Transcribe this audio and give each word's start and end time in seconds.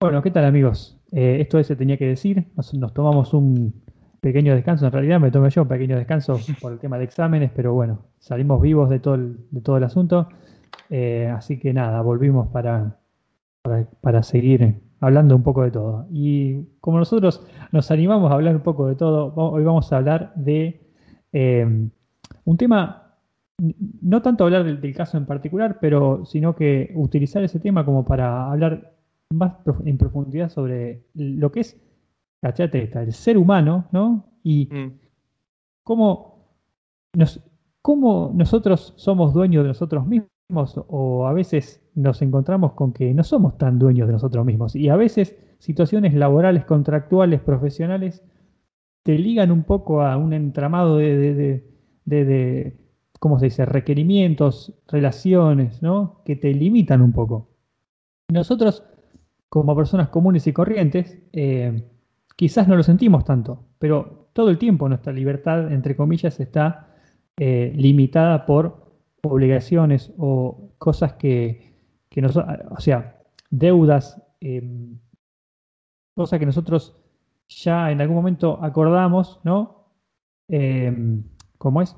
Bueno, 0.00 0.22
¿qué 0.22 0.30
tal 0.32 0.44
amigos? 0.44 0.98
Eh, 1.12 1.38
esto 1.40 1.62
se 1.62 1.76
tenía 1.76 1.96
que 1.96 2.06
decir. 2.06 2.48
nos 2.74 2.92
tomamos 2.92 3.32
un 3.32 3.82
pequeño 4.20 4.54
descanso, 4.54 4.86
en 4.86 4.92
realidad 4.92 5.20
me 5.20 5.30
tomé 5.30 5.50
yo 5.50 5.62
un 5.62 5.68
pequeño 5.68 5.96
descanso 5.96 6.40
por 6.60 6.72
el 6.72 6.78
tema 6.80 6.98
de 6.98 7.04
exámenes, 7.04 7.52
pero 7.54 7.74
bueno, 7.74 8.06
salimos 8.18 8.60
vivos 8.60 8.90
de 8.90 8.98
todo 8.98 9.14
el, 9.14 9.36
de 9.50 9.60
todo 9.60 9.76
el 9.76 9.84
asunto. 9.84 10.28
Eh, 10.90 11.32
así 11.32 11.58
que 11.58 11.72
nada, 11.72 12.02
volvimos 12.02 12.48
para, 12.48 12.98
para, 13.62 14.22
seguir 14.22 14.80
hablando 15.00 15.36
un 15.36 15.42
poco 15.42 15.62
de 15.62 15.70
todo. 15.70 16.06
Y 16.10 16.64
como 16.80 16.98
nosotros 16.98 17.46
nos 17.70 17.90
animamos 17.90 18.30
a 18.30 18.34
hablar 18.34 18.56
un 18.56 18.62
poco 18.62 18.88
de 18.88 18.96
todo, 18.96 19.32
hoy 19.34 19.64
vamos 19.64 19.92
a 19.92 19.98
hablar 19.98 20.32
de 20.34 20.80
eh, 21.32 21.88
un 22.44 22.56
tema, 22.56 23.16
no 24.00 24.22
tanto 24.22 24.44
hablar 24.44 24.64
del, 24.64 24.94
caso 24.94 25.16
en 25.16 25.26
particular, 25.26 25.78
pero 25.80 26.24
sino 26.24 26.56
que 26.56 26.92
utilizar 26.94 27.42
ese 27.44 27.60
tema 27.60 27.84
como 27.84 28.04
para 28.04 28.50
hablar 28.50 28.94
más 29.32 29.54
en 29.84 29.96
profundidad 29.96 30.50
sobre 30.50 31.04
lo 31.14 31.50
que 31.52 31.60
es 31.60 31.80
cachate 32.42 32.90
el 32.92 33.12
ser 33.12 33.38
humano, 33.38 33.86
¿no? 33.92 34.26
Y 34.42 34.66
mm. 34.66 34.98
cómo, 35.84 36.48
nos, 37.14 37.40
cómo 37.80 38.32
nosotros 38.34 38.92
somos 38.96 39.32
dueños 39.32 39.62
de 39.62 39.68
nosotros 39.68 40.04
mismos 40.06 40.31
o 40.54 41.26
a 41.26 41.32
veces 41.32 41.82
nos 41.94 42.22
encontramos 42.22 42.72
con 42.72 42.92
que 42.92 43.12
no 43.14 43.24
somos 43.24 43.58
tan 43.58 43.78
dueños 43.78 44.06
de 44.06 44.12
nosotros 44.14 44.44
mismos 44.44 44.76
y 44.76 44.88
a 44.88 44.96
veces 44.96 45.36
situaciones 45.58 46.14
laborales, 46.14 46.64
contractuales, 46.64 47.40
profesionales 47.40 48.22
te 49.02 49.18
ligan 49.18 49.50
un 49.50 49.64
poco 49.64 50.02
a 50.02 50.16
un 50.16 50.32
entramado 50.32 50.96
de, 50.96 51.16
de, 52.04 52.24
de, 52.24 52.76
¿cómo 53.18 53.38
se 53.38 53.46
dice?, 53.46 53.66
requerimientos, 53.66 54.74
relaciones, 54.88 55.82
¿no? 55.82 56.22
Que 56.24 56.36
te 56.36 56.52
limitan 56.54 57.02
un 57.02 57.12
poco. 57.12 57.48
Nosotros, 58.28 58.84
como 59.48 59.76
personas 59.76 60.08
comunes 60.08 60.46
y 60.46 60.52
corrientes, 60.52 61.18
eh, 61.32 61.82
quizás 62.36 62.68
no 62.68 62.76
lo 62.76 62.82
sentimos 62.82 63.24
tanto, 63.24 63.64
pero 63.78 64.28
todo 64.32 64.50
el 64.50 64.58
tiempo 64.58 64.88
nuestra 64.88 65.12
libertad, 65.12 65.72
entre 65.72 65.96
comillas, 65.96 66.40
está 66.40 66.88
eh, 67.36 67.72
limitada 67.76 68.46
por 68.46 68.81
obligaciones 69.24 70.12
o 70.18 70.74
cosas 70.78 71.14
que, 71.14 71.74
que 72.08 72.20
nos, 72.20 72.36
o 72.36 72.80
sea, 72.80 73.22
deudas, 73.50 74.20
em, 74.40 74.98
cosas 76.14 76.38
que 76.38 76.46
nosotros 76.46 76.96
ya 77.48 77.90
en 77.90 78.00
algún 78.00 78.16
momento 78.16 78.58
acordamos, 78.62 79.40
¿no? 79.44 79.86
Em, 80.48 81.24
¿Cómo 81.58 81.82
es? 81.82 81.96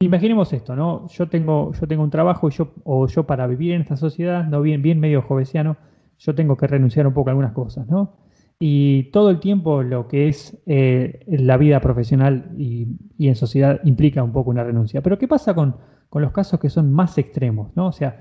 Imaginemos 0.00 0.52
esto, 0.52 0.76
¿no? 0.76 1.06
Yo 1.08 1.28
tengo, 1.28 1.72
yo 1.72 1.86
tengo 1.86 2.02
un 2.02 2.10
trabajo 2.10 2.48
y 2.48 2.52
yo, 2.52 2.72
o 2.84 3.06
yo 3.06 3.24
para 3.24 3.46
vivir 3.46 3.72
en 3.72 3.82
esta 3.82 3.96
sociedad, 3.96 4.44
no 4.44 4.60
bien, 4.60 4.82
bien 4.82 5.00
medio 5.00 5.22
jovesiano, 5.22 5.76
yo 6.18 6.34
tengo 6.34 6.56
que 6.56 6.66
renunciar 6.66 7.06
un 7.06 7.14
poco 7.14 7.30
a 7.30 7.32
algunas 7.32 7.52
cosas, 7.52 7.88
¿no? 7.88 8.21
Y 8.64 9.10
todo 9.10 9.30
el 9.30 9.40
tiempo 9.40 9.82
lo 9.82 10.06
que 10.06 10.28
es 10.28 10.56
eh, 10.66 11.24
la 11.26 11.56
vida 11.56 11.80
profesional 11.80 12.54
y, 12.56 12.86
en 13.18 13.34
sociedad 13.34 13.80
implica 13.82 14.22
un 14.22 14.30
poco 14.30 14.50
una 14.50 14.62
renuncia. 14.62 15.02
Pero 15.02 15.18
¿qué 15.18 15.26
pasa 15.26 15.52
con, 15.52 15.78
los 16.14 16.30
casos 16.30 16.60
que 16.60 16.70
son 16.70 16.92
más 16.92 17.18
extremos, 17.18 17.74
¿no? 17.74 17.88
O 17.88 17.92
sea, 17.92 18.20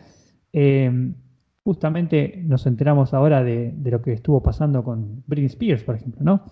em, 0.51 1.13
justamente 1.63 2.41
nos 2.43 2.65
enteramos 2.65 3.13
ahora 3.13 3.43
de, 3.43 3.75
lo 3.83 4.01
que 4.01 4.13
estuvo 4.13 4.41
pasando 4.41 4.83
con 4.83 5.23
Britney 5.27 5.45
Spears, 5.45 5.83
por 5.83 5.93
ejemplo, 5.93 6.23
¿no? 6.23 6.43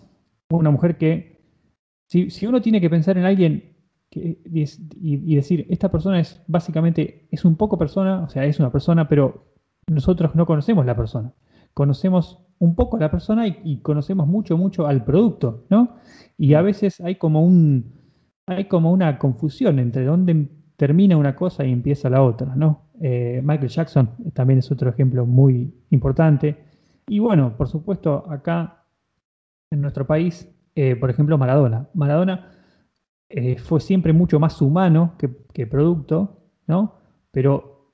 Una 0.51 0.69
mujer 0.69 0.99
que, 0.99 1.41
si, 2.05 2.45
uno 2.45 2.61
tiene 2.61 2.79
que 2.81 2.91
pensar 2.91 3.17
en 3.17 3.25
alguien 3.25 3.75
y, 4.11 4.65
y, 5.01 5.35
decir, 5.35 5.65
esta 5.67 5.89
persona 5.89 6.19
es 6.19 6.43
básicamente, 6.45 7.27
es 7.31 7.43
un 7.43 7.55
poco 7.55 7.79
persona, 7.79 8.21
o 8.21 8.29
sea, 8.29 8.45
es 8.45 8.59
una 8.59 8.71
persona, 8.71 9.09
pero 9.09 9.55
nosotros 9.87 10.35
no 10.35 10.45
conocemos 10.45 10.85
la 10.85 10.95
persona. 10.95 11.33
Conocemos 11.73 12.45
un 12.59 12.75
poco 12.75 12.97
a 12.97 12.99
la 12.99 13.11
persona 13.11 13.47
y, 13.47 13.79
conocemos 13.81 14.27
mucho, 14.27 14.57
mucho 14.57 14.85
al 14.85 15.03
producto, 15.03 15.65
¿no? 15.69 15.95
Y 16.37 16.53
a 16.53 16.61
veces 16.61 16.99
hay 17.01 17.15
como 17.15 17.43
un 17.43 17.99
hay 18.45 18.65
como 18.65 18.91
una 18.91 19.19
confusión 19.19 19.77
entre 19.77 20.05
dónde 20.05 20.47
termina 20.75 21.17
una 21.17 21.35
cosa 21.35 21.65
y 21.65 21.71
empieza 21.71 22.09
la 22.09 22.23
otra, 22.23 22.55
¿no? 22.55 22.89
Eh, 23.01 23.41
Michael 23.43 23.69
Jackson 23.69 24.09
también 24.33 24.59
es 24.59 24.71
otro 24.71 24.89
ejemplo 24.89 25.25
muy 25.25 25.73
importante. 25.91 26.57
Y 27.07 27.19
bueno, 27.19 27.55
por 27.55 27.67
supuesto, 27.67 28.25
acá 28.29 28.85
en 29.69 29.81
nuestro 29.81 30.07
país, 30.07 30.49
eh, 30.75 30.95
por 30.95 31.09
ejemplo, 31.09 31.37
Maradona. 31.37 31.87
Maradona 31.93 32.51
eh, 33.29 33.57
fue 33.57 33.79
siempre 33.79 34.13
mucho 34.13 34.39
más 34.39 34.61
humano 34.61 35.15
que, 35.17 35.67
producto, 35.67 36.41
¿no? 36.65 36.95
Pero 37.31 37.93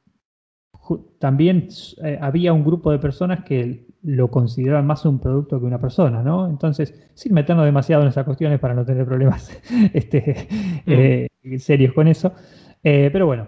también 1.20 1.68
había 2.22 2.54
un 2.54 2.64
grupo 2.64 2.92
de 2.92 3.00
personas 3.00 3.44
que 3.44 3.85
lo 4.06 4.30
consideraban 4.30 4.86
más 4.86 5.06
un 5.06 5.20
producto 5.20 5.60
que 5.60 5.66
una 5.66 5.80
persona, 5.80 6.22
¿no? 6.22 6.48
Entonces, 6.48 6.94
sin 7.16 7.34
meternos 7.34 7.66
demasiado 7.66 8.04
en 8.04 8.10
esas 8.10 8.24
cuestiones 8.26 8.60
para 8.60 8.74
no 8.74 8.86
tener 8.86 9.06
problemas 9.06 9.52
este, 9.94 10.48
mm. 10.86 10.92
eh, 10.92 11.60
serios 11.60 11.94
con 11.94 12.08
eso. 12.08 12.34
Eh, 12.84 13.10
pero 13.12 13.26
bueno, 13.26 13.48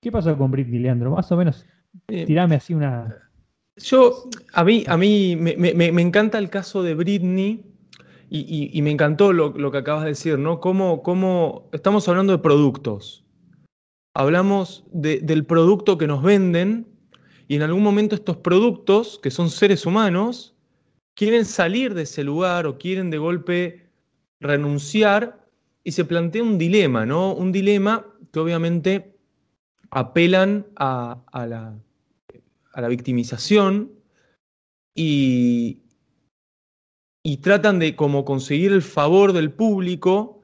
¿qué 0.00 0.12
pasó 0.12 0.36
con 0.38 0.50
Britney, 0.50 0.80
Leandro? 0.80 1.10
Más 1.10 1.30
o 1.32 1.36
menos, 1.36 1.66
tirame 2.06 2.54
así 2.54 2.74
una... 2.74 3.30
Yo, 3.76 4.30
a 4.54 4.64
mí, 4.64 4.84
a 4.86 4.96
mí 4.96 5.36
me, 5.36 6.00
encanta 6.00 6.38
el 6.38 6.48
caso 6.48 6.82
de 6.82 6.94
Britney 6.94 7.64
y, 8.30 8.80
me 8.80 8.90
encantó 8.90 9.32
lo, 9.32 9.70
que 9.70 9.78
acabas 9.78 10.04
de 10.04 10.10
decir, 10.10 10.38
¿no? 10.38 10.60
Cómo, 10.60 11.02
cómo 11.02 11.68
estamos 11.72 12.08
hablando 12.08 12.32
de 12.32 12.38
productos 12.38 13.26
hablamos 14.16 14.84
del 14.92 15.44
producto 15.44 15.98
que 15.98 16.06
nos 16.06 16.22
venden 16.22 16.86
y 17.48 17.56
en 17.56 17.62
algún 17.62 17.82
momento 17.82 18.14
estos 18.14 18.38
productos, 18.38 19.18
que 19.22 19.30
son 19.30 19.50
seres 19.50 19.86
humanos, 19.86 20.54
quieren 21.14 21.44
salir 21.44 21.94
de 21.94 22.02
ese 22.02 22.24
lugar 22.24 22.66
o 22.66 22.78
quieren 22.78 23.10
de 23.10 23.18
golpe 23.18 23.86
renunciar 24.40 25.46
y 25.84 25.92
se 25.92 26.04
plantea 26.04 26.42
un 26.42 26.58
dilema, 26.58 27.06
¿no? 27.06 27.32
Un 27.32 27.52
dilema 27.52 28.06
que 28.32 28.40
obviamente 28.40 29.16
apelan 29.90 30.66
a, 30.76 31.22
la, 31.32 31.74
a 32.72 32.80
la, 32.80 32.88
victimización 32.88 33.92
y, 34.94 35.78
y 37.22 37.36
tratan 37.38 37.78
de 37.78 37.94
como 37.94 38.24
conseguir 38.24 38.72
el 38.72 38.82
favor 38.82 39.32
del 39.32 39.52
público 39.52 40.42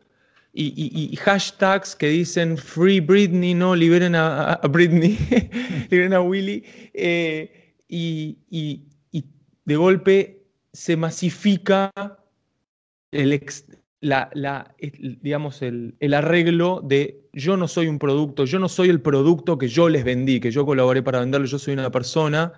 y, 0.55 1.17
hashtags 1.17 1.97
que 1.97 2.09
dicen 2.09 2.59
Free 2.59 3.01
Britney, 3.01 3.55
no, 3.55 3.75
liberen 3.75 4.15
a, 4.15 4.61
Britney, 4.71 5.19
liberen 5.91 6.13
a 6.13 6.21
Willy, 6.21 6.65
eh, 6.95 7.75
y, 7.89 8.39
de 9.65 9.77
golpe 9.77 10.43
se 10.73 10.97
masifica 10.97 11.93
el, 13.13 13.41
la, 14.01 14.75
digamos, 15.21 15.63
el, 15.63 16.15
arreglo 16.15 16.81
de 16.83 17.29
yo 17.33 17.57
no 17.57 17.69
soy 17.69 17.87
un 17.87 17.99
producto, 17.99 18.45
yo 18.45 18.59
no 18.59 18.69
soy 18.69 18.89
el 18.89 19.01
producto 19.01 19.57
que 19.57 19.69
yo 19.69 19.89
les 19.89 20.05
vendí, 20.05 20.41
que 20.41 20.51
yo 20.51 20.67
colaboré 20.67 21.03
para 21.03 21.21
venderlo, 21.21 21.47
yo 21.47 21.59
soy 21.59 21.75
una 21.75 21.91
persona, 21.91 22.53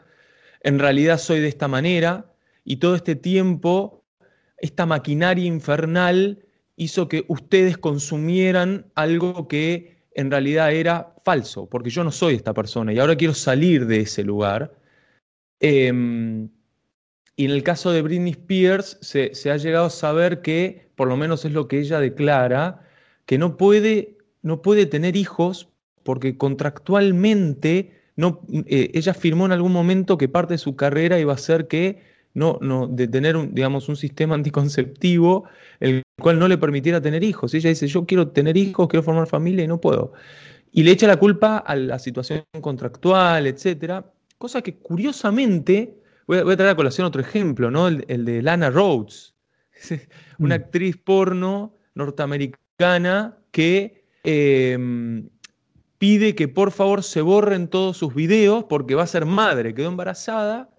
en 0.63 0.79
realidad 0.79 1.19
soy 1.19 1.41
de 1.41 1.49
esta 1.49 1.69
manera, 1.69 2.33
y 2.65 2.77
todo 2.77 2.95
este 2.95 3.15
tiempo, 3.15 4.05
esta 4.57 4.87
maquinaria 4.87 5.45
infernal 5.45 6.44
hizo 6.77 7.09
que 7.09 7.25
ustedes 7.29 7.79
consumieran 7.79 8.87
algo 8.95 9.49
que 9.49 9.95
en 10.15 10.31
realidad 10.31 10.73
era 10.73 11.15
falso, 11.25 11.69
porque 11.69 11.91
yo 11.91 12.05
no 12.05 12.13
soy 12.13 12.35
esta 12.35 12.55
persona 12.55 12.93
y 12.93 12.99
ahora 12.99 13.17
quiero 13.17 13.35
salir 13.35 13.87
de 13.87 14.01
ese 14.01 14.23
lugar. 14.23 14.75
Em, 15.61 16.49
y 17.37 17.47
en 17.47 17.51
el 17.51 17.63
caso 17.63 17.91
de 17.91 18.03
Britney 18.03 18.33
Spears 18.33 18.99
se, 19.01 19.51
ha 19.51 19.57
llegado 19.57 19.87
a 19.87 19.91
saber 19.91 20.43
que, 20.43 20.91
por 20.95 21.09
lo 21.09 21.17
menos 21.17 21.45
es 21.45 21.53
lo 21.53 21.67
que 21.67 21.81
ella 21.81 21.99
declara, 22.01 22.83
que 23.27 23.39
no 23.39 23.57
puede, 23.57 24.19
no 24.43 24.63
puede 24.63 24.87
tener 24.87 25.17
hijos 25.17 25.69
porque 26.05 26.37
contractualmente 26.37 28.03
no, 28.17 28.43
eh, 28.67 28.91
ella 28.95 29.15
firmó 29.15 29.47
en 29.47 29.53
algún 29.53 29.73
momento 29.73 30.19
que 30.19 30.29
parte 30.29 30.55
de 30.55 30.59
su 30.59 30.77
carrera 30.77 31.19
iba 31.19 31.33
a 31.33 31.39
ser 31.39 31.67
que 31.67 32.14
no, 32.35 32.59
no, 32.61 32.89
de 32.89 33.09
tener 33.09 33.37
un, 33.37 33.55
digamos, 33.55 33.89
un 33.89 33.97
sistema 33.97 34.35
anticonceptivo 34.35 35.45
el 35.81 36.03
cual 36.21 36.39
no 36.39 36.49
le 36.49 36.59
permitiera 36.59 37.01
tener 37.01 37.25
hijos. 37.25 37.55
Ella 37.55 37.71
dice, 37.71 37.87
yo 37.87 38.05
quiero 38.05 38.29
tener 38.29 38.57
hijos, 38.57 38.89
quiero 38.89 39.03
formar 39.03 39.27
familia 39.27 39.65
y 39.65 39.69
no 39.69 39.81
puedo. 39.81 40.13
Y 40.73 40.83
le 40.83 40.91
echa 40.91 41.07
la 41.07 41.17
culpa 41.17 41.59
a 41.59 41.77
la 41.77 41.99
situación 41.99 42.45
contractual, 42.61 43.47
etcétera, 43.47 44.13
cosa 44.39 44.61
que 44.63 44.77
curiosamente, 44.77 45.97
voy 46.27 46.39
a, 46.39 46.57
traer 46.57 46.73
a 46.73 46.77
colación 46.77 47.07
otro 47.07 47.21
ejemplo, 47.21 47.71
¿no? 47.71 47.89
el, 47.89 48.25
de 48.25 48.43
Lana 48.43 48.71
Rhodes, 48.71 49.35
una 50.39 50.57
mm. 50.57 50.61
actriz 50.61 50.97
porno 50.97 51.77
norteamericana 51.95 53.39
que 53.53 54.05
em, 54.25 55.29
pide 55.99 56.35
que 56.35 56.49
por 56.49 56.73
favor 56.73 57.05
se 57.05 57.21
borren 57.21 57.69
todos 57.69 57.97
sus 57.97 58.15
videos 58.15 58.65
porque 58.65 58.97
va 58.97 59.05
a 59.05 59.07
ser 59.07 59.27
madre, 59.27 59.75
quedó 59.75 59.89
embarazada 59.89 60.74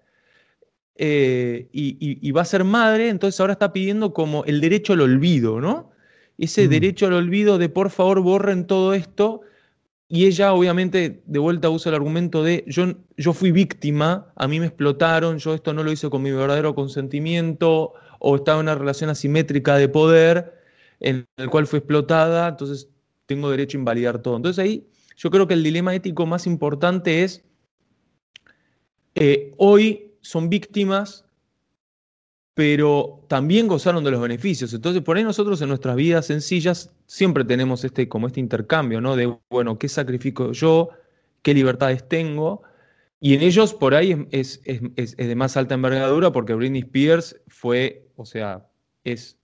eh, 0.98 1.68
y, 1.72 2.30
va 2.32 2.42
a 2.42 2.46
ser 2.46 2.64
madre, 2.64 3.08
entonces 3.08 3.38
ahora 3.40 3.52
está 3.52 3.72
pidiendo 3.72 4.14
como 4.14 4.44
el 4.44 4.60
derecho 4.60 4.94
al 4.94 5.02
olvido, 5.02 5.60
¿no? 5.60 5.90
Ese 6.38 6.66
mm. 6.66 6.70
derecho 6.70 7.06
al 7.06 7.12
olvido 7.14 7.58
de 7.58 7.68
por 7.68 7.90
favor 7.90 8.20
borren 8.20 8.66
todo 8.66 8.94
esto. 8.94 9.42
Y 10.08 10.26
ella 10.26 10.52
obviamente 10.52 11.22
de 11.26 11.38
vuelta 11.40 11.68
usa 11.68 11.90
el 11.90 11.96
argumento 11.96 12.44
de 12.44 12.64
yo, 12.68 12.94
yo 13.16 13.32
fui 13.32 13.50
víctima, 13.50 14.32
a 14.36 14.46
mí 14.46 14.60
me 14.60 14.66
explotaron, 14.66 15.38
yo 15.38 15.52
esto 15.52 15.74
no 15.74 15.82
lo 15.82 15.90
hice 15.90 16.08
con 16.10 16.22
mi 16.22 16.30
verdadero 16.30 16.76
consentimiento 16.76 17.92
o 18.20 18.36
estaba 18.36 18.60
en 18.60 18.66
una 18.66 18.76
relación 18.76 19.10
asimétrica 19.10 19.76
de 19.76 19.88
poder 19.88 20.54
en 21.00 21.26
el 21.36 21.50
cual 21.50 21.66
fue 21.66 21.80
explotada, 21.80 22.46
entonces 22.48 22.88
tengo 23.26 23.50
derecho 23.50 23.78
a 23.78 23.80
invalidar 23.80 24.22
todo. 24.22 24.36
Entonces 24.36 24.64
ahí 24.64 24.86
yo 25.16 25.28
creo 25.30 25.48
que 25.48 25.54
el 25.54 25.64
dilema 25.64 25.92
ético 25.92 26.24
más 26.24 26.46
importante 26.46 27.24
es, 27.24 27.44
eh, 29.16 29.54
hoy 29.56 30.05
son 30.26 30.48
víctimas 30.48 31.26
pero 32.56 33.22
también 33.28 33.68
gozaron 33.68 34.02
de 34.02 34.10
los 34.10 34.18
beneficios. 34.18 34.72
Entonces, 34.72 35.02
por 35.02 35.18
ahí 35.18 35.22
nosotros 35.22 35.60
en 35.60 35.68
nuestras 35.68 35.94
vidas 35.94 36.24
sencillas 36.24 36.90
siempre 37.04 37.44
tenemos 37.44 37.84
este, 37.84 38.08
como 38.08 38.28
este 38.28 38.40
intercambio, 38.40 39.02
¿no? 39.02 39.14
De, 39.14 39.30
bueno, 39.50 39.78
¿qué 39.78 39.90
sacrifico 39.90 40.52
yo? 40.52 40.88
¿Qué 41.42 41.52
libertades 41.52 42.08
tengo? 42.08 42.62
Y 43.20 43.34
en 43.34 43.42
ellos 43.42 43.74
por 43.74 43.94
ahí 43.94 44.26
es, 44.30 44.62
de 44.64 45.34
más 45.34 45.58
alta 45.58 45.74
envergadura 45.74 46.32
porque 46.32 46.54
Britney 46.54 46.80
Spears 46.80 47.38
fue, 47.46 48.08
o 48.16 48.24
sea, 48.24 48.66
es 49.04 49.36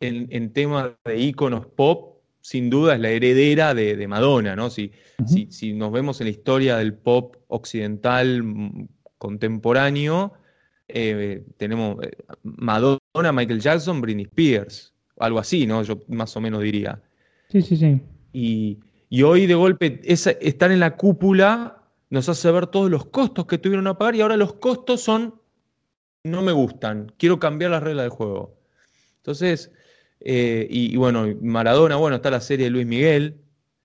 en, 0.00 0.26
en 0.28 0.52
tema 0.52 0.94
de 1.06 1.16
íconos 1.16 1.64
pop, 1.64 2.18
sin 2.42 2.68
duda 2.68 2.92
es 2.92 3.00
la 3.00 3.08
heredera 3.08 3.72
de, 3.72 4.06
Madonna, 4.06 4.54
¿no? 4.54 4.68
Si, 4.68 4.92
si 5.48 5.72
nos 5.72 5.90
vemos 5.90 6.20
en 6.20 6.26
la 6.26 6.32
historia 6.32 6.76
del 6.76 6.92
pop 6.92 7.36
occidental 7.48 8.42
mm, 8.42 8.88
contemporáneo, 9.22 10.32
eh, 10.88 11.44
tenemos 11.56 12.02
eh, 12.02 12.10
Madonna, 12.42 13.32
Michael 13.32 13.60
Jackson, 13.60 14.00
Britney 14.00 14.24
Spears, 14.24 14.92
algo 15.16 15.38
así, 15.38 15.64
¿no? 15.64 15.84
Yo 15.84 16.00
más 16.08 16.36
o 16.36 16.40
menos 16.40 16.60
diría. 16.60 17.00
Sí, 17.48 17.62
sí, 17.62 17.76
sí. 17.76 18.00
Y, 18.32 19.22
hoy 19.22 19.46
de 19.46 19.54
golpe 19.54 20.00
estar 20.04 20.72
en 20.72 20.80
la 20.80 20.96
cúpula 20.96 21.84
nos 22.10 22.28
hace 22.28 22.50
ver 22.50 22.66
todos 22.66 22.90
los 22.90 23.06
costos 23.06 23.46
que 23.46 23.58
tuvieron 23.58 23.86
a 23.86 23.96
pagar 23.96 24.16
y 24.16 24.22
ahora 24.22 24.36
los 24.36 24.54
costos 24.54 25.02
son, 25.02 25.36
no 26.24 26.42
me 26.42 26.50
gustan, 26.50 27.12
quiero 27.16 27.38
cambiar 27.38 27.70
las 27.70 27.82
reglas 27.84 28.06
del 28.06 28.10
juego. 28.10 28.58
Entonces, 29.18 29.70
eh, 30.18 30.66
y, 30.68 30.96
bueno, 30.96 31.28
Maradona, 31.40 31.94
bueno, 31.94 32.16
está 32.16 32.28
la 32.28 32.40
serie 32.40 32.64
de 32.64 32.70
Luis 32.70 32.86
Miguel, 32.86 33.36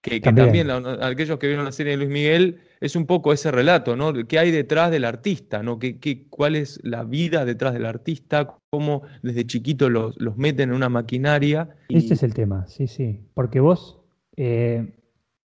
que, 0.01 0.19
también, 0.19 0.72
aquellos 0.72 1.38
que 1.38 1.48
vieron 1.48 1.66
la 1.66 1.72
serie 1.72 1.92
de 1.92 1.98
Luis 1.98 2.10
Miguel, 2.10 2.60
es 2.80 2.96
un 2.96 3.06
poco 3.06 3.34
ese 3.34 3.52
relato, 3.52 3.96
¿no? 3.96 4.14
¿Qué 4.14 4.40
hay 4.40 4.52
detrás 4.52 4.92
del 4.92 5.06
artista, 5.06 5.64
¿no? 5.64 5.80
¿Qué, 5.80 6.00
qué, 6.00 6.28
cuál 6.28 6.56
es 6.56 6.80
la 6.84 7.04
vida 7.04 7.46
detrás 7.46 7.74
del 7.74 7.86
artista? 7.86 8.56
¿Cómo 8.70 9.04
desde 9.24 9.46
chiquito 9.46 9.90
los, 9.90 10.20
los 10.20 10.38
meten 10.38 10.70
en 10.70 10.76
una 10.76 10.90
maquinaria? 10.90 11.70
Este 11.90 12.14
es 12.14 12.24
el 12.24 12.34
tema, 12.34 12.68
sí, 12.68 12.88
sí. 12.88 13.22
Porque 13.34 13.60
vos, 13.60 14.00
eh, 14.36 14.94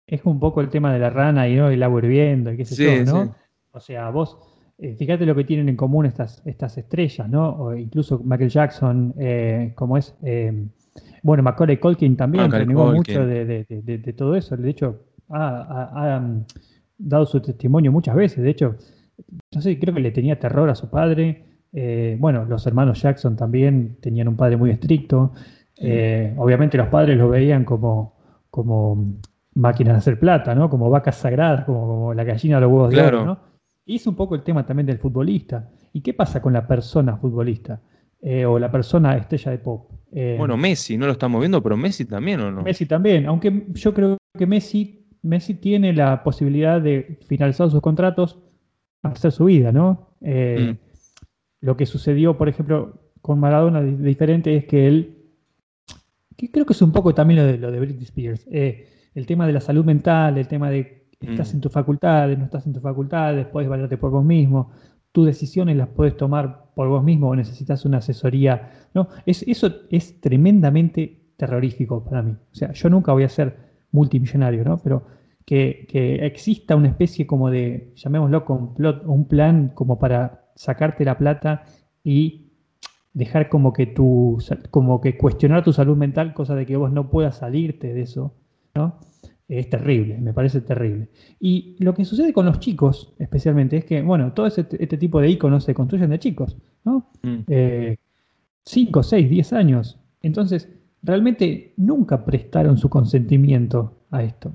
es 0.08 0.22
un 0.26 0.40
poco 0.40 0.62
el 0.62 0.70
tema 0.70 0.92
de 0.94 1.00
la 1.00 1.10
rana 1.10 1.48
y, 1.48 1.56
¿no? 1.56 1.70
el 1.70 1.84
agua 1.84 2.00
hirviendo 2.00 2.52
y 2.52 2.58
qué 2.58 2.66
sé 2.66 2.84
yo, 2.84 3.06
¿no? 3.06 3.36
O 3.72 3.80
sea, 3.80 4.10
vos, 4.10 4.38
eh, 4.80 4.96
fíjate 4.96 5.26
lo 5.26 5.36
que 5.36 5.44
tienen 5.44 5.70
en 5.70 5.76
común 5.76 6.08
estas, 6.08 6.42
estas 6.46 6.78
estrellas, 6.80 7.30
¿no? 7.30 7.50
O 7.52 7.76
incluso 7.76 8.20
Michael 8.24 8.50
Jackson, 8.50 9.14
eh, 9.20 9.74
como 9.76 9.98
es... 9.98 10.16
bueno, 11.22 11.44
Macaulay 11.44 11.78
Culkin 11.78 12.18
también 12.18 12.52
renegó 12.52 12.92
mucho 12.92 13.26
de, 13.28 14.14
todo 14.18 14.36
eso. 14.36 14.58
De 14.58 14.70
hecho, 14.72 15.04
ha, 15.30 16.20
dado 17.00 17.26
su 17.26 17.42
testimonio 17.42 17.92
muchas 17.92 18.16
veces. 18.16 18.44
De 18.44 18.50
hecho, 18.52 18.76
no 19.54 19.62
sé, 19.62 19.80
creo 19.80 19.96
que 19.96 20.02
le 20.02 20.12
tenía 20.12 20.40
terror 20.40 20.70
a 20.70 20.76
su 20.76 20.90
padre. 20.90 21.46
Eh, 21.72 22.18
bueno, 22.20 22.46
los 22.46 22.66
hermanos 22.68 23.02
Jackson 23.02 23.36
también 23.36 23.98
tenían 24.02 24.28
un 24.28 24.36
padre 24.36 24.58
muy 24.58 24.70
estricto. 24.70 25.34
Eh, 25.78 26.34
obviamente 26.38 26.78
los 26.78 26.88
padres 26.88 27.18
lo 27.18 27.30
veían 27.30 27.64
como, 27.64 28.18
como 28.50 29.20
máquinas 29.56 29.96
de 29.96 29.98
hacer 30.00 30.20
plata, 30.20 30.54
¿no? 30.54 30.70
Como 30.70 30.90
vacas 30.90 31.16
sagradas, 31.16 31.66
como, 31.66 32.14
la 32.14 32.24
gallina 32.24 32.58
de 32.58 32.62
los 32.62 32.72
huevos 32.72 32.92
de 32.92 33.02
oro, 33.02 33.26
¿no? 33.26 33.40
Y 33.86 33.96
es 33.96 34.06
un 34.06 34.16
poco 34.16 34.36
el 34.36 34.44
tema 34.44 34.66
también 34.66 34.86
del 34.86 35.00
futbolista. 35.00 35.70
¿Y 35.94 36.02
qué 36.02 36.14
pasa 36.14 36.42
con 36.42 36.54
la 36.54 36.68
persona 36.68 37.18
futbolista? 37.18 37.82
Eh, 38.22 38.46
o 38.46 38.60
la 38.60 38.70
persona 38.70 39.16
estrella 39.16 39.52
de 39.52 39.60
pop. 39.60 39.90
bueno, 40.12 40.58
Messi, 40.58 40.98
no 40.98 41.06
lo 41.06 41.14
estamos 41.14 41.40
viendo, 41.40 41.64
pero 41.64 41.78
Messi 41.78 42.06
también, 42.06 42.42
¿o 42.42 42.52
no? 42.52 42.62
Messi 42.62 42.86
también, 42.86 43.26
aunque 43.26 43.68
yo 43.74 43.94
creo 43.94 44.18
que 44.38 44.46
Messi 44.46 44.99
Messi 45.22 45.54
tiene 45.56 45.94
la 45.94 46.24
posibilidad 46.24 46.82
de 46.82 47.20
finalizar 47.28 47.70
sus 47.70 47.82
contratos, 47.82 48.40
hacer 49.04 49.32
su 49.32 49.46
vida, 49.46 49.72
¿no? 49.72 50.16
Eh, 50.22 50.74
mm. 50.74 51.66
Lo 51.66 51.78
que 51.78 51.86
sucedió, 51.86 52.38
por 52.38 52.50
ejemplo, 52.50 53.00
con 53.22 53.40
Maradona 53.40 53.82
diferente 53.82 54.56
es 54.56 54.66
que 54.66 54.88
él, 54.88 55.18
que 56.38 56.50
creo 56.52 56.66
que 56.66 56.74
es 56.74 56.82
un 56.82 56.92
poco 56.92 57.14
también 57.14 57.42
lo 57.42 57.46
de, 57.46 57.58
lo 57.58 57.72
de 57.72 57.80
Britney 57.80 58.04
Spears, 58.04 58.48
eh, 58.50 58.88
el 59.14 59.26
tema 59.26 59.46
de 59.46 59.54
la 59.54 59.62
salud 59.62 59.84
mental, 59.84 60.38
el 60.38 60.48
tema 60.48 60.70
de 60.70 61.10
estás 61.20 61.52
mm. 61.52 61.58
en 61.58 61.62
tus 61.62 61.72
facultades, 61.72 62.38
no 62.38 62.46
estás 62.46 62.66
en 62.66 62.74
tus 62.74 62.82
facultades, 62.82 63.46
puedes 63.48 63.70
valerte 63.70 63.98
por 63.98 64.12
vos 64.12 64.24
mismo, 64.24 64.72
tus 65.12 65.26
decisiones 65.26 65.76
las 65.76 65.90
puedes 65.90 66.16
tomar 66.16 66.72
por 66.76 66.88
vos 66.88 67.04
mismo 67.04 67.30
o 67.30 67.36
necesitas 67.36 67.84
una 67.84 67.98
asesoría, 67.98 68.72
¿no? 68.94 69.10
Es, 69.26 69.44
eso 69.44 69.70
es 69.90 70.22
tremendamente 70.22 71.34
terrorífico 71.36 72.04
para 72.04 72.22
mí. 72.22 72.32
O 72.32 72.56
sea, 72.56 72.72
yo 72.74 72.90
nunca 72.90 73.12
voy 73.12 73.24
a 73.24 73.30
ser 73.30 73.69
multimillonario, 73.92 74.64
¿no? 74.64 74.78
Pero 74.78 75.04
que, 75.46 76.20
exista 76.22 76.76
una 76.76 76.90
especie 76.90 77.26
como 77.26 77.50
de, 77.50 77.92
llamémoslo 77.96 78.46
complot, 78.46 79.04
un 79.06 79.28
plan 79.28 79.72
como 79.74 79.98
para 79.98 80.46
sacarte 80.56 81.06
la 81.06 81.18
plata 81.18 81.64
y 82.04 82.52
dejar 83.14 83.50
como 83.50 83.74
que 83.74 83.88
tu, 83.88 84.38
como 84.70 85.02
que 85.02 85.18
cuestionar 85.18 85.64
tu 85.64 85.74
salud 85.74 85.98
mental, 85.98 86.34
cosa 86.34 86.56
de 86.56 86.66
que 86.66 86.78
vos 86.78 86.92
no 86.92 87.10
puedas 87.10 87.38
salirte 87.38 87.94
de 87.94 88.02
eso, 88.02 88.36
¿no? 88.76 89.00
Es 89.48 89.68
terrible, 89.68 90.20
me 90.20 90.32
parece 90.32 90.62
terrible. 90.62 91.10
Y 91.40 91.76
lo 91.80 91.96
que 91.96 92.06
sucede 92.06 92.32
con 92.32 92.46
los 92.46 92.60
chicos, 92.60 93.16
especialmente, 93.18 93.78
es 93.78 93.86
que, 93.86 94.04
bueno, 94.04 94.34
todo 94.34 94.46
este, 94.46 94.98
tipo 94.98 95.20
de 95.20 95.30
iconos 95.30 95.64
se 95.64 95.74
construyen 95.74 96.12
de 96.12 96.20
chicos, 96.20 96.56
¿no? 96.86 97.10
5, 98.64 99.04
6, 99.04 99.30
10 99.30 99.54
años. 99.54 100.00
Entonces, 100.22 100.70
realmente 101.02 101.74
nunca 101.78 102.26
prestaron 102.26 102.78
su 102.78 102.90
consentimiento 102.90 103.98
a 104.12 104.24
esto. 104.24 104.54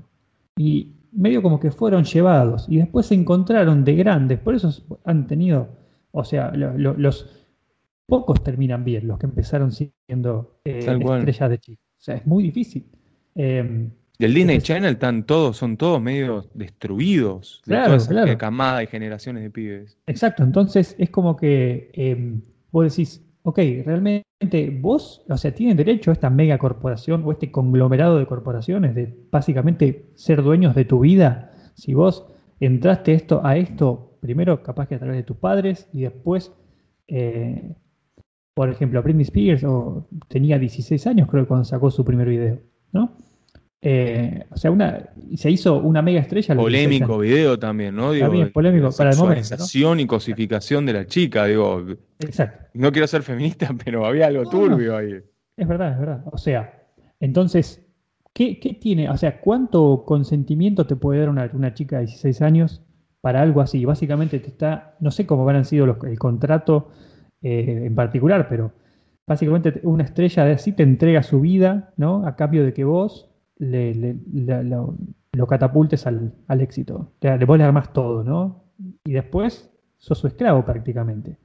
Y 0.57 0.91
medio 1.11 1.41
como 1.41 1.59
que 1.59 1.71
fueron 1.71 2.03
llevados 2.03 2.65
y 2.69 2.77
después 2.77 3.05
se 3.07 3.15
encontraron 3.15 3.83
de 3.83 3.95
grandes, 3.95 4.39
por 4.39 4.55
eso 4.55 4.71
han 5.05 5.27
tenido, 5.27 5.69
o 6.11 6.23
sea, 6.23 6.51
los 6.51 7.47
pocos 8.05 8.43
terminan 8.43 8.83
bien, 8.83 9.07
los 9.07 9.17
que 9.17 9.25
empezaron 9.25 9.71
siendo 9.71 10.59
eh, 10.65 10.79
estrellas 10.79 11.49
de 11.49 11.57
chicos. 11.59 11.85
O 11.97 12.03
sea, 12.05 12.15
es 12.15 12.27
muy 12.27 12.43
difícil. 12.43 12.85
Eh, 13.35 13.89
el 14.19 14.33
Disney 14.33 14.59
Channel 14.59 14.93
están 14.93 15.25
todos, 15.25 15.57
son 15.57 15.75
todos 15.75 16.01
medio 16.01 16.49
destruidos 16.53 17.61
de 17.65 17.75
claro, 17.75 17.97
toda 17.97 18.37
camada 18.37 18.83
y 18.83 18.87
generaciones 18.87 19.43
de 19.43 19.49
pibes. 19.49 19.97
Exacto, 20.07 20.43
entonces 20.43 20.95
es 20.97 21.09
como 21.09 21.35
que 21.35 21.91
eh, 21.93 22.39
vos 22.71 22.89
decís, 22.89 23.21
ok, 23.45 23.59
realmente 23.85 24.25
vos, 24.81 25.23
o 25.29 25.37
sea, 25.37 25.53
tienen 25.53 25.77
derecho 25.77 26.09
a 26.09 26.13
esta 26.13 26.31
mega 26.31 26.57
corporación 26.57 27.23
o 27.25 27.31
este 27.31 27.51
conglomerado 27.51 28.17
de 28.17 28.25
corporaciones 28.25 28.95
de 28.95 29.15
básicamente 29.31 30.09
ser 30.15 30.41
dueños 30.41 30.73
de 30.73 30.85
tu 30.85 31.01
vida. 31.01 31.51
Si 31.75 31.93
vos 31.93 32.25
entraste 32.59 33.13
esto, 33.13 33.45
a 33.45 33.55
esto, 33.55 34.17
primero 34.19 34.63
capaz 34.63 34.87
que 34.87 34.95
a 34.95 34.99
través 34.99 35.17
de 35.17 35.23
tus 35.23 35.37
padres 35.37 35.87
y 35.93 36.01
después, 36.01 36.53
eh, 37.07 37.75
por 38.55 38.69
ejemplo, 38.69 39.03
Britney 39.03 39.25
Spears 39.25 39.63
o, 39.63 40.07
tenía 40.27 40.57
16 40.57 41.05
años 41.05 41.29
creo 41.29 41.47
cuando 41.47 41.65
sacó 41.65 41.91
su 41.91 42.03
primer 42.03 42.27
video, 42.27 42.59
¿no? 42.93 43.15
Eh, 43.87 44.43
o 44.49 44.57
sea, 44.57 44.71
una, 44.71 45.11
se 45.35 45.51
hizo 45.51 45.77
una 45.77 46.01
mega 46.01 46.19
estrella. 46.19 46.55
Polémico 46.55 47.19
video 47.19 47.59
también, 47.59 47.95
¿no? 47.95 48.13
Digo, 48.13 48.25
también 48.25 48.51
polémico 48.51 48.89
para 48.97 49.11
el 49.11 49.17
momento. 49.17 49.55
¿no? 49.57 49.99
y 49.99 50.07
cosificación 50.07 50.87
de 50.87 50.93
la 50.93 51.05
chica, 51.05 51.45
digo. 51.45 51.85
Exacto. 52.17 52.65
No 52.73 52.91
quiero 52.91 53.05
ser 53.05 53.21
feminista, 53.21 53.69
pero 53.85 54.07
había 54.07 54.25
algo 54.25 54.49
turbio 54.49 54.97
ahí. 54.97 55.21
Es 55.55 55.67
verdad, 55.67 55.91
es 55.91 55.99
verdad. 55.99 56.23
O 56.31 56.37
sea, 56.39 56.83
entonces, 57.19 57.85
¿qué, 58.33 58.57
tiene? 58.81 59.07
O 59.07 59.17
sea, 59.17 59.39
¿cuánto 59.39 60.03
consentimiento 60.03 60.87
te 60.87 60.95
puede 60.95 61.19
dar 61.19 61.29
una, 61.29 61.73
chica 61.75 61.97
de 61.97 62.07
16 62.07 62.41
años 62.41 62.81
para 63.21 63.43
algo 63.43 63.61
así? 63.61 63.85
Básicamente 63.85 64.39
te 64.39 64.47
está, 64.47 64.95
no 64.99 65.11
sé 65.11 65.27
cómo 65.27 65.43
habrán 65.43 65.63
sido 65.63 65.85
los, 65.85 66.03
el 66.05 66.17
contrato 66.17 66.89
eh, 67.43 67.83
en 67.85 67.93
particular, 67.93 68.47
pero 68.49 68.73
básicamente 69.27 69.79
una 69.83 70.05
estrella 70.05 70.43
de 70.43 70.53
así 70.53 70.71
te 70.71 70.81
entrega 70.81 71.21
su 71.21 71.39
vida, 71.39 71.93
¿no? 71.97 72.25
A 72.25 72.35
cambio 72.35 72.65
de 72.65 72.73
que 72.73 72.83
vos 72.83 73.29
le, 73.57 74.17
lo, 74.63 75.47
catapultes 75.47 76.05
al, 76.07 76.33
éxito. 76.61 77.13
Le, 77.21 77.37
le, 77.37 77.45
vos 77.45 77.57
le 77.57 77.63
armás 77.63 77.93
todo, 77.93 78.23
¿no? 78.23 78.63
Y 79.05 79.13
después 79.13 79.71
sos 79.97 80.17
su 80.17 80.27
esclavo 80.27 80.63
prácticamente. 80.65 81.37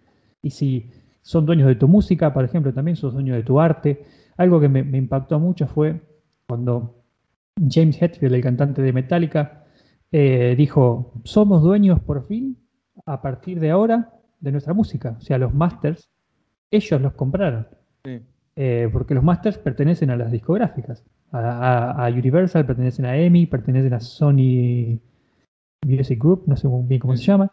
Y 0.42 0.50
si 0.50 0.90
son 1.22 1.46
dueños 1.46 1.68
de 1.68 1.76
tu 1.76 1.88
música, 1.88 2.32
por 2.32 2.44
ejemplo, 2.44 2.72
también 2.72 2.96
sos 2.96 3.12
dueño 3.12 3.34
de 3.34 3.42
tu 3.42 3.60
arte. 3.60 4.04
Algo 4.36 4.60
que 4.60 4.68
me, 4.68 4.80
impactó 4.96 5.38
mucho 5.38 5.66
fue 5.66 6.00
cuando 6.48 7.04
James 7.56 8.00
Hetfield, 8.00 8.34
el 8.34 8.42
cantante 8.42 8.82
de 8.82 8.92
Metallica, 8.92 9.64
eh, 10.12 10.54
dijo, 10.56 11.12
somos 11.24 11.62
dueños 11.62 12.00
por 12.00 12.26
fin, 12.26 12.56
a 13.06 13.20
partir 13.22 13.60
de 13.60 13.70
ahora, 13.70 14.12
de 14.40 14.52
nuestra 14.52 14.72
música. 14.72 15.16
O 15.18 15.20
sea, 15.20 15.38
los 15.38 15.54
masters, 15.54 16.10
ellos 16.70 17.00
los 17.00 17.12
compraron. 17.12 17.68
Eh, 18.56 18.88
porque 18.92 19.14
los 19.14 19.22
masters 19.22 19.58
pertenecen 19.58 20.10
a 20.10 20.16
las 20.16 20.32
discográficas. 20.32 21.04
A, 21.32 22.10
Universal, 22.12 22.66
pertenecen 22.66 23.04
a 23.06 23.16
EMI, 23.16 23.46
pertenecen 23.46 23.94
a 23.94 24.00
Sony 24.00 24.98
Music 25.86 26.18
Group, 26.18 26.44
no 26.46 26.56
sé 26.56 26.68
bien 26.68 27.00
cómo 27.00 27.16
se 27.16 27.24
llama. 27.24 27.52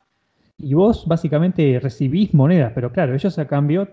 Y 0.58 0.74
vos 0.74 1.06
básicamente 1.08 1.80
recibís 1.80 2.34
monedas, 2.34 2.72
pero 2.74 2.92
claro, 2.92 3.14
ellos 3.14 3.38
a 3.38 3.48
cambio 3.48 3.88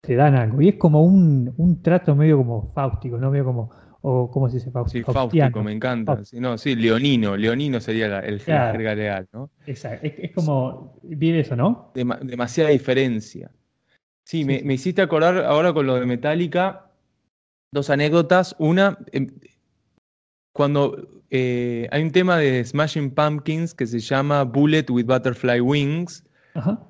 te 0.00 0.14
dan 0.14 0.36
algo. 0.36 0.62
Y 0.62 0.68
es 0.68 0.76
como 0.76 1.02
un, 1.02 1.80
trato 1.82 2.14
medio 2.14 2.36
como 2.38 2.72
fáustico, 2.72 3.18
¿no? 3.18 3.30
Medio 3.30 3.44
como, 3.44 3.70
o 4.02 4.30
¿cómo 4.30 4.48
se 4.48 4.58
dice? 4.58 4.70
sí, 4.86 5.02
fáustico, 5.02 5.62
me 5.62 5.72
encanta. 5.72 6.24
Sí, 6.24 6.38
no, 6.38 6.56
sí, 6.56 6.76
leonino, 6.76 7.36
leonino 7.36 7.80
sería 7.80 8.20
el 8.20 8.40
claro. 8.40 8.78
legal, 8.78 9.28
¿no? 9.32 9.50
Exacto, 9.66 10.06
es, 10.06 10.32
como, 10.32 10.98
vive 11.02 11.40
eso, 11.40 11.56
¿no? 11.56 11.90
demasiada 11.94 12.70
diferencia. 12.70 13.50
Sí, 14.24 14.44
me, 14.44 14.62
me, 14.62 14.74
hiciste 14.74 15.02
acordar 15.02 15.38
ahora 15.38 15.72
con 15.72 15.86
lo 15.86 15.94
de 15.94 16.04
Metallica, 16.04 16.87
dos 17.70 17.90
anécdotas. 17.90 18.54
Una, 18.58 18.98
em, 19.12 19.28
cuando 20.52 21.22
eh, 21.30 21.88
hay 21.90 22.02
un 22.02 22.10
tema 22.10 22.38
de 22.38 22.64
Smashing 22.64 23.10
Pumpkins 23.10 23.74
que 23.74 23.86
se 23.86 24.00
llama 24.00 24.44
Bullet 24.44 24.86
with 24.90 25.04
Butterfly 25.04 25.60
Wings, 25.60 26.24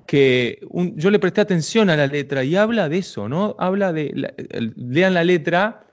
que 0.07 0.59
yo 0.95 1.11
le 1.11 1.19
presté 1.19 1.41
atención 1.41 1.91
a 1.91 1.95
la 1.95 2.07
letra 2.07 2.43
y 2.43 2.55
habla 2.55 2.89
de 2.89 2.97
eso, 2.97 3.29
¿no? 3.29 3.55
Habla 3.59 3.93
de, 3.93 4.33
lean 4.75 5.13
la 5.13 5.23
letra, 5.23 5.85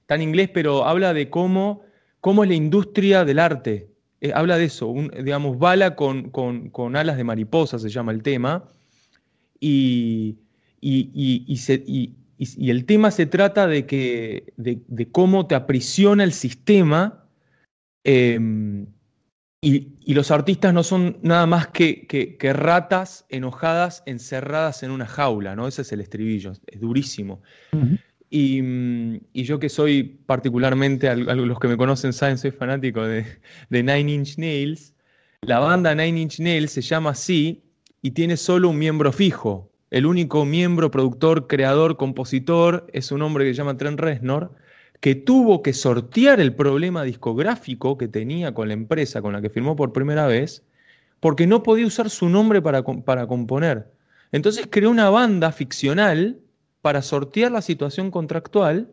está 0.00 0.14
en 0.14 0.22
inglés, 0.22 0.48
pero 0.54 0.86
habla 0.86 1.12
de 1.12 1.28
cómo, 1.28 1.82
cómo 2.22 2.44
es 2.44 2.48
la 2.48 2.54
industria 2.54 3.26
del 3.26 3.38
arte. 3.38 3.90
Eh, 4.20 4.32
habla 4.34 4.56
de 4.56 4.64
eso, 4.64 4.94
digamos, 5.22 5.58
bala 5.58 5.94
con, 5.94 6.30
con, 6.30 6.96
alas 6.96 7.18
de 7.18 7.24
mariposa 7.24 7.78
se 7.78 7.90
llama 7.90 8.12
el 8.12 8.22
tema. 8.22 8.64
Y, 9.60 10.38
y, 10.80 11.10
y, 11.14 12.14
el 12.38 12.84
tema 12.84 13.10
se 13.10 13.26
trata 13.26 13.66
de, 13.66 13.86
que, 13.86 14.52
de, 14.56 15.10
cómo 15.10 15.46
te 15.46 15.54
aprisiona 15.54 16.24
el 16.24 16.32
sistema. 16.32 17.24
Em, 18.04 18.86
y, 19.60 20.14
los 20.14 20.30
artistas 20.30 20.72
no 20.72 20.82
son 20.82 21.18
nada 21.22 21.46
más 21.46 21.66
que, 21.68 22.06
que, 22.06 22.52
ratas 22.52 23.26
enojadas 23.28 24.02
encerradas 24.06 24.82
en 24.82 24.90
una 24.90 25.06
jaula, 25.06 25.56
¿no? 25.56 25.66
Ese 25.66 25.82
es 25.82 25.92
el 25.92 26.00
estribillo, 26.00 26.52
es 26.66 26.80
durísimo. 26.80 27.42
y, 28.30 29.20
yo 29.42 29.58
que 29.58 29.68
soy 29.68 30.04
particularmente, 30.04 31.08
a, 31.08 31.16
los 31.16 31.58
que 31.58 31.68
me 31.68 31.76
conocen 31.76 32.12
saben, 32.12 32.38
soy 32.38 32.52
fanático 32.52 33.02
de, 33.04 33.26
de, 33.68 33.82
Nine 33.82 34.12
Inch 34.12 34.38
Nails, 34.38 34.94
la 35.42 35.58
banda 35.58 35.94
Nine 35.94 36.20
Inch 36.20 36.40
Nails 36.40 36.72
se 36.72 36.82
llama 36.82 37.10
así 37.10 37.64
y 38.00 38.12
tiene 38.12 38.36
solo 38.36 38.70
un 38.70 38.78
miembro 38.78 39.12
fijo. 39.12 39.70
El 39.90 40.06
único 40.06 40.44
miembro, 40.44 40.90
productor, 40.90 41.46
creador, 41.46 41.96
compositor 41.96 42.86
es 42.92 43.10
un 43.10 43.22
hombre 43.22 43.44
que 43.44 43.52
se 43.52 43.58
llama 43.58 43.76
Trent 43.76 43.98
Reznor 43.98 44.52
que 45.00 45.14
tuvo 45.14 45.62
que 45.62 45.72
sortear 45.72 46.40
el 46.40 46.54
problema 46.54 47.04
discográfico 47.04 47.96
que 47.96 48.08
tenía 48.08 48.52
con 48.52 48.68
la 48.68 48.74
empresa 48.74 49.22
con 49.22 49.32
la 49.32 49.40
que 49.40 49.50
firmó 49.50 49.76
por 49.76 49.92
primera 49.92 50.26
vez, 50.26 50.64
porque 51.20 51.46
no 51.46 51.62
podía 51.62 51.86
usar 51.86 52.10
su 52.10 52.28
nombre 52.28 52.60
para, 52.60 52.82
para 52.82 53.26
componer. 53.26 53.86
Entonces 54.32 54.66
creó 54.68 54.90
una 54.90 55.10
banda 55.10 55.52
ficcional 55.52 56.38
para 56.82 57.02
sortear 57.02 57.52
la 57.52 57.62
situación 57.62 58.10
contractual. 58.10 58.90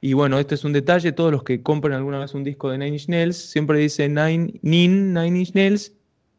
Y 0.00 0.14
bueno, 0.14 0.38
este 0.38 0.54
es 0.54 0.64
un 0.64 0.72
detalle, 0.72 1.12
todos 1.12 1.32
los 1.32 1.42
que 1.42 1.62
compren 1.62 1.94
alguna 1.94 2.20
vez 2.20 2.32
un 2.34 2.44
disco 2.44 2.70
de 2.70 2.78
Nine 2.78 2.96
Inch 2.96 3.08
Nails 3.08 3.36
siempre 3.36 3.78
dicen 3.78 4.14
Nine, 4.14 4.58
Nin, 4.62 5.12
Nine 5.12 5.38
Inch 5.38 5.54
Nails 5.54 5.92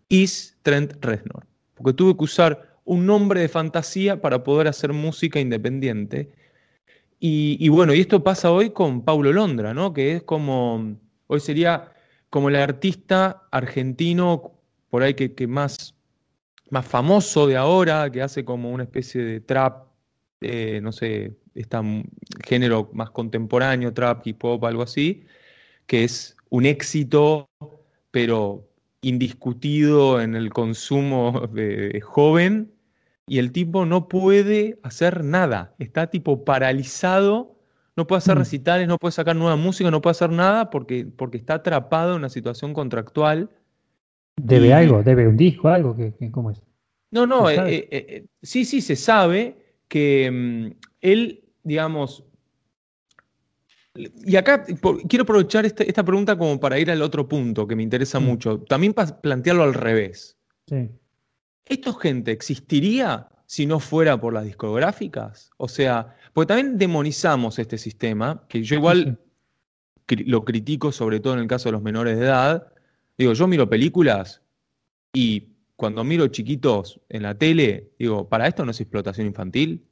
is 0.10 0.58
Trent 0.63 0.93
Reznor. 1.03 1.46
Porque 1.75 1.93
tuve 1.93 2.17
que 2.17 2.24
usar 2.24 2.70
un 2.91 3.05
nombre 3.05 3.39
de 3.39 3.48
fantasía 3.48 4.19
para 4.19 4.43
poder 4.43 4.67
hacer 4.67 4.91
música 4.91 5.39
independiente 5.39 6.33
y, 7.24 7.69
bueno, 7.69 7.93
y 7.93 8.01
esto 8.01 8.24
pasa 8.24 8.51
hoy 8.51 8.71
con 8.71 9.05
Paulo 9.05 9.31
Londra, 9.31 9.75
¿no? 9.75 9.93
Que 9.93 10.15
es 10.15 10.24
como, 10.24 10.98
hoy 11.27 11.39
sería 11.39 11.93
como 12.31 12.50
el 12.50 12.55
artista 12.55 13.43
argentino 13.51 14.53
por 14.89 15.03
ahí 15.03 15.13
que, 15.13 15.48
más, 15.48 15.95
más 16.71 16.86
famoso 16.86 17.45
de 17.45 17.57
ahora, 17.57 18.12
que 18.12 18.24
hace 18.24 18.43
como 18.43 18.71
una 18.71 18.83
especie 18.83 19.24
de 19.24 19.39
trap, 19.39 19.86
eh, 20.41 20.79
no 20.81 20.91
sé, 20.91 21.38
este 21.53 21.77
género 22.43 22.89
más 22.91 23.12
contemporáneo, 23.12 23.93
trap, 23.93 24.25
hip 24.25 24.43
hop, 24.43 24.65
algo 24.65 24.81
así, 24.81 25.24
que 25.86 26.03
es 26.03 26.36
un 26.50 26.65
éxito, 26.65 27.48
pero 28.10 28.67
indiscutido 29.01 30.19
en 30.19 30.36
el 30.36 30.50
consumo 30.50 31.48
de 31.53 32.01
joven 32.01 32.80
y 33.31 33.39
el 33.39 33.53
tipo 33.53 33.85
no 33.85 34.09
puede 34.09 34.77
hacer 34.83 35.23
nada, 35.23 35.73
está 35.79 36.07
tipo 36.07 36.43
paralizado, 36.43 37.55
no 37.95 38.05
puede 38.05 38.17
hacer 38.17 38.35
mm. 38.35 38.39
recitales, 38.39 38.88
no 38.89 38.97
puede 38.97 39.13
sacar 39.13 39.38
nueva 39.38 39.55
música, 39.55 39.89
no 39.89 40.01
puede 40.01 40.11
hacer 40.11 40.31
nada 40.31 40.69
porque, 40.69 41.05
porque 41.05 41.38
está 41.38 41.53
atrapado 41.53 42.11
en 42.11 42.17
una 42.17 42.27
situación 42.27 42.73
contractual. 42.73 43.50
¿Debe 44.35 44.73
algo? 44.73 45.01
¿Debe 45.01 45.29
un 45.29 45.38
disco? 45.38 45.69
¿Algo? 45.69 45.95
que 45.95 46.13
cómo 46.29 46.51
es? 46.51 46.61
No, 47.09 47.25
no, 47.25 47.50
eh, 47.50 47.55
eh, 47.69 47.88
eh, 47.89 48.25
sí, 48.41 48.65
sí, 48.65 48.81
se 48.81 48.97
sabe 48.97 49.77
que 49.88 50.29
mm, 50.29 50.88
él, 51.00 51.45
digamos, 51.63 52.25
y 53.95 54.35
acá 54.35 54.65
quiero 55.07 55.23
aprovechar 55.23 55.65
esta, 55.65 55.85
esta, 55.85 56.03
pregunta 56.03 56.38
como 56.38 56.59
para 56.59 56.77
ir 56.79 56.91
al 56.91 57.01
otro 57.01 57.29
punto 57.29 57.65
que 57.65 57.77
me 57.77 57.83
interesa 57.83 58.19
mm. 58.19 58.23
mucho, 58.25 58.59
también 58.63 58.93
para 58.93 59.21
plantearlo 59.21 59.63
al 59.63 59.73
revés. 59.73 60.38
Sí. 60.67 60.89
¿Esto 61.71 61.93
gente 61.93 62.33
existiría 62.33 63.29
si 63.45 63.65
no 63.65 63.79
fuera 63.79 64.19
por 64.19 64.33
las 64.33 64.43
discográficas? 64.43 65.51
O 65.55 65.69
sea, 65.69 66.17
porque 66.33 66.47
también 66.47 66.77
demonizamos 66.77 67.59
este 67.59 67.77
sistema, 67.77 68.43
que 68.49 68.61
yo 68.61 68.75
igual 68.75 69.21
lo 70.09 70.43
critico 70.43 70.91
sobre 70.91 71.21
todo 71.21 71.35
en 71.35 71.39
el 71.39 71.47
caso 71.47 71.69
de 71.69 71.71
los 71.71 71.81
menores 71.81 72.17
de 72.19 72.25
edad. 72.25 72.73
Digo, 73.17 73.31
yo 73.31 73.47
miro 73.47 73.69
películas 73.69 74.41
y 75.13 75.47
cuando 75.77 76.03
miro 76.03 76.27
chiquitos 76.27 76.99
en 77.07 77.23
la 77.23 77.37
tele, 77.37 77.91
digo, 77.97 78.27
¿para 78.27 78.49
esto 78.49 78.65
no 78.65 78.71
es 78.71 78.81
explotación 78.81 79.27
infantil? 79.27 79.85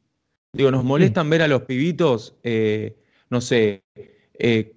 Digo, 0.52 0.72
nos 0.72 0.84
molestan 0.84 1.30
ver 1.30 1.44
a 1.44 1.48
los 1.48 1.62
pibitos, 1.62 2.36
eh, 2.44 2.98
no 3.30 3.40
sé, 3.40 3.84
eh, 4.34 4.76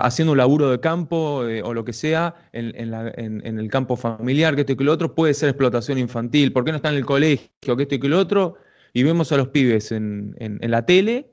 haciendo 0.00 0.32
un 0.32 0.38
laburo 0.38 0.70
de 0.70 0.80
campo 0.80 1.46
eh, 1.46 1.62
o 1.62 1.74
lo 1.74 1.84
que 1.84 1.92
sea 1.92 2.34
en, 2.52 3.58
el 3.58 3.70
campo 3.70 3.96
familiar, 3.96 4.54
que 4.54 4.62
esto 4.62 4.72
y 4.72 4.76
que 4.76 4.84
lo 4.84 4.92
otro, 4.92 5.14
puede 5.14 5.34
ser 5.34 5.48
explotación 5.48 5.98
infantil. 5.98 6.52
¿Por 6.52 6.64
qué 6.64 6.72
no 6.72 6.76
está 6.76 6.90
en 6.90 6.96
el 6.96 7.06
colegio, 7.06 7.76
que 7.76 7.82
esto 7.82 7.94
y 7.94 8.00
que 8.00 8.08
lo 8.08 8.18
otro? 8.18 8.56
Y 8.92 9.02
vemos 9.02 9.32
a 9.32 9.36
los 9.36 9.48
pibes 9.48 9.92
en, 9.92 10.34
la 10.38 10.84
tele, 10.84 11.30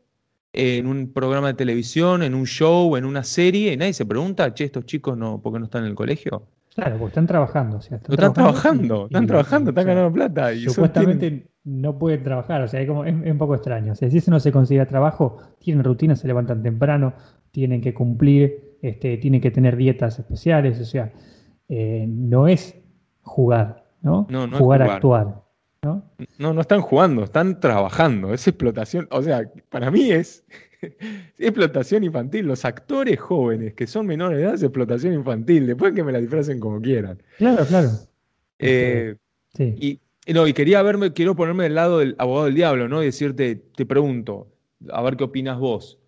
en 0.54 0.88
un 0.88 1.12
programa 1.12 1.48
de 1.48 1.54
televisión, 1.56 2.24
en 2.24 2.36
un 2.36 2.46
show, 2.46 2.96
en 2.96 3.06
una 3.06 3.24
serie, 3.24 3.74
y 3.74 3.77
nadie 3.77 3.94
se 3.94 4.06
pregunta, 4.06 4.54
che, 4.54 4.66
estos 4.66 4.86
chicos 4.86 5.18
no, 5.18 5.42
¿por 5.42 5.54
qué 5.54 5.60
no 5.60 5.66
están 5.66 5.84
en 5.84 5.89
el 5.89 5.96
colegio? 5.96 6.48
Claro, 6.75 6.98
porque 6.98 7.10
están 7.10 7.25
trabajando. 7.25 7.80
están, 7.80 8.00
trabajando, 8.34 9.06
están 9.06 9.25
trabajando, 9.25 9.72
están 9.72 9.88
ganando 9.88 10.13
plata. 10.13 10.54
Y 10.54 10.62
supuestamente 10.62 11.48
no 11.63 11.98
pueden 11.98 12.24
trabajar, 12.24 12.62
o 12.62 12.68
sea, 12.68 12.80
es, 12.80 12.88
como, 12.88 13.04
es, 13.04 13.13
un 13.13 13.38
poco 13.38 13.56
extraño. 13.56 13.94
O 13.94 13.96
sea, 13.96 14.10
si 14.12 14.20
eso 14.20 14.30
no 14.30 14.39
se 14.39 14.51
consigue 14.51 14.86
trabajo, 14.86 15.38
tienen 15.60 15.84
rutina, 15.84 16.16
se 16.16 16.27
levantan 16.27 16.62
temprano, 16.62 17.13
tienen 17.51 17.82
que 17.82 17.94
cumplir, 17.94 18.77
este, 18.82 19.18
tienen 19.18 19.42
que 19.42 19.51
tener 19.51 19.75
dietas 19.75 20.20
especiales, 20.20 20.80
o 20.80 20.86
sea, 20.86 21.13
eh, 21.70 22.06
no 22.08 22.48
es 22.48 22.75
jugar, 23.22 23.86
¿no? 24.01 24.27
no, 24.30 24.50
jugar, 24.58 24.82
a 24.82 24.96
actuar. 24.96 25.44
¿no? 25.82 26.04
¿no? 26.38 26.54
no, 26.54 26.62
están 26.62 26.82
jugando, 26.82 27.24
están 27.24 27.60
trabajando, 27.60 28.34
es 28.34 28.48
explotación, 28.48 29.08
o 29.12 29.22
sea, 29.22 29.50
para 29.70 29.92
mí 29.92 30.12
es, 30.12 30.46
explotación 31.38 32.04
infantil, 32.04 32.46
los 32.46 32.66
actores 32.66 33.20
jóvenes 33.20 33.74
que 33.74 33.88
son 33.88 34.06
menores 34.06 34.38
de 34.38 34.44
edad 34.44 34.54
es 34.54 34.63
explotación 34.63 35.13
infantil, 35.13 35.68
después 35.68 35.94
que 35.94 36.04
me 36.04 36.12
la 36.12 36.20
disfracen 36.20 36.60
como 36.60 36.82
quieran. 36.82 37.22
Claro, 37.38 37.66
claro. 37.66 37.89
Eh, 38.60 39.16
sí. 39.54 40.00
Y, 40.25 40.34
no, 40.34 40.46
y 40.46 40.54
quería 40.54 40.82
verme, 40.82 41.13
quiero 41.13 41.36
ponerme 41.36 41.63
del 41.63 41.75
lado 41.75 42.00
del 42.00 42.16
abogado 42.18 42.46
del 42.46 42.56
diablo, 42.56 42.89
¿no? 42.89 43.01
Y 43.01 43.06
decirte, 43.06 43.56
te 43.56 43.86
pregunto, 43.86 44.50
a 44.92 45.01
ver 45.01 45.16
qué 45.16 45.24
opinas 45.24 45.58
vos 45.58 46.00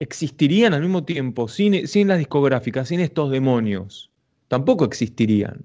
existirían 0.00 0.74
al 0.74 0.80
mismo 0.80 1.04
tiempo 1.04 1.46
sin, 1.46 1.86
sin 1.86 2.08
las 2.08 2.18
discográficas, 2.18 2.88
sin 2.88 3.00
estos 3.00 3.30
demonios. 3.30 4.10
Tampoco 4.48 4.84
existirían. 4.84 5.64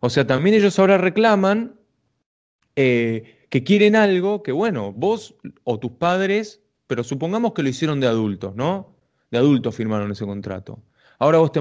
O 0.00 0.10
sea, 0.10 0.26
también 0.26 0.54
ellos 0.54 0.78
ahora 0.78 0.98
reclaman 0.98 1.74
eh, 2.76 3.46
que 3.48 3.64
quieren 3.64 3.96
algo 3.96 4.42
que, 4.42 4.52
bueno, 4.52 4.92
vos 4.92 5.34
o 5.64 5.78
tus 5.78 5.92
padres, 5.92 6.62
pero 6.86 7.02
supongamos 7.02 7.52
que 7.52 7.62
lo 7.62 7.68
hicieron 7.70 8.00
de 8.00 8.06
adultos, 8.06 8.54
¿no? 8.54 8.94
De 9.30 9.38
adultos 9.38 9.74
firmaron 9.74 10.12
ese 10.12 10.24
contrato. 10.24 10.82
Ahora 11.18 11.38
vos 11.38 11.52
te, 11.52 11.60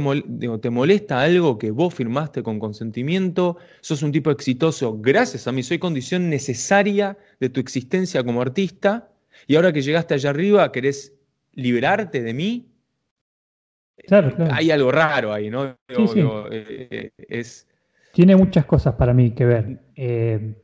te, 0.62 0.70
molesta 0.70 1.22
algo 1.22 1.58
que 1.58 1.72
vos 1.72 1.94
firmaste 1.94 2.44
con 2.44 2.60
consentimiento, 2.60 3.58
sos 3.82 4.04
un 4.04 4.12
tipo 4.12 4.32
exitoso 4.32 4.98
gracias 5.00 5.48
a 5.48 5.52
mí, 5.52 5.64
soy 5.64 5.80
condición 5.80 6.30
necesaria 6.30 7.18
de 7.42 7.50
tu 7.50 7.60
existencia 7.60 8.24
como 8.24 8.42
artista, 8.42 9.12
y 9.48 9.58
ahora 9.58 9.74
que 9.74 9.82
llegaste 9.82 10.14
allá 10.14 10.30
arriba 10.30 10.72
querés 10.72 11.19
liberarte 11.60 12.22
de 12.22 12.34
mí. 12.34 12.72
Claro, 14.08 14.34
claro. 14.36 14.54
Hay 14.54 14.72
algo 14.72 14.92
raro 14.92 15.34
ahí, 15.34 15.50
¿no? 15.50 15.76
Sí, 15.88 16.08
sí. 16.08 16.24
Eh, 16.52 17.12
es... 17.18 17.68
Tiene 18.14 18.36
muchas 18.36 18.66
cosas 18.66 18.96
para 18.96 19.14
mí 19.14 19.32
que 19.32 19.46
ver. 19.46 19.80
Eh, 19.96 20.56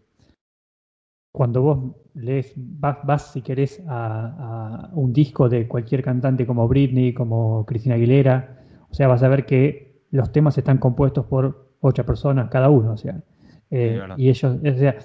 cuando 1.32 1.62
vos 1.62 1.96
lees, 2.16 2.54
vas, 2.56 2.98
vas 3.04 3.34
si 3.34 3.42
querés 3.42 3.84
a, 3.88 4.88
a, 4.88 4.90
un 4.94 5.12
disco 5.12 5.50
de 5.50 5.68
cualquier 5.68 6.02
cantante 6.02 6.46
como 6.46 6.68
Britney, 6.68 7.14
como 7.14 7.66
Cristina 7.66 7.96
Aguilera, 7.96 8.64
o 8.90 8.94
sea, 8.94 9.08
vas 9.08 9.22
a 9.22 9.28
ver 9.28 9.46
que 9.46 10.06
los 10.12 10.32
temas 10.32 10.58
están 10.58 10.78
compuestos 10.78 11.25
por 11.25 11.75
ocho 11.82 12.06
personas 12.06 12.50
cada 12.50 12.70
uno, 12.70 12.94
o 12.94 12.98
sea, 12.98 13.22
eh, 13.70 14.00
y 14.18 14.30
ellos, 14.30 14.58
o 14.64 14.78
sea, 14.78 14.96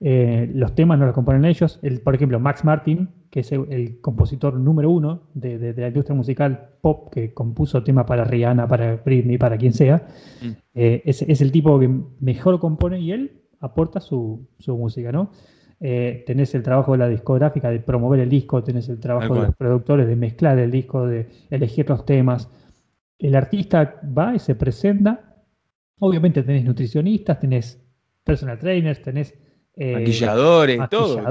eh, 0.00 0.50
los 0.52 0.74
temas 0.74 0.98
no 0.98 1.06
los 1.06 1.14
componen 1.14 1.44
ellos. 1.44 1.78
El, 1.82 2.00
por 2.00 2.14
ejemplo, 2.14 2.38
Max 2.38 2.64
Martin, 2.64 3.08
que 3.30 3.40
es 3.40 3.52
el, 3.52 4.00
compositor 4.00 4.54
número 4.54 4.90
uno 4.90 5.22
de, 5.34 5.58
de, 5.58 5.80
la 5.80 5.88
industria 5.88 6.14
musical 6.14 6.70
pop, 6.80 7.12
que 7.12 7.32
compuso 7.32 7.82
temas 7.82 8.04
para 8.04 8.24
Rihanna, 8.24 8.68
para 8.68 8.96
Britney, 8.96 9.38
para 9.38 9.56
quien 9.56 9.72
sea, 9.72 10.06
mm. 10.42 10.50
eh, 10.74 11.02
es, 11.04 11.22
es, 11.22 11.40
el 11.40 11.50
tipo 11.50 11.78
que 11.80 11.88
mejor 12.20 12.58
compone 12.60 13.00
y 13.00 13.12
él 13.12 13.42
aporta 13.60 14.00
su, 14.00 14.46
su 14.58 14.76
música, 14.76 15.12
¿no? 15.12 15.30
Eh, 15.78 16.24
tenés 16.26 16.54
el 16.54 16.62
trabajo 16.62 16.92
de 16.92 16.98
la 16.98 17.08
discográfica 17.08 17.70
de 17.70 17.80
promover 17.80 18.20
el 18.20 18.30
disco, 18.30 18.62
tenés 18.62 18.88
el 18.88 18.98
trabajo 18.98 19.34
de 19.34 19.40
los 19.42 19.56
productores 19.56 20.06
de 20.06 20.16
mezclar 20.16 20.58
el 20.58 20.70
disco, 20.70 21.06
de 21.06 21.28
elegir 21.50 21.88
los 21.88 22.06
temas. 22.06 22.48
El 23.18 23.34
artista 23.34 24.00
va 24.16 24.34
y 24.34 24.38
se 24.38 24.54
presenta. 24.54 25.44
Obviamente 25.98 26.42
tenés 26.42 26.64
nutricionistas, 26.64 27.40
tenés 27.40 27.82
personal 28.24 28.58
trainers, 28.58 29.02
tenés 29.02 29.34
eh, 29.76 29.92
maquilladores, 29.92 30.80
todo, 30.88 31.22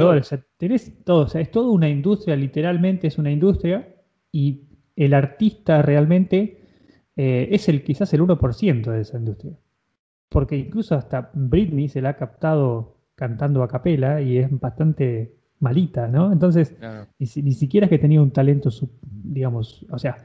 tenés 0.57 1.03
todo. 1.03 1.25
O 1.25 1.27
sea, 1.27 1.41
es 1.41 1.49
toda 1.49 1.71
una 1.71 1.89
industria, 1.89 2.35
literalmente 2.35 3.07
es 3.07 3.17
una 3.17 3.31
industria. 3.31 3.95
Y 4.31 4.69
el 4.95 5.13
artista 5.13 5.81
realmente 5.81 6.61
eh, 7.15 7.47
es 7.51 7.67
el 7.69 7.83
quizás 7.83 8.13
el 8.13 8.21
1% 8.21 8.91
de 8.91 9.01
esa 9.01 9.17
industria. 9.17 9.53
Porque 10.29 10.57
incluso 10.57 10.95
hasta 10.95 11.31
Britney 11.33 11.87
se 11.89 12.01
la 12.01 12.09
ha 12.09 12.17
captado 12.17 12.97
cantando 13.15 13.63
a 13.63 13.67
capela 13.67 14.21
y 14.21 14.37
es 14.37 14.59
bastante 14.59 15.35
malita, 15.59 16.07
¿no? 16.07 16.31
Entonces, 16.31 16.75
ni, 17.17 17.53
siquiera 17.53 17.85
es 17.85 17.89
que 17.89 17.97
tenía 17.97 18.21
un 18.21 18.31
talento, 18.31 18.69
digamos, 19.01 19.85
o 19.89 19.97
sea, 19.97 20.17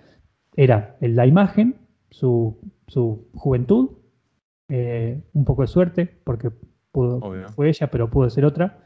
era 0.56 0.96
la 1.00 1.26
imagen, 1.26 1.76
su, 2.10 2.58
juventud, 3.32 3.90
eh, 4.68 5.22
un 5.32 5.44
poco 5.44 5.62
de 5.62 5.68
suerte, 5.68 6.06
porque 6.24 6.50
pudo, 6.92 7.20
fue 7.54 7.68
ella, 7.68 7.90
pero 7.90 8.10
pudo 8.10 8.30
ser 8.30 8.44
otra. 8.44 8.78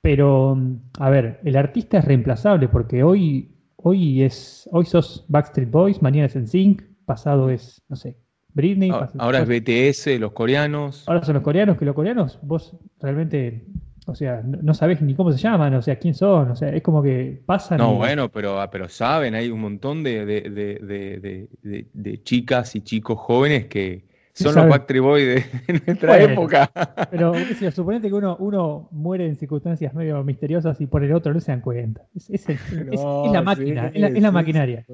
Pero, 0.00 0.58
a 0.98 1.08
ver, 1.08 1.40
el 1.44 1.56
artista 1.56 1.98
es 1.98 2.04
reemplazable 2.04 2.68
porque 2.68 3.02
hoy, 3.02 3.56
hoy, 3.76 4.22
es, 4.22 4.68
hoy 4.70 4.84
sos 4.84 5.24
Backstreet 5.28 5.70
Boys, 5.70 6.02
mañana 6.02 6.26
es 6.26 6.50
Sync, 6.50 6.82
pasado 7.06 7.48
es, 7.48 7.82
no 7.88 7.96
sé, 7.96 8.18
Britney. 8.52 8.90
Ahora, 9.18 9.40
es 9.40 9.48
BTS, 9.48 10.20
los 10.20 10.32
coreanos. 10.32 11.08
Ahora 11.08 11.24
son 11.24 11.34
los 11.34 11.42
coreanos, 11.42 11.78
que 11.78 11.84
los 11.86 11.94
coreanos, 11.94 12.38
vos 12.42 12.76
realmente, 13.00 13.64
o 14.06 14.14
sea, 14.14 14.42
no, 14.44 14.74
sabés 14.74 15.00
ni 15.00 15.14
cómo 15.14 15.32
se 15.32 15.38
llaman, 15.38 15.74
o 15.74 15.80
sea, 15.80 15.98
quién 15.98 16.14
son, 16.14 16.50
o 16.50 16.56
sea, 16.56 16.68
es 16.68 16.82
como 16.82 17.02
que 17.02 17.42
pasan. 17.46 17.78
No, 17.78 17.94
bueno, 17.94 18.28
pero, 18.28 18.60
ah, 18.60 18.70
pero 18.70 18.90
saben, 18.90 19.34
hay 19.34 19.48
un 19.48 19.60
montón 19.60 20.02
de, 20.02 20.26
de, 20.26 22.22
chicas 22.22 22.76
y 22.76 22.82
chicos 22.82 23.18
jóvenes 23.18 23.66
que 23.68 24.04
son 24.34 24.54
los 24.54 24.68
Backstreet 24.68 25.02
Boys 25.02 25.26
de 25.26 25.82
nuestra 25.86 26.22
época. 26.22 26.70
Pero 27.10 27.34
si 27.58 27.70
suponete 27.70 28.08
que 28.08 28.14
uno, 28.14 28.36
uno 28.38 28.88
muere 28.90 29.26
en 29.26 29.36
circunstancias 29.36 29.94
medio 29.94 30.22
misteriosas 30.24 30.80
y 30.80 30.86
por 30.86 31.04
el 31.04 31.12
otro 31.12 31.32
no 31.32 31.40
se 31.40 31.52
dan 31.52 31.60
cuenta. 31.60 32.06
Es, 32.28 32.46
la 33.32 33.42
máquina, 33.42 33.90
es, 33.94 34.22
la, 34.22 34.32
maquinaria. 34.32 34.84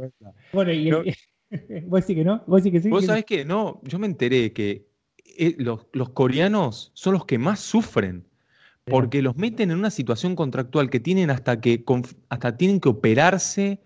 Bueno, 0.53 0.73
y 0.73 0.91
¿Vos 1.87 2.01
decís 2.03 2.17
que 2.17 2.25
no? 2.25 2.45
¿Vos 2.47 2.63
que 2.63 2.81
sí? 2.81 2.89
Vos 2.89 3.07
sabés 3.07 3.25
que 3.25 3.45
no, 3.45 3.81
yo 3.83 3.99
me 3.99 4.07
enteré 4.07 4.53
que 4.53 4.87
eh, 5.37 5.57
los, 5.59 6.11
coreanos 6.11 6.93
son 6.95 7.15
los 7.15 7.25
que 7.25 7.39
más 7.39 7.61
sufren 7.61 8.27
porque 8.85 9.23
los 9.23 9.37
meten 9.37 9.71
en 9.71 9.79
una 9.79 9.91
situación 9.91 10.35
contractual 10.35 10.91
que 10.91 11.01
tienen 11.01 11.31
hasta 11.31 11.61
que 11.61 11.85
hasta 12.29 12.57
tienen 12.57 12.81
que 12.81 12.89
operarse. 12.89 13.81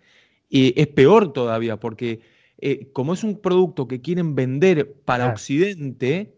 y 0.48 0.78
es 0.80 0.86
peor 0.88 1.32
todavía, 1.32 1.78
porque 1.78 2.20
eh, 2.66 2.88
como 2.94 3.12
es 3.12 3.22
un 3.22 3.42
producto 3.42 3.86
que 3.86 4.00
quieren 4.00 4.34
vender 4.34 4.90
para 5.04 5.28
Occidente, 5.28 6.34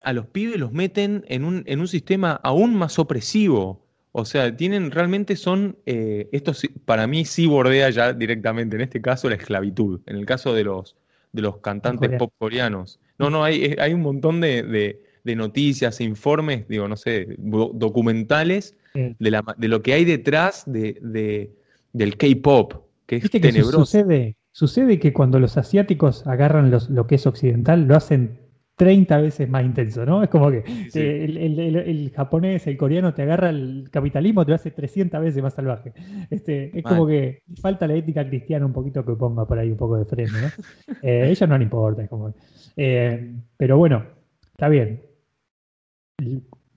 a 0.00 0.12
los 0.12 0.28
pibes 0.28 0.56
los 0.56 0.72
meten 0.72 1.24
en 1.26 1.42
un, 1.42 1.64
en 1.66 1.80
un 1.80 1.88
sistema 1.88 2.38
aún 2.44 2.76
más 2.76 3.00
opresivo. 3.00 3.84
O 4.12 4.24
sea, 4.24 4.56
tienen, 4.56 4.92
realmente 4.92 5.34
son, 5.34 5.76
eh, 5.84 6.28
esto 6.30 6.52
para 6.84 7.08
mí 7.08 7.24
sí 7.24 7.48
bordea 7.48 7.90
ya 7.90 8.12
directamente, 8.12 8.76
en 8.76 8.82
este 8.82 9.02
caso, 9.02 9.28
la 9.28 9.34
esclavitud. 9.34 10.00
En 10.06 10.14
el 10.14 10.26
caso 10.26 10.54
de 10.54 10.62
los, 10.62 10.94
de 11.32 11.42
los 11.42 11.56
cantantes 11.58 12.08
pop 12.16 12.32
coreanos. 12.38 13.00
No, 13.18 13.28
no, 13.28 13.42
hay, 13.42 13.74
hay 13.80 13.92
un 13.94 14.02
montón 14.02 14.40
de, 14.40 15.00
noticias 15.24 15.98
e 15.98 16.04
informes, 16.04 16.68
digo, 16.68 16.86
no 16.86 16.96
sé, 16.96 17.34
documentales 17.36 18.76
de, 18.94 19.30
la, 19.32 19.44
de, 19.58 19.66
lo 19.66 19.82
que 19.82 19.92
hay 19.92 20.04
detrás 20.04 20.62
de, 20.66 21.50
del 21.92 22.16
K-pop, 22.16 22.74
que 23.06 23.16
es 23.16 23.28
tenebroso. 23.28 23.84
sucede, 23.84 24.37
sucede 24.52 24.98
que 24.98 25.12
cuando 25.12 25.38
los 25.38 25.56
asiáticos 25.56 26.26
agarran 26.26 26.70
los, 26.70 26.90
lo 26.90 27.06
que 27.06 27.16
es 27.16 27.26
occidental, 27.26 27.86
lo 27.86 27.96
hacen 27.96 28.48
30 28.78 29.18
veces 29.18 29.48
más 29.48 29.64
intenso, 29.64 30.06
¿no? 30.06 30.22
Es 30.22 30.30
como 30.30 30.50
que 30.50 30.62
el, 30.94 32.12
japonés, 32.14 32.66
el 32.68 32.76
coreano 32.76 33.12
te 33.12 33.22
agarra 33.22 33.50
el 33.50 33.88
capitalismo, 33.90 34.44
te 34.44 34.52
lo 34.52 34.54
hace 34.54 34.70
300 34.70 35.20
veces 35.20 35.42
más 35.42 35.54
salvaje. 35.54 35.92
Este, 36.30 36.78
es 36.78 36.84
como 36.84 37.04
que 37.06 37.42
falta 37.60 37.88
la 37.88 37.94
ética 37.94 38.26
cristiana 38.26 38.64
un 38.64 38.72
poquito 38.72 39.04
que 39.04 39.14
ponga 39.14 39.46
por 39.46 39.58
ahí 39.58 39.72
un 39.72 39.76
poco 39.76 39.98
de 39.98 40.04
freno, 40.04 40.38
¿no? 40.40 40.94
eh, 41.02 41.28
ellos 41.28 41.48
no 41.48 41.58
le 41.58 41.64
importa, 41.64 42.04
es 42.04 42.08
como... 42.08 42.32
Eh, 42.76 43.34
pero 43.56 43.78
bueno, 43.78 44.04
está 44.52 44.68
bien. 44.68 45.02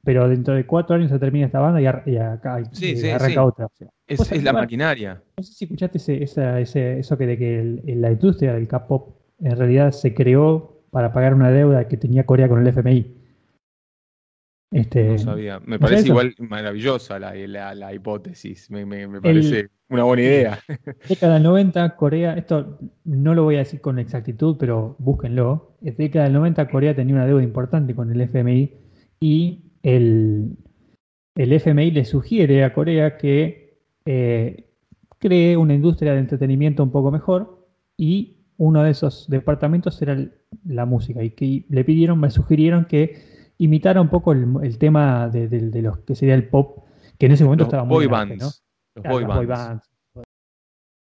Pero 0.04 0.28
dentro 0.28 0.56
de 0.56 0.66
cuatro 0.66 0.96
años 0.96 1.12
se 1.12 1.20
termina 1.20 1.46
esta 1.46 1.60
banda 1.60 1.82
y, 1.82 1.86
acá 1.86 2.56
arranca 2.56 3.44
otra. 3.44 3.68
es, 4.08 4.44
la 4.44 4.54
maquinaria. 4.54 5.22
No 5.38 5.44
sé 5.44 5.54
si 5.54 5.66
escuchaste 5.66 6.24
ese, 6.24 7.00
eso 7.00 7.18
que 7.18 7.28
de 7.28 7.38
que 7.38 7.82
la 7.96 8.12
industria 8.12 8.54
del 8.54 8.68
K-pop 8.68 9.16
en 9.40 9.58
realidad 9.58 9.92
se 9.92 10.14
creó 10.14 10.84
para 10.90 11.14
pagar 11.14 11.34
una 11.34 11.52
deuda 11.52 11.88
que 11.88 11.98
tenía 11.98 12.26
Corea 12.26 12.50
con 12.50 12.62
el 12.62 12.68
FMI. 12.68 13.22
Este, 14.72 15.04
no 15.04 15.18
sabía. 15.18 15.60
Me 15.66 15.78
parece 15.78 16.08
igual 16.08 16.34
maravillosa 16.40 17.20
la, 17.20 17.94
hipótesis. 17.94 18.72
Me, 18.72 18.86
parece 19.20 19.70
una 19.90 20.04
buena 20.04 20.24
idea. 20.24 20.60
Década 21.10 21.34
del 21.36 21.44
90, 21.44 21.96
Corea, 21.98 22.34
esto 22.36 22.80
no 23.04 23.36
lo 23.36 23.44
voy 23.44 23.56
a 23.56 23.60
decir 23.60 23.82
con 23.82 24.00
exactitud, 24.00 24.56
pero 24.58 24.96
búsquenlo. 24.98 25.76
En 25.82 25.98
década 25.98 26.26
del 26.26 26.34
90, 26.34 26.70
Corea 26.70 26.96
tenía 26.96 27.16
una 27.16 27.26
deuda 27.26 27.44
importante 27.44 27.94
con 27.94 28.12
el 28.12 28.22
FMI 28.22 28.74
y 29.20 29.70
el, 29.84 30.58
el 31.36 31.54
FMI 31.54 31.91
le 31.91 32.06
sugiere 32.06 32.63
a 32.63 32.74
Corea 32.74 33.17
que 33.17 33.80
eh, 34.06 34.70
cree 35.17 35.58
una 35.58 35.74
industria 35.74 36.13
de 36.13 36.20
entretenimiento 36.20 36.84
un 36.84 36.91
poco 36.91 37.12
mejor 37.12 37.67
y 37.98 38.38
uno 38.58 38.84
de 38.84 38.91
esos 38.91 39.30
departamentos 39.30 40.02
era 40.02 40.17
la 40.65 40.86
música. 40.86 41.24
Y 41.24 41.32
que 41.32 41.65
le 41.70 41.84
pidieron, 41.84 42.20
me 42.20 42.30
sugirieron 42.30 42.86
que 42.86 43.54
imitara 43.58 44.02
un 44.02 44.10
poco 44.10 44.34
el, 44.34 44.78
tema 44.78 45.30
de, 45.30 45.48
de, 45.48 45.82
los 45.82 46.00
que 46.00 46.15
sería 46.15 46.36
el 46.36 46.48
pop, 46.48 46.86
que 47.17 47.28
en 47.28 47.32
ese 47.34 47.44
momento 47.44 47.65
estaba 47.65 47.84
muy 47.84 48.08
boy 48.08 48.38
Los 48.38 48.63
boy, 49.08 49.46
bands. 49.46 49.88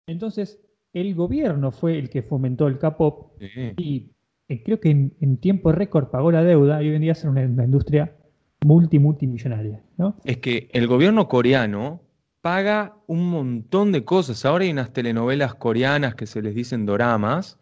Entonces, 0.08 0.60
el 0.94 1.14
gobierno 1.16 1.72
fue 1.72 2.00
el 2.00 2.10
que 2.10 2.24
fomentó 2.24 2.68
el 2.68 2.80
K-pop 2.80 3.34
y 3.78 4.12
eh, 4.48 4.64
creo 4.64 4.80
que 4.80 4.90
en, 4.90 5.38
tiempo 5.38 5.72
récord 5.72 6.10
pagó 6.10 6.32
la 6.32 6.44
deuda 6.44 6.82
y 6.82 6.90
hoy 6.90 6.96
en 6.96 7.02
día 7.02 7.12
es 7.12 7.24
una, 7.26 7.44
industria 7.44 8.17
multi 8.66 9.00
multimillonaria. 9.00 9.82
¿no? 9.98 10.18
Es 10.24 10.38
que 10.38 10.70
el 10.74 10.88
gobierno 10.88 11.28
coreano 11.28 12.02
paga 12.42 12.96
un 13.08 13.30
montón 13.30 13.92
de 13.92 14.04
cosas. 14.04 14.46
Ahora 14.46 14.64
hay 14.64 14.72
unas 14.72 14.94
telenovelas 14.94 15.56
coreanas 15.56 16.16
que 16.16 16.26
se 16.26 16.42
les 16.42 16.56
dicen 16.56 16.86
doramas. 16.86 17.60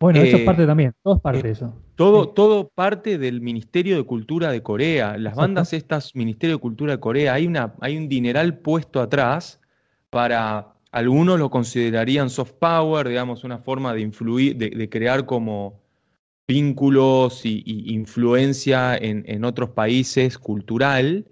Bueno, 0.00 0.20
eso 0.20 0.36
es 0.36 0.42
eh, 0.42 0.44
parte 0.44 0.66
también, 0.66 0.92
todo 1.02 1.16
es 1.16 1.20
parte 1.20 1.42
de 1.42 1.50
eso. 1.50 1.74
Todo, 1.94 2.28
todo 2.28 2.68
parte 2.68 3.18
del 3.18 3.40
Ministerio 3.40 3.96
de 3.96 4.02
Cultura 4.02 4.50
de 4.50 4.62
Corea. 4.62 5.16
Las 5.16 5.36
bandas 5.36 5.72
estas, 5.72 6.14
Ministerio 6.14 6.56
de 6.56 6.60
Cultura 6.60 6.92
de 6.92 7.00
Corea, 7.00 7.34
hay, 7.34 7.46
una, 7.46 7.74
hay 7.80 7.96
un 7.96 8.08
dineral 8.08 8.58
puesto 8.58 9.00
atrás 9.00 9.60
para, 10.10 10.74
algunos 10.94 11.40
lo 11.40 11.50
considerarían 11.50 12.30
soft 12.30 12.52
power, 12.60 13.08
digamos, 13.08 13.42
una 13.42 13.58
forma 13.58 13.92
de 13.92 14.00
influir, 14.00 14.56
de, 14.56 14.88
crear 14.88 15.26
como 15.26 15.82
vínculos 16.46 17.44
y, 17.44 17.62
influencia 17.94 18.96
en, 18.96 19.44
otros 19.44 19.70
países 19.70 20.38
cultural, 20.38 21.26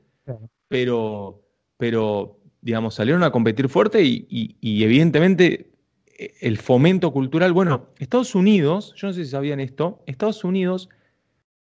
pero, 0.68 1.42
pero 1.77 2.40
digamos, 2.61 2.94
salieron 2.94 3.22
a 3.22 3.31
competir 3.31 3.68
fuerte 3.68 4.03
y, 4.05 4.57
evidentemente 4.62 5.70
eh, 6.07 6.35
el 6.40 6.59
fomento 6.59 7.12
cultural, 7.12 7.53
bueno, 7.53 7.88
Estados 7.98 8.35
Unidos, 8.35 8.94
yo 8.96 9.09
no 9.09 9.12
sé 9.12 9.25
si 9.25 9.31
sabían 9.31 9.61
esto, 9.61 10.03
Estados 10.07 10.44
Unidos, 10.44 10.88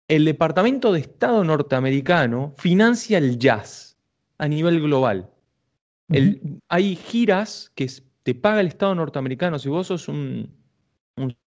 el 0.08 0.24
Departamento 0.24 0.92
de 0.92 1.00
Estado 1.00 1.44
norteamericano 1.44 2.54
financia 2.56 3.18
el 3.18 3.38
jazz 3.38 3.98
a 4.38 4.48
nivel 4.48 4.80
global. 4.80 5.30
hay 6.68 6.96
giras 6.96 7.70
que 7.74 7.90
te 8.22 8.34
paga 8.34 8.60
el 8.60 8.68
Estado 8.68 8.94
norteamericano, 8.94 9.58
si 9.58 9.68
vos 9.68 9.86
sos 9.86 10.08
un, 10.08 10.57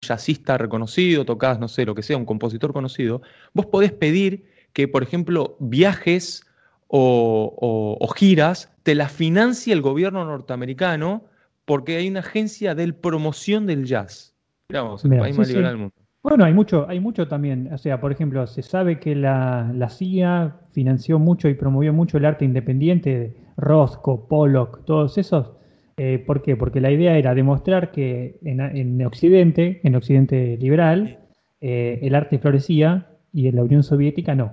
jazzista 0.00 0.58
reconocido, 0.58 1.24
tocas, 1.24 1.58
no 1.58 1.68
sé, 1.68 1.84
lo 1.84 1.94
que 1.94 2.02
sea, 2.02 2.16
un 2.16 2.24
compositor 2.24 2.72
conocido, 2.72 3.22
vos 3.52 3.66
podés 3.66 3.92
pedir 3.92 4.44
que, 4.72 4.88
por 4.88 5.02
ejemplo, 5.02 5.56
viajes 5.60 6.44
o, 6.88 8.08
giras 8.16 8.74
te 8.82 8.94
las 8.94 9.12
financie 9.12 9.72
el 9.72 9.82
gobierno 9.82 10.24
norteamericano 10.24 11.24
porque 11.64 11.96
hay 11.96 12.08
una 12.08 12.20
agencia 12.20 12.74
de 12.74 12.92
promoción 12.92 13.66
del 13.66 13.84
jazz. 13.84 14.34
Mirá 14.68 14.94
el 15.02 15.18
país 15.18 15.36
más 15.36 15.48
liberal 15.48 15.72
del 15.72 15.78
mundo. 15.78 15.94
Bueno, 16.22 16.44
hay 16.44 16.52
mucho, 16.52 16.86
hay 16.88 16.98
mucho 16.98 17.28
también. 17.28 17.72
O 17.72 17.78
sea, 17.78 18.00
por 18.00 18.10
ejemplo, 18.10 18.46
se 18.46 18.62
sabe 18.62 18.98
que 18.98 19.14
la, 19.14 19.70
la 19.74 19.88
CIA 19.88 20.56
financió 20.72 21.18
mucho 21.18 21.48
y 21.48 21.54
promovió 21.54 21.92
mucho 21.92 22.18
el 22.18 22.24
arte 22.24 22.44
independiente, 22.44 23.36
Roscoe, 23.56 24.26
Pollock, 24.28 24.84
todos 24.84 25.18
esos. 25.18 25.57
Eh, 25.98 26.22
¿Por 26.24 26.42
qué? 26.42 26.56
Porque 26.56 26.80
la 26.80 26.92
idea 26.92 27.18
era 27.18 27.34
demostrar 27.34 27.90
que 27.90 28.38
en, 28.44 29.04
Occidente, 29.04 29.80
en 29.82 29.96
Occidente 29.96 30.56
liberal, 30.56 31.18
eh, 31.60 31.98
el 32.02 32.14
arte 32.14 32.38
florecía 32.38 33.08
y 33.32 33.48
en 33.48 33.56
la 33.56 33.64
Unión 33.64 33.82
Soviética 33.82 34.36
no. 34.36 34.52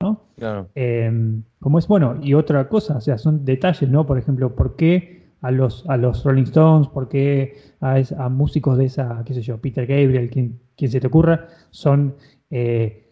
¿no? 0.00 0.24
Claro. 0.36 0.68
Em, 0.74 1.44
como 1.60 1.78
es 1.78 1.86
bueno, 1.86 2.18
y 2.20 2.34
otra 2.34 2.68
cosa, 2.68 2.96
o 2.96 3.00
sea, 3.00 3.18
son 3.18 3.44
detalles, 3.44 3.88
¿no? 3.88 4.04
Por 4.04 4.18
ejemplo, 4.18 4.56
¿por 4.56 4.74
qué 4.74 5.30
a 5.42 5.52
los, 5.52 5.88
a 5.88 5.96
los 5.96 6.24
Rolling 6.24 6.42
Stones, 6.44 6.88
por 6.88 7.08
qué 7.08 7.54
a, 7.80 8.28
músicos 8.28 8.76
de 8.76 8.86
esa, 8.86 9.22
qué 9.24 9.34
sé 9.34 9.42
yo, 9.42 9.58
Peter 9.58 9.86
Gabriel, 9.86 10.28
quien, 10.28 10.58
quien 10.76 10.90
se 10.90 11.00
te 11.00 11.06
ocurra, 11.06 11.46
son, 11.70 12.16
eh, 12.50 13.06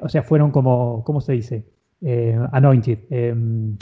o 0.00 0.08
sea, 0.08 0.22
fueron 0.22 0.52
como, 0.52 1.02
¿cómo 1.04 1.20
se 1.20 1.32
dice? 1.32 1.64
anointed, 2.52 2.98
em, 3.10 3.76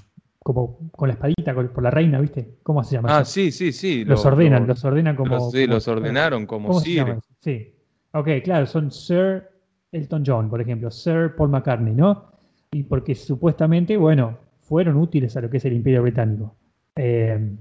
como 0.49 0.91
con 0.93 1.09
la 1.09 1.13
espadita, 1.13 1.53
por 1.53 1.83
la 1.83 1.91
reina, 1.91 2.19
¿viste? 2.19 2.57
¿Cómo 2.63 2.83
se 2.83 2.95
llama? 2.95 3.19
Ah, 3.19 3.23
sí, 3.23 3.53
sí, 3.53 3.71
sí. 3.71 4.03
Los 4.07 4.25
ordenan, 4.25 4.67
los 4.67 4.83
ordenan 4.83 5.15
como. 5.15 5.51
sí, 5.51 5.67
los 5.67 5.87
ordenaron 5.89 6.47
como 6.47 6.81
Sir. 6.81 7.19
Sí. 7.39 7.75
Ok, 8.13 8.29
claro, 8.43 8.65
son 8.65 8.91
Sir 8.91 9.47
Elton 9.93 10.23
John, 10.27 10.49
por 10.49 10.63
ejemplo, 10.63 10.91
Sir 10.91 11.35
Paul 11.37 11.51
McCartney, 11.51 11.93
¿no? 11.93 12.33
Y 12.71 12.85
porque 12.85 13.15
supuestamente, 13.15 13.99
bueno, 13.99 14.39
fueron 14.63 14.97
útiles 14.97 15.37
a 15.37 15.43
lo 15.43 15.51
que 15.51 15.59
es 15.59 15.67
el 15.67 15.75
Imperio 15.75 16.01
Británico. 16.01 16.57
Eh, 16.97 17.55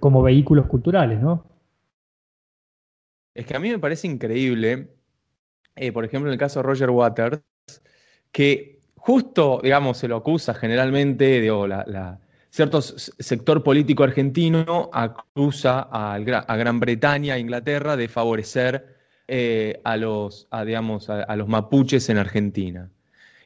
como 0.00 0.22
vehículos 0.22 0.68
culturales, 0.68 1.20
¿no? 1.20 1.44
Es 3.34 3.44
que 3.44 3.54
a 3.54 3.60
mí 3.60 3.68
me 3.68 3.78
parece 3.78 4.06
increíble, 4.06 4.88
eh, 5.76 5.92
por 5.92 6.06
ejemplo, 6.06 6.30
en 6.30 6.32
el 6.32 6.38
caso 6.38 6.60
de 6.60 6.62
Roger 6.62 6.88
Waters, 6.88 7.42
que 8.32 8.79
justo, 9.00 9.60
digamos, 9.62 9.98
se 9.98 10.08
lo 10.08 10.16
acusa 10.16 10.54
generalmente, 10.54 11.40
digo, 11.40 11.66
la, 11.66 12.18
cierto 12.50 12.82
sector 12.82 13.62
político 13.62 14.04
argentino 14.04 14.90
acusa 14.92 15.88
a, 15.90 16.18
Gran 16.18 16.80
Bretaña, 16.80 17.34
a 17.34 17.38
Inglaterra, 17.38 17.96
de 17.96 18.08
favorecer 18.08 18.96
eh, 19.28 19.80
a, 19.84 19.96
los, 19.96 20.48
digamos, 20.66 21.08
a, 21.08 21.36
los 21.36 21.48
mapuches 21.48 22.08
en 22.08 22.18
Argentina. 22.18 22.90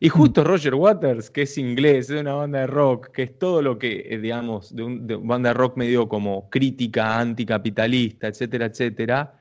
Y 0.00 0.08
justo 0.08 0.42
mm. 0.42 0.44
Roger 0.44 0.74
Waters, 0.74 1.30
que 1.30 1.42
es 1.42 1.56
inglés, 1.56 2.10
es 2.10 2.20
una 2.20 2.34
banda 2.34 2.60
de 2.60 2.66
rock, 2.66 3.10
que 3.10 3.22
es 3.22 3.38
todo 3.38 3.62
lo 3.62 3.78
que, 3.78 4.06
eh, 4.10 4.18
digamos, 4.18 4.74
de, 4.74 4.82
una 4.82 5.16
banda 5.18 5.50
de 5.50 5.54
rock 5.54 5.76
medio 5.76 6.08
como 6.08 6.50
crítica, 6.50 7.18
anticapitalista, 7.18 8.26
etcétera, 8.26 8.66
etcétera, 8.66 9.34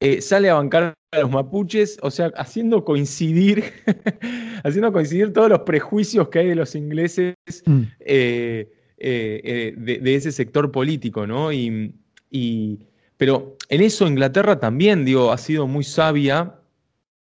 eh, 0.00 0.20
sale 0.20 0.48
a 0.48 0.54
bancar 0.54 0.94
a 1.10 1.18
los 1.18 1.30
mapuches, 1.30 1.98
o 2.02 2.10
sea, 2.10 2.30
haciendo 2.36 2.84
coincidir, 2.84 3.64
haciendo 4.64 4.92
coincidir 4.92 5.32
todos 5.32 5.48
los 5.48 5.60
prejuicios 5.60 6.28
que 6.28 6.40
hay 6.40 6.48
de 6.48 6.54
los 6.54 6.74
ingleses 6.74 7.34
mm. 7.66 7.82
eh, 8.00 8.70
eh, 8.98 9.74
de, 9.76 10.14
ese 10.14 10.30
sector 10.30 10.70
político, 10.70 11.26
¿no? 11.26 11.52
Y, 11.52 11.92
pero 13.16 13.56
en 13.68 13.80
eso 13.80 14.06
Inglaterra 14.06 14.60
también, 14.60 15.04
digo, 15.04 15.32
ha 15.32 15.38
sido 15.38 15.66
muy 15.66 15.82
sabia 15.82 16.60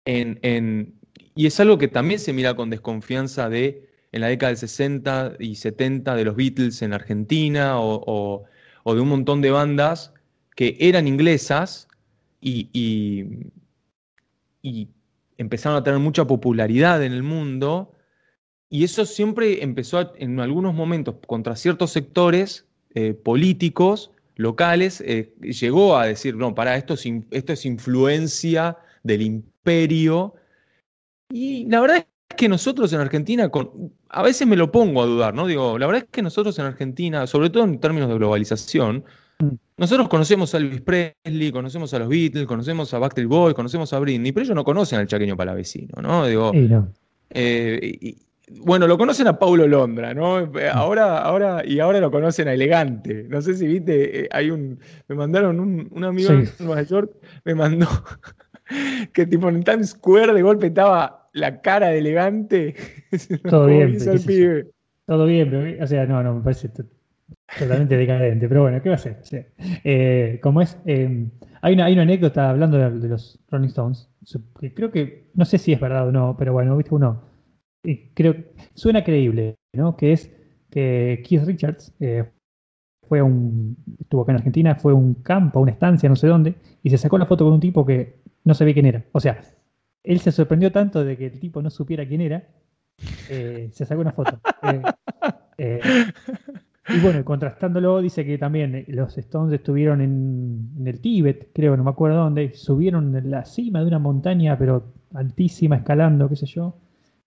en, 0.04 0.94
y 1.36 1.46
es 1.46 1.60
algo 1.60 1.78
que 1.78 1.88
también 1.88 2.18
se 2.18 2.32
mira 2.32 2.56
con 2.56 2.70
desconfianza 2.70 3.48
de 3.48 3.86
en 4.10 4.22
la 4.22 4.28
década 4.28 4.48
del 4.48 4.56
60 4.56 5.34
y 5.38 5.54
70 5.54 6.16
de 6.16 6.24
los 6.24 6.34
Beatles 6.34 6.80
en 6.80 6.94
Argentina 6.94 7.74
o 7.78 8.44
de 8.86 9.00
un 9.00 9.08
montón 9.08 9.42
de 9.42 9.50
bandas 9.50 10.14
que 10.56 10.76
eran 10.80 11.06
inglesas, 11.06 11.87
y, 12.40 13.26
empezaron 15.36 15.78
a 15.78 15.84
tener 15.84 16.00
mucha 16.00 16.26
popularidad 16.26 17.02
en 17.02 17.12
el 17.12 17.22
mundo. 17.22 17.92
Y 18.68 18.84
eso 18.84 19.06
siempre 19.06 19.62
empezó 19.62 20.12
en 20.16 20.40
algunos 20.40 20.74
momentos 20.74 21.16
contra 21.26 21.56
ciertos 21.56 21.92
sectores 21.92 22.66
eh, 22.94 23.14
políticos 23.14 24.10
locales, 24.34 25.00
eh, 25.04 25.34
llegó 25.40 25.96
a 25.96 26.06
decir, 26.06 26.36
no, 26.36 26.54
para 26.54 26.76
esto 26.76 26.94
es, 26.94 27.04
esto 27.30 27.52
es 27.52 27.64
influencia 27.66 28.78
del 29.02 29.22
imperio. 29.22 30.34
Y 31.28 31.66
la 31.66 31.80
verdad 31.80 31.96
es 31.98 32.36
que 32.36 32.48
nosotros 32.48 32.92
en 32.92 33.00
Argentina, 33.00 33.50
a 34.08 34.22
veces 34.22 34.46
me 34.46 34.56
lo 34.56 34.70
pongo 34.70 35.02
a 35.02 35.06
dudar, 35.06 35.34
¿no? 35.34 35.46
Digo, 35.46 35.78
la 35.78 35.86
verdad 35.86 36.04
es 36.04 36.10
que 36.10 36.22
nosotros 36.22 36.58
en 36.58 36.66
Argentina, 36.66 37.26
sobre 37.26 37.50
todo 37.50 37.64
en 37.64 37.80
términos 37.80 38.08
de 38.08 38.14
globalización. 38.14 39.04
Nosotros 39.76 40.08
conocemos 40.08 40.54
a 40.54 40.58
Elvis 40.58 40.80
Presley, 40.80 41.52
conocemos 41.52 41.94
a 41.94 42.00
los 42.00 42.08
Beatles, 42.08 42.46
conocemos 42.46 42.92
a 42.92 42.98
Backstreet 42.98 43.28
Boys, 43.28 43.54
conocemos 43.54 43.92
a 43.92 43.98
Britney, 44.00 44.32
pero 44.32 44.44
ellos 44.44 44.56
no 44.56 44.64
conocen 44.64 44.98
al 44.98 45.06
chaqueño 45.06 45.36
palavecino, 45.36 46.02
¿no? 46.02 46.26
Digo, 46.26 46.50
eh, 47.30 48.16
bueno, 48.62 48.86
lo 48.88 48.98
conocen 48.98 49.28
a 49.28 49.38
Paulo 49.38 49.68
Londra, 49.68 50.14
¿no? 50.14 50.50
Ahora, 50.72 51.18
ahora, 51.20 51.62
y 51.64 51.78
ahora 51.78 52.00
lo 52.00 52.10
conocen 52.10 52.48
a 52.48 52.54
Elegante. 52.54 53.26
No 53.28 53.40
sé 53.40 53.54
si 53.54 53.66
viste, 53.66 54.24
eh, 54.24 54.28
hay 54.32 54.50
un. 54.50 54.80
Me 55.06 55.14
mandaron 55.14 55.60
un, 55.60 56.04
amigo 56.04 56.32
de 56.32 56.48
Nueva 56.58 56.82
York, 56.82 57.12
me 57.44 57.54
mandó 57.54 57.86
que 59.12 59.26
tipo 59.26 59.48
en 59.48 59.62
Times 59.62 59.90
Square 59.90 60.32
de 60.32 60.42
golpe 60.42 60.66
estaba 60.68 61.28
la 61.32 61.60
cara 61.60 61.88
de 61.88 61.98
elegante. 61.98 62.74
Todo 63.48 63.66
bien. 63.66 63.96
Todo 65.06 65.24
bien, 65.24 65.48
pero, 65.48 65.84
o 65.84 65.86
sea, 65.86 66.04
no, 66.04 66.22
no, 66.22 66.34
me 66.34 66.42
parece 66.42 66.68
Totalmente 67.56 67.96
decadente, 67.96 68.48
pero 68.48 68.62
bueno, 68.62 68.82
¿qué 68.82 68.90
va 68.90 68.96
a 68.96 68.98
ser? 68.98 69.22
Eh, 69.84 70.38
como 70.42 70.60
es, 70.60 70.78
em, 70.84 71.30
hay, 71.62 71.74
una, 71.74 71.86
hay 71.86 71.94
una 71.94 72.02
anécdota 72.02 72.50
hablando 72.50 72.76
de, 72.76 73.08
los 73.08 73.38
Rolling 73.48 73.68
Stones, 73.68 74.10
que 74.60 74.74
creo 74.74 74.90
que, 74.90 75.30
no 75.34 75.44
sé 75.46 75.56
si 75.56 75.72
es 75.72 75.80
verdad 75.80 76.08
o 76.08 76.12
no, 76.12 76.36
pero 76.38 76.52
bueno, 76.52 76.76
viste 76.76 76.94
uno, 76.94 77.22
creo, 78.14 78.34
suena 78.74 79.02
creíble, 79.02 79.56
¿no? 79.72 79.96
Que 79.96 80.12
es 80.12 80.30
que 80.70 81.22
Keith 81.26 81.44
Richards 81.44 81.94
eh, 82.00 82.30
fue 83.08 83.22
un, 83.22 83.76
estuvo 83.98 84.22
acá 84.22 84.32
en 84.32 84.38
Argentina, 84.38 84.74
fue 84.74 84.92
a 84.92 84.96
un 84.96 85.14
campo, 85.14 85.60
una 85.60 85.72
estancia, 85.72 86.08
no 86.08 86.16
sé 86.16 86.26
dónde, 86.26 86.54
y 86.82 86.90
se 86.90 86.98
sacó 86.98 87.16
la 87.16 87.26
foto 87.26 87.44
con 87.44 87.54
un 87.54 87.60
tipo 87.60 87.86
que 87.86 88.20
no 88.44 88.52
sabía 88.52 88.74
quién 88.74 88.86
era. 88.86 89.04
O 89.12 89.20
sea, 89.20 89.40
él 90.02 90.20
se 90.20 90.32
sorprendió 90.32 90.70
tanto 90.70 91.02
de 91.02 91.16
que 91.16 91.26
el 91.26 91.40
tipo 91.40 91.62
no 91.62 91.70
supiera 91.70 92.06
quién 92.06 92.20
era, 92.20 92.46
eh, 93.30 93.70
se 93.72 93.86
sacó 93.86 94.02
una 94.02 94.12
foto. 94.12 94.38
Y 96.88 97.00
bueno, 97.00 97.24
contrastándolo, 97.24 98.00
dice 98.00 98.24
que 98.24 98.38
también 98.38 98.74
eh, 98.74 98.84
los 98.88 99.16
Stones 99.18 99.52
estuvieron 99.52 100.00
en, 100.00 100.86
el 100.86 101.00
Tíbet, 101.00 101.50
creo, 101.52 101.76
no 101.76 101.84
me 101.84 101.90
acuerdo 101.90 102.18
dónde, 102.18 102.54
subieron 102.54 103.14
en 103.16 103.30
la 103.30 103.44
cima 103.44 103.80
de 103.80 103.86
una 103.86 103.98
montaña, 103.98 104.58
pero 104.58 104.92
altísima, 105.14 105.76
escalando, 105.76 106.28
qué 106.28 106.36
sé 106.36 106.46
yo, 106.46 106.76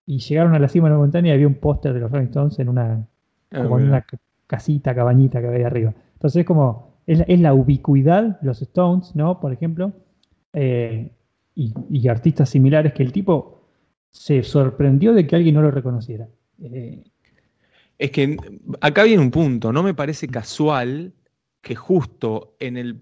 y 0.06 0.18
llegaron 0.18 0.54
a 0.54 0.58
la 0.58 0.68
cima 0.68 0.88
de 0.88 0.94
la 0.94 0.98
montaña 0.98 1.28
y 1.28 1.32
había 1.32 1.46
un 1.46 1.54
póster 1.54 1.92
de 1.92 2.00
los 2.00 2.10
Rolling 2.10 2.26
Stones 2.26 2.58
en 2.58 2.68
una, 2.68 3.06
ah, 3.52 3.62
como 3.62 3.78
en 3.78 3.88
una 3.88 4.04
casita, 4.46 4.94
cabañita 4.94 5.40
que 5.40 5.46
había 5.46 5.66
arriba. 5.66 5.94
Entonces 6.14 6.40
es 6.40 6.46
como, 6.46 6.98
es, 7.06 7.40
la 7.40 7.54
ubicuidad 7.54 8.40
de 8.40 8.46
los 8.46 8.60
Stones, 8.62 9.14
¿no? 9.14 9.40
Por 9.40 9.52
ejemplo, 9.52 9.92
eh, 10.52 11.12
y, 11.54 12.08
artistas 12.08 12.48
similares 12.48 12.92
que 12.92 13.02
el 13.02 13.12
tipo 13.12 13.62
se 14.10 14.42
sorprendió 14.42 15.14
de 15.14 15.26
que 15.26 15.36
alguien 15.36 15.54
no 15.54 15.62
lo 15.62 15.70
reconociera. 15.70 16.28
Eh, 16.62 17.04
es 18.02 18.10
que 18.10 18.36
acá 18.80 19.04
viene 19.04 19.22
un 19.22 19.30
punto, 19.30 19.72
no 19.72 19.84
me 19.84 19.94
parece 19.94 20.26
casual 20.26 21.14
que 21.60 21.76
justo 21.76 22.56
en, 22.58 22.76
el, 22.76 23.00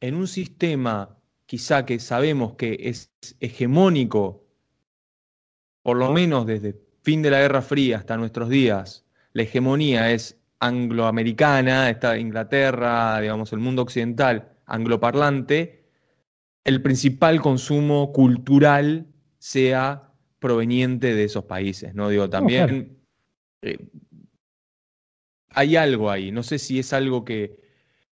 en 0.00 0.14
un 0.16 0.28
sistema 0.28 1.16
quizá 1.46 1.86
que 1.86 1.98
sabemos 1.98 2.56
que 2.56 2.76
es 2.78 3.10
hegemónico, 3.40 4.44
por 5.82 5.96
lo 5.96 6.12
menos 6.12 6.44
desde 6.44 6.78
fin 7.00 7.22
de 7.22 7.30
la 7.30 7.40
Guerra 7.40 7.62
Fría 7.62 7.96
hasta 7.96 8.18
nuestros 8.18 8.50
días, 8.50 9.06
la 9.32 9.44
hegemonía 9.44 10.12
es 10.12 10.38
angloamericana, 10.60 11.88
está 11.88 12.18
Inglaterra, 12.18 13.18
digamos, 13.18 13.50
el 13.54 13.60
mundo 13.60 13.80
occidental 13.80 14.58
angloparlante, 14.66 15.88
el 16.64 16.82
principal 16.82 17.40
consumo 17.40 18.12
cultural 18.12 19.06
sea 19.38 20.12
proveniente 20.38 21.14
de 21.14 21.24
esos 21.24 21.44
países, 21.44 21.94
¿no? 21.94 22.10
Digo, 22.10 22.28
también 22.28 22.96
eh, 23.62 23.78
hay 25.50 25.76
algo 25.76 26.10
ahí, 26.10 26.32
no 26.32 26.42
sé 26.42 26.58
si 26.58 26.78
es 26.78 26.92
algo 26.92 27.24
que, 27.24 27.58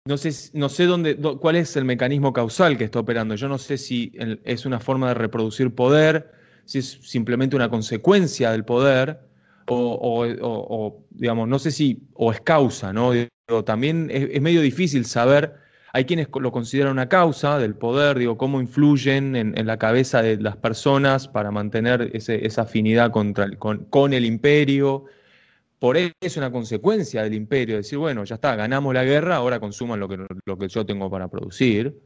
no 0.05 0.17
sé, 0.17 0.31
no 0.53 0.69
sé 0.69 0.85
dónde, 0.85 1.15
cuál 1.17 1.55
es 1.55 1.75
el 1.77 1.85
mecanismo 1.85 2.33
causal 2.33 2.77
que 2.77 2.83
está 2.83 2.99
operando. 2.99 3.35
Yo 3.35 3.47
no 3.47 3.57
sé 3.57 3.77
si 3.77 4.11
es 4.43 4.65
una 4.65 4.79
forma 4.79 5.09
de 5.09 5.13
reproducir 5.13 5.73
poder, 5.73 6.31
si 6.65 6.79
es 6.79 6.99
simplemente 7.03 7.55
una 7.55 7.69
consecuencia 7.69 8.51
del 8.51 8.65
poder, 8.65 9.19
o, 9.67 11.05
digamos, 11.11 11.47
no 11.47 11.59
sé 11.59 11.71
si, 11.71 12.07
o 12.13 12.31
es 12.31 12.41
causa, 12.41 12.91
¿no? 12.91 13.11
también 13.65 14.09
es, 14.11 14.41
medio 14.41 14.61
difícil 14.61 15.05
saber 15.05 15.55
hay 15.91 16.05
quienes 16.05 16.27
lo 16.39 16.51
consideran 16.51 16.91
una 16.91 17.09
causa 17.09 17.57
del 17.57 17.75
poder, 17.75 18.19
digo, 18.19 18.37
cómo 18.37 18.61
influyen 18.61 19.35
en, 19.35 19.65
la 19.65 19.77
cabeza 19.77 20.21
de 20.21 20.37
las 20.37 20.55
personas 20.55 21.27
para 21.27 21.49
mantener 21.49 22.11
esa 22.13 22.61
afinidad 22.61 23.11
contra 23.11 23.49
con, 23.57 24.13
el 24.13 24.25
imperio. 24.25 25.05
Por 25.79 25.95
eso 25.95 26.13
es 26.19 26.35
una 26.35 26.51
consecuencia 26.51 27.23
del 27.23 27.33
imperio, 27.33 27.77
decir, 27.77 27.97
bueno, 27.97 28.25
ya 28.25 28.35
está, 28.35 28.55
ganamos 28.55 28.93
la 28.93 29.05
guerra, 29.05 29.37
ahora 29.37 29.61
consuman 29.61 29.99
lo 29.99 30.09
que, 30.09 30.17
lo 30.45 30.57
que 30.57 30.67
yo 30.67 30.85
tengo 30.85 31.09
para 31.09 31.29
producir. 31.29 31.97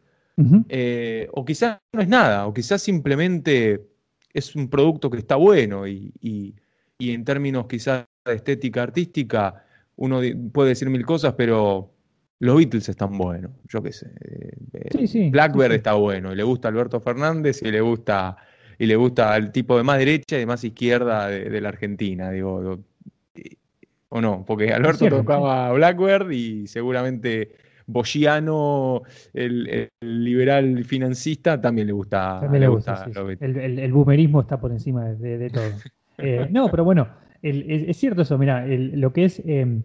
Eh, 0.70 1.28
o 1.32 1.46
quizás 1.46 1.80
no 1.92 2.02
es 2.02 2.08
nada, 2.08 2.48
o 2.48 2.54
quizás 2.54 2.82
simplemente 2.82 3.86
es 4.34 4.56
un 4.56 4.68
producto 4.68 5.10
que 5.10 5.18
está 5.18 5.36
bueno 5.36 5.88
y, 5.88 6.56
en 7.00 7.26
términos 7.26 7.68
quizás 7.68 8.06
de 8.26 8.36
estética 8.36 8.84
artística, 8.84 9.64
uno 9.98 10.22
puede 10.52 10.70
decir 10.70 10.90
mil 10.90 11.06
cosas, 11.06 11.34
pero 11.34 11.92
los 12.40 12.56
Beatles 12.56 12.90
están 12.90 13.18
buenos, 13.18 13.52
yo 13.68 13.84
qué 13.84 13.92
sé. 13.92 14.12
Eh, 14.22 15.30
Blackbird 15.30 15.74
está 15.74 15.94
bueno, 15.94 16.32
y 16.32 16.36
le 16.36 16.44
gusta 16.44 16.70
Alberto 16.70 17.00
Fernández 17.00 17.62
y 17.62 17.72
le 17.72 17.82
gusta 17.82 18.38
y 18.80 18.86
le 18.88 18.96
gusta 18.96 19.34
al 19.34 19.52
tipo 19.52 19.78
de 19.78 19.84
más 19.84 20.00
derecha 20.00 20.36
y 20.36 20.40
de 20.40 20.46
más 20.46 20.64
izquierda 20.64 21.28
de, 21.28 21.62
la 21.62 21.70
Argentina, 21.70 22.32
digo, 22.32 22.84
o 24.16 24.22
no, 24.22 24.46
porque 24.46 24.72
Alberto 24.72 25.10
tocaba 25.10 25.72
Blackbird 25.72 26.30
y 26.30 26.68
seguramente 26.68 27.56
Boschiano, 27.88 29.02
el, 29.34 29.90
liberal 30.02 30.86
financista, 30.86 31.60
también 31.60 31.88
le 31.88 31.94
gusta. 31.94 32.48
le 32.48 32.68
gusta. 32.68 33.06
el, 33.40 33.92
boomerismo 33.92 34.42
está 34.42 34.60
por 34.60 34.72
encima 34.72 35.06
de, 35.06 35.50
todo. 35.50 35.64
Eh, 36.20 36.48
no, 36.52 36.70
pero 36.70 36.84
bueno, 36.84 37.08
es, 37.42 37.98
cierto 37.98 38.22
eso, 38.22 38.38
mira, 38.38 38.68
lo 38.68 39.12
que 39.12 39.26
es. 39.26 39.42
Em, 39.48 39.82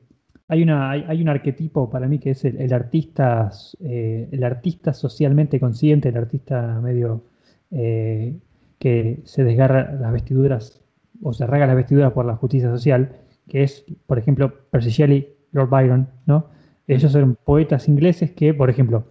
hay, 0.46 0.62
una, 0.62 0.90
hay, 0.90 1.22
un 1.22 1.30
arquetipo 1.30 1.88
para 1.88 2.06
mí 2.06 2.18
que 2.18 2.32
es 2.32 2.44
el, 2.44 2.70
artista, 2.74 3.50
eh, 3.80 4.28
el 4.30 4.44
artista 4.44 4.92
socialmente 4.92 5.58
consciente, 5.58 6.10
el 6.10 6.18
artista 6.18 6.78
medio 6.82 7.24
eh, 7.70 8.36
que 8.78 9.22
se 9.24 9.42
desgarra 9.42 9.90
las 9.94 10.12
vestiduras 10.12 10.82
o 11.22 11.32
se 11.32 11.44
arraga 11.44 11.66
las 11.66 11.76
vestiduras 11.76 12.12
por 12.12 12.26
la 12.26 12.36
justicia 12.36 12.68
social, 12.68 13.10
que 13.48 13.62
es, 13.62 13.84
por 14.06 14.18
ejemplo, 14.18 14.68
Percy 14.70 14.90
Shelley, 14.90 15.36
Lord 15.52 15.70
Byron, 15.70 16.08
¿no? 16.26 16.50
Ellos 16.86 17.14
eran 17.14 17.36
poetas 17.36 17.88
ingleses 17.88 18.32
que, 18.32 18.54
por 18.54 18.70
ejemplo, 18.70 19.04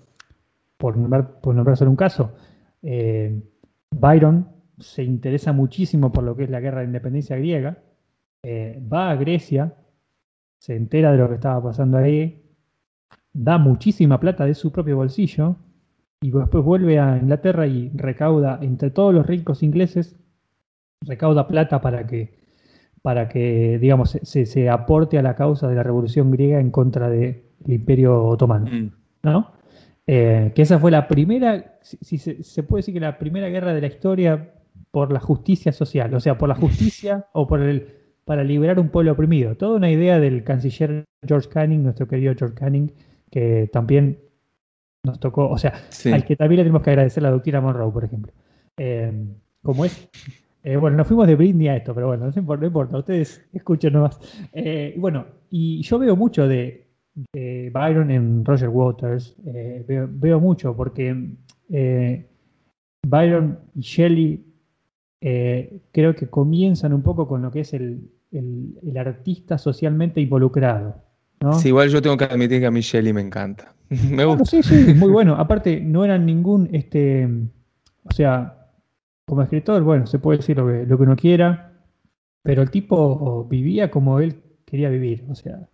por 0.78 0.98
nombrar, 0.98 1.40
por 1.42 1.78
solo 1.78 1.92
un 1.92 1.98
caso, 1.98 2.34
eh, 2.82 3.42
Byron 3.92 4.48
se 4.80 5.04
interesa 5.04 5.54
muchísimo 5.54 6.12
por 6.12 6.24
lo 6.24 6.36
que 6.36 6.44
es 6.44 6.50
la 6.50 6.60
guerra 6.60 6.80
de 6.80 6.86
independencia 6.86 7.36
griega, 7.38 7.80
eh, 8.44 8.82
va 8.92 9.10
a 9.10 9.16
Grecia, 9.16 9.76
se 10.60 10.76
entera 10.76 11.12
de 11.12 11.18
lo 11.18 11.28
que 11.28 11.36
estaba 11.36 11.62
pasando 11.62 11.98
ahí, 11.98 12.44
da 13.34 13.58
muchísima 13.58 14.20
plata 14.20 14.46
de 14.46 14.54
su 14.54 14.72
propio 14.72 14.98
bolsillo 14.98 15.56
y 16.22 16.32
después 16.32 16.64
vuelve 16.64 17.00
a 17.00 17.18
Inglaterra 17.18 17.68
y 17.68 17.90
recauda 17.94 18.60
entre 18.62 18.90
todos 18.90 19.14
los 19.14 19.26
ricos 19.26 19.64
ingleses, 19.64 20.16
recauda 21.02 21.48
plata 21.48 21.82
para 21.82 22.06
que, 22.08 22.38
para 23.02 23.30
que 23.30 23.78
digamos, 23.80 24.20
se 24.22 24.70
aporte 24.70 25.18
a 25.18 25.22
la 25.22 25.36
causa 25.36 25.68
de 25.68 25.76
la 25.76 25.84
revolución 25.84 26.32
griega 26.32 26.60
en 26.60 26.72
contra 26.72 27.10
de, 27.10 27.44
el 27.66 27.74
Imperio 27.74 28.24
Otomano. 28.26 28.68
Mm. 28.72 28.92
¿no? 29.24 29.52
Eh, 30.06 30.52
que 30.56 30.62
esa 30.62 30.80
fue 30.80 30.90
la 30.90 31.08
primera, 31.08 31.80
si, 31.82 32.18
se, 32.18 32.64
puede 32.64 32.80
decir 32.80 32.94
que 32.94 33.00
la 33.00 33.18
primera 33.18 33.50
guerra 33.50 33.74
de 33.74 33.82
la 33.82 33.88
historia 33.88 34.54
por 34.92 35.12
la 35.12 35.20
justicia 35.20 35.74
social, 35.74 36.14
o 36.14 36.20
sea, 36.20 36.38
por 36.38 36.48
la 36.48 36.56
justicia 36.56 37.26
o 37.34 37.48
por 37.48 37.62
el 37.62 37.98
para 38.24 38.44
liberar 38.44 38.78
un 38.78 38.90
pueblo 38.90 39.14
oprimido. 39.14 39.56
Toda 39.56 39.78
una 39.78 39.90
idea 39.90 40.20
del 40.20 40.44
canciller 40.44 41.06
George 41.26 41.48
Canning, 41.48 41.84
nuestro 41.84 42.10
querido 42.10 42.34
George 42.38 42.56
Canning, 42.56 42.92
que 43.32 43.70
también 43.72 44.20
nos 45.04 45.18
tocó, 45.18 45.48
o 45.48 45.58
sea, 45.58 45.74
al 46.12 46.26
que 46.26 46.36
también 46.36 46.58
le 46.58 46.64
tenemos 46.64 46.84
que 46.84 46.90
agradecer 46.90 47.24
la 47.24 47.32
doctrina 47.32 47.62
Monroe, 47.62 47.90
por 47.90 48.04
ejemplo. 48.04 48.34
Eh, 48.76 49.14
como 49.64 49.86
es, 49.86 50.10
eh, 50.72 50.78
bueno, 50.78 50.98
nos 50.98 51.08
fuimos 51.08 51.28
de 51.28 51.36
Britney 51.36 51.68
a 51.68 51.78
esto, 51.78 51.94
pero 51.94 52.08
bueno, 52.08 52.26
no 52.26 52.34
importa, 52.36 52.62
no 52.62 52.68
importa 52.68 52.98
ustedes 52.98 53.48
escuchen 53.54 53.94
nomás. 53.94 54.20
bueno, 54.98 55.26
y 55.50 55.82
yo 55.82 56.00
veo 56.00 56.16
mucho 56.16 56.48
de, 56.48 56.88
de 57.34 57.72
Byron 57.74 58.12
en 58.12 58.46
Roger 58.46 58.70
Waters 58.70 59.36
eh, 59.46 59.84
veo, 59.88 60.40
mucho 60.40 60.76
porque 60.76 61.36
eh, 61.70 62.30
Byron 63.08 63.60
y 63.76 63.82
Shelley 63.82 64.46
eh, 65.22 65.82
creo 65.92 66.16
que 66.16 66.28
comienzan 66.28 66.94
un 66.94 67.02
poco 67.02 67.28
con 67.28 67.42
lo 67.42 67.52
que 67.52 67.62
es 67.62 67.74
el, 67.74 68.12
artista 68.96 69.58
socialmente 69.58 70.22
involucrado. 70.22 71.02
Sí, 71.60 71.70
igual 71.70 71.90
yo 71.90 72.02
tengo 72.02 72.18
que 72.18 72.26
admitir 72.26 72.60
que 72.60 72.66
a 72.66 72.72
mí 72.72 72.82
Shelley 72.82 73.14
me 73.14 73.22
encanta. 73.22 73.74
me 74.12 74.26
gusta. 74.26 74.46
sí, 74.46 74.64
sí, 74.64 74.94
muy 74.94 75.10
bueno. 75.10 75.36
Aparte, 75.36 75.80
no 75.80 76.04
eran 76.04 76.26
ningún, 76.26 76.70
este, 76.74 77.28
o 78.04 78.12
sea, 78.12 78.67
como 79.28 79.42
escritor, 79.42 79.84
bueno, 79.84 80.08
se 80.08 80.20
puede 80.20 80.38
decir 80.38 80.58
lo 80.58 80.68
que, 80.68 80.86
lo 80.86 80.98
que 80.98 81.04
uno 81.04 81.16
quiera, 81.16 81.74
pero 82.44 82.62
el 82.62 82.72
tipo 82.72 83.46
vivía 83.46 83.92
como 83.92 84.20
él 84.20 84.42
quería 84.66 84.90
vivir. 84.90 85.26
O 85.30 85.36
sea, 85.36 85.68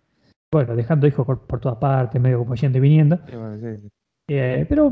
bueno, 0.50 0.74
dejando 0.74 1.06
hijos 1.06 1.24
por, 1.24 1.60
todas 1.60 1.78
partes, 1.78 2.20
medio 2.20 2.38
como 2.38 2.54
yendo 2.56 2.78
y 2.78 2.80
viniendo. 2.80 3.20
Eh, 4.28 4.66
pero, 4.68 4.90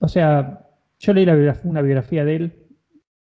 o 0.00 0.08
sea, 0.08 0.66
yo 0.98 1.12
leí 1.12 1.24
una 1.64 1.82
biografía 1.82 2.24
de 2.24 2.36
él. 2.36 2.66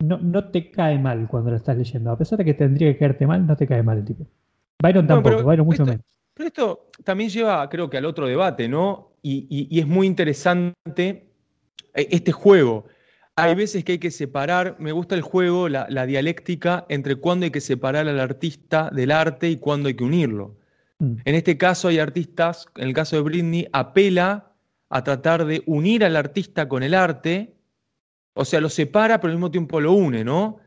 No, 0.04 0.20
no 0.20 0.50
te 0.50 0.70
cae 0.70 1.00
mal 1.00 1.28
cuando 1.28 1.50
lo 1.50 1.56
estás 1.56 1.78
leyendo. 1.78 2.12
A 2.12 2.18
pesar 2.18 2.38
de 2.38 2.46
que 2.46 2.54
tendría 2.54 2.92
que 2.92 3.00
caerte 3.00 3.26
mal, 3.26 3.48
no 3.48 3.56
te 3.56 3.66
cae 3.66 3.82
mal 3.82 3.98
el 3.98 4.06
tipo. 4.06 4.28
Byron 4.82 5.08
tampoco, 5.08 5.44
Byron 5.44 5.66
mucho 5.66 5.86
menos. 5.86 6.06
Pero 6.34 6.48
esto 6.48 6.90
también 7.04 7.30
lleva, 7.30 7.68
creo 7.70 7.90
que, 7.90 7.98
al 7.98 8.06
otro 8.06 8.28
debate, 8.28 8.68
¿no? 8.68 9.14
Y, 9.22 9.80
es 9.80 9.88
muy 9.88 10.06
interesante 10.06 11.32
eh, 11.94 12.08
este 12.12 12.32
juego. 12.32 12.86
Hay 13.38 13.56
veces 13.56 13.84
que 13.84 13.94
hay 13.94 14.00
que 14.00 14.12
separar, 14.12 14.78
me 14.80 14.94
gusta 14.94 15.16
el 15.16 15.22
juego, 15.22 15.68
la, 15.68 15.88
la 15.90 16.06
dialéctica 16.06 16.86
entre 16.90 17.16
cuándo 17.16 17.46
hay 17.46 17.52
que 17.52 17.62
separar 17.62 18.08
al 18.08 18.20
artista 18.20 18.90
del 18.94 19.12
arte 19.12 19.50
y 19.50 19.58
cuándo 19.58 19.88
hay 19.88 19.96
que 19.96 20.04
unirlo. 20.04 20.58
Mm. 21.00 21.16
En 21.26 21.36
este 21.36 21.58
caso 21.58 21.90
hay 21.90 22.00
artistas, 22.00 22.68
en 22.76 22.88
el 22.88 22.94
caso 22.94 23.16
de 23.16 23.22
Britney, 23.24 23.68
apela 23.74 24.54
a 24.90 25.04
tratar 25.04 25.46
de 25.46 25.64
unir 25.66 26.06
al 26.06 26.16
artista 26.16 26.70
con 26.70 26.84
el 26.84 26.94
arte, 26.94 27.56
o 28.34 28.46
sea, 28.46 28.62
lo 28.62 28.70
separa 28.70 29.20
pero 29.20 29.32
al 29.32 29.38
mismo 29.38 29.52
tiempo 29.52 29.82
lo 29.82 29.94
une, 29.94 30.24
¿no? 30.24 30.60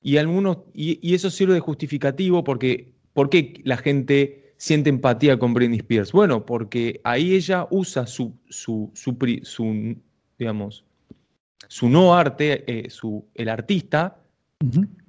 Y, 0.00 0.16
algunos, 0.16 0.58
y, 0.72 1.14
eso 1.14 1.28
sirve 1.28 1.54
de 1.54 1.60
justificativo 1.60 2.44
porque 2.44 2.94
¿por 3.12 3.28
qué 3.30 3.60
la 3.64 3.76
gente 3.76 4.54
siente 4.56 4.90
empatía 4.90 5.38
con 5.38 5.54
Britney 5.54 5.78
Spears? 5.78 6.12
Bueno, 6.12 6.46
porque 6.46 7.00
ahí 7.04 7.34
ella 7.34 7.66
usa 7.70 8.06
su, 8.06 8.38
su, 8.48 8.90
su, 8.94 9.96
digamos, 10.38 10.84
su 11.66 11.88
no 11.88 12.14
arte, 12.14 12.64
eh, 12.66 12.90
su, 12.90 13.28
el 13.34 13.48
artista, 13.48 14.18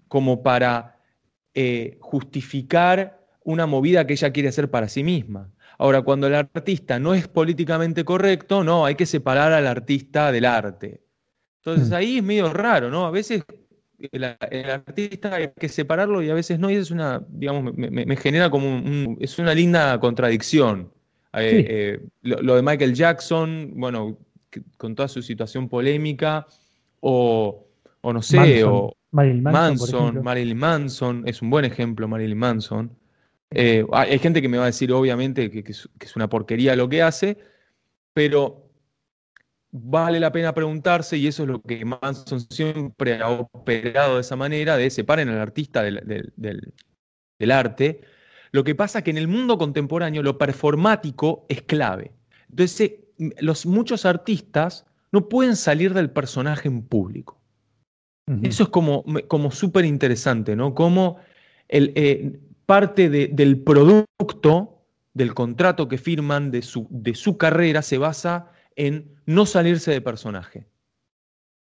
como 0.07 0.43
para 0.43 0.99
eh, 1.53 1.97
justificar 2.01 3.19
una 3.43 3.65
movida 3.65 4.05
que 4.05 4.13
ella 4.13 4.31
quiere 4.31 4.49
hacer 4.49 4.69
para 4.69 4.87
sí 4.87 5.03
misma. 5.03 5.51
Ahora, 5.77 6.01
cuando 6.01 6.27
el 6.27 6.35
artista 6.35 6.99
no 6.99 7.13
es 7.13 7.27
políticamente 7.27 8.03
correcto, 8.03 8.63
no, 8.63 8.85
hay 8.85 8.95
que 8.95 9.05
separar 9.05 9.53
al 9.53 9.65
artista 9.65 10.31
del 10.31 10.45
arte. 10.45 11.01
Entonces 11.57 11.89
mm. 11.89 11.93
ahí 11.93 12.17
es 12.17 12.23
medio 12.23 12.51
raro, 12.51 12.89
¿no? 12.89 13.05
A 13.05 13.11
veces 13.11 13.43
el, 14.11 14.23
artista 14.23 15.35
hay 15.35 15.51
que 15.57 15.69
separarlo 15.69 16.21
y 16.21 16.29
a 16.29 16.33
veces 16.33 16.59
no, 16.59 16.69
y 16.69 16.75
es 16.75 16.91
una, 16.91 17.23
digamos, 17.29 17.73
me, 17.75 18.15
genera 18.17 18.49
como 18.49 18.67
un, 18.67 19.17
es 19.19 19.39
una 19.39 19.53
linda 19.53 19.99
contradicción. 19.99 20.91
Eh, 21.33 21.65
eh, 21.69 21.99
lo, 22.21 22.55
de 22.55 22.61
Michael 22.61 22.93
Jackson, 22.93 23.73
bueno, 23.75 24.17
con 24.77 24.95
toda 24.95 25.07
su 25.07 25.21
situación 25.21 25.69
polémica, 25.69 26.47
o, 27.01 27.65
no 28.03 28.21
sé, 28.21 28.63
o 28.63 28.93
Marilyn 29.11 29.43
Manson, 29.43 30.23
Marilyn 30.23 30.57
Manson, 30.57 31.23
es 31.25 31.41
un 31.41 31.49
buen 31.49 31.65
ejemplo, 31.65 32.07
Marilyn 32.07 32.37
Manson. 32.37 32.95
Eh, 33.51 33.83
hay 33.91 34.19
gente 34.19 34.41
que 34.41 34.49
me 34.49 34.57
va 34.57 34.63
a 34.63 34.67
decir, 34.67 34.91
obviamente, 34.91 35.49
que, 35.49 35.63
es, 35.71 36.15
una 36.15 36.29
porquería 36.29 36.75
lo 36.75 36.87
que 36.87 37.01
hace, 37.01 37.37
pero 38.13 38.69
vale 39.71 40.19
la 40.19 40.31
pena 40.31 40.53
preguntarse, 40.53 41.17
y 41.17 41.27
eso 41.27 41.43
es 41.43 41.49
lo 41.49 41.61
que 41.61 41.83
Manson 41.85 42.41
siempre 42.41 43.21
ha 43.21 43.29
operado 43.29 44.15
de 44.15 44.21
esa 44.21 44.35
manera, 44.35 44.77
de 44.77 44.89
separen 44.89 45.29
al 45.29 45.39
artista 45.39 45.81
del, 45.81 47.51
arte. 47.51 48.01
Lo 48.51 48.63
que 48.63 48.75
pasa 48.75 48.99
es 48.99 49.03
que 49.03 49.11
en 49.11 49.17
el 49.17 49.27
mundo 49.27 49.57
contemporáneo 49.57 50.21
lo 50.21 50.37
performático 50.37 51.45
es 51.49 51.61
clave. 51.63 52.11
Entonces, 52.49 52.93
los, 53.39 53.65
muchos 53.65 54.05
artistas 54.05 54.85
no 55.11 55.29
pueden 55.29 55.55
salir 55.55 55.93
del 55.93 56.09
personaje 56.09 56.67
en 56.67 56.81
público. 56.81 57.37
Eso 58.43 58.61
es 58.61 58.69
como, 58.69 59.03
como 59.27 59.49
súper 59.49 59.85
interesante, 59.85 60.55
¿no? 60.55 60.75
Como 60.75 61.17
el, 61.67 61.91
eh, 61.95 62.39
parte 62.67 63.09
del 63.09 63.63
producto, 63.63 64.83
del 65.15 65.33
contrato 65.33 65.87
que 65.87 65.97
firman, 65.97 66.51
de 66.51 66.61
su, 66.61 66.85
de 66.91 67.15
su 67.15 67.37
carrera, 67.37 67.81
se 67.81 67.97
basa 67.97 68.51
en 68.75 69.15
no 69.25 69.47
salirse 69.47 69.89
de 69.89 70.01
personaje. 70.01 70.67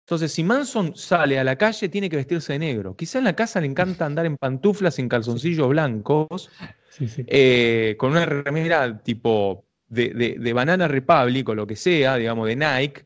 Entonces, 0.05 0.31
si 0.31 0.43
Manson 0.43 0.95
sale 0.95 1.39
a 1.39 1.43
la 1.43 1.55
calle, 1.55 1.89
tiene 1.89 2.07
que 2.07 2.17
vestirse 2.17 2.53
de 2.53 2.59
negro. 2.59 2.95
Quizá 2.95 3.17
en 3.17 3.23
la 3.23 3.35
casa 3.35 3.59
le 3.59 3.65
encanta 3.65 4.05
andar 4.05 4.27
en 4.27 4.37
pantuflas, 4.37 4.99
en 4.99 5.09
calzoncillos 5.09 5.69
blancos, 5.69 6.51
eh, 6.99 7.95
con 7.97 8.11
una 8.11 8.25
remera 8.27 9.01
tipo 9.01 9.65
de, 9.91 10.53
Banana 10.53 10.87
Republic 10.87 11.49
o 11.49 11.55
lo 11.55 11.67
que 11.67 11.75
sea, 11.75 12.15
digamos, 12.15 12.47
de 12.47 12.55
Nike, 12.55 13.05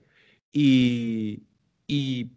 y, 0.52 1.44
y, 1.88 2.30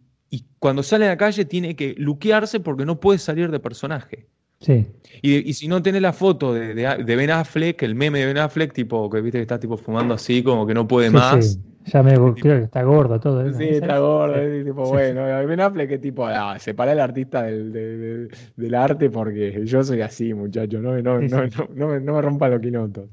cuando 0.59 0.83
sale 0.83 1.05
a 1.05 1.09
la 1.09 1.17
calle 1.17 1.45
tiene 1.45 1.73
que 1.73 1.95
luquearse 1.97 2.59
porque 2.59 2.85
no 2.85 2.99
puede 2.99 3.17
salir 3.17 3.49
de 3.49 3.59
personaje. 3.59 4.27
Sí. 4.59 4.85
Y, 5.21 5.53
si 5.53 5.69
no 5.69 5.81
tenés 5.81 6.01
la 6.01 6.11
foto 6.11 6.53
de, 6.53 6.73
Ben 7.05 7.31
Affleck, 7.31 7.81
el 7.83 7.95
meme 7.95 8.19
de 8.19 8.25
Ben 8.25 8.37
Affleck, 8.37 8.73
tipo, 8.73 9.09
que 9.09 9.21
viste 9.21 9.37
que 9.37 9.43
está 9.43 9.57
tipo 9.57 9.77
fumando 9.77 10.15
así, 10.15 10.43
como 10.43 10.67
que 10.67 10.73
no 10.73 10.85
puede 10.85 11.09
más. 11.09 11.57
Ya 11.85 12.03
me 12.03 12.13
creo 12.13 12.33
que 12.35 12.63
está 12.63 12.83
gordo 12.83 13.19
todo. 13.19 13.47
¿eh? 13.47 13.53
Sí, 13.53 13.63
está 13.63 13.99
gordo. 13.99 14.35
tipo, 14.63 14.83
bueno, 14.89 15.23
Ben 15.23 15.61
Affleck 15.61 15.91
es 15.91 16.01
tipo, 16.01 16.25
ah, 16.25 16.59
separa 16.59 16.91
el 16.91 16.99
artista 16.99 17.43
del, 17.43 18.29
arte 18.75 19.09
porque 19.09 19.65
yo 19.65 19.83
soy 19.83 20.01
así, 20.01 20.33
muchacho, 20.33 20.81
no, 20.81 21.01
no, 21.01 21.21
no, 21.21 21.47
no, 21.73 21.87
me 21.87 22.21
rompa 22.21 22.49
los 22.49 22.59
quinotos. 22.59 23.09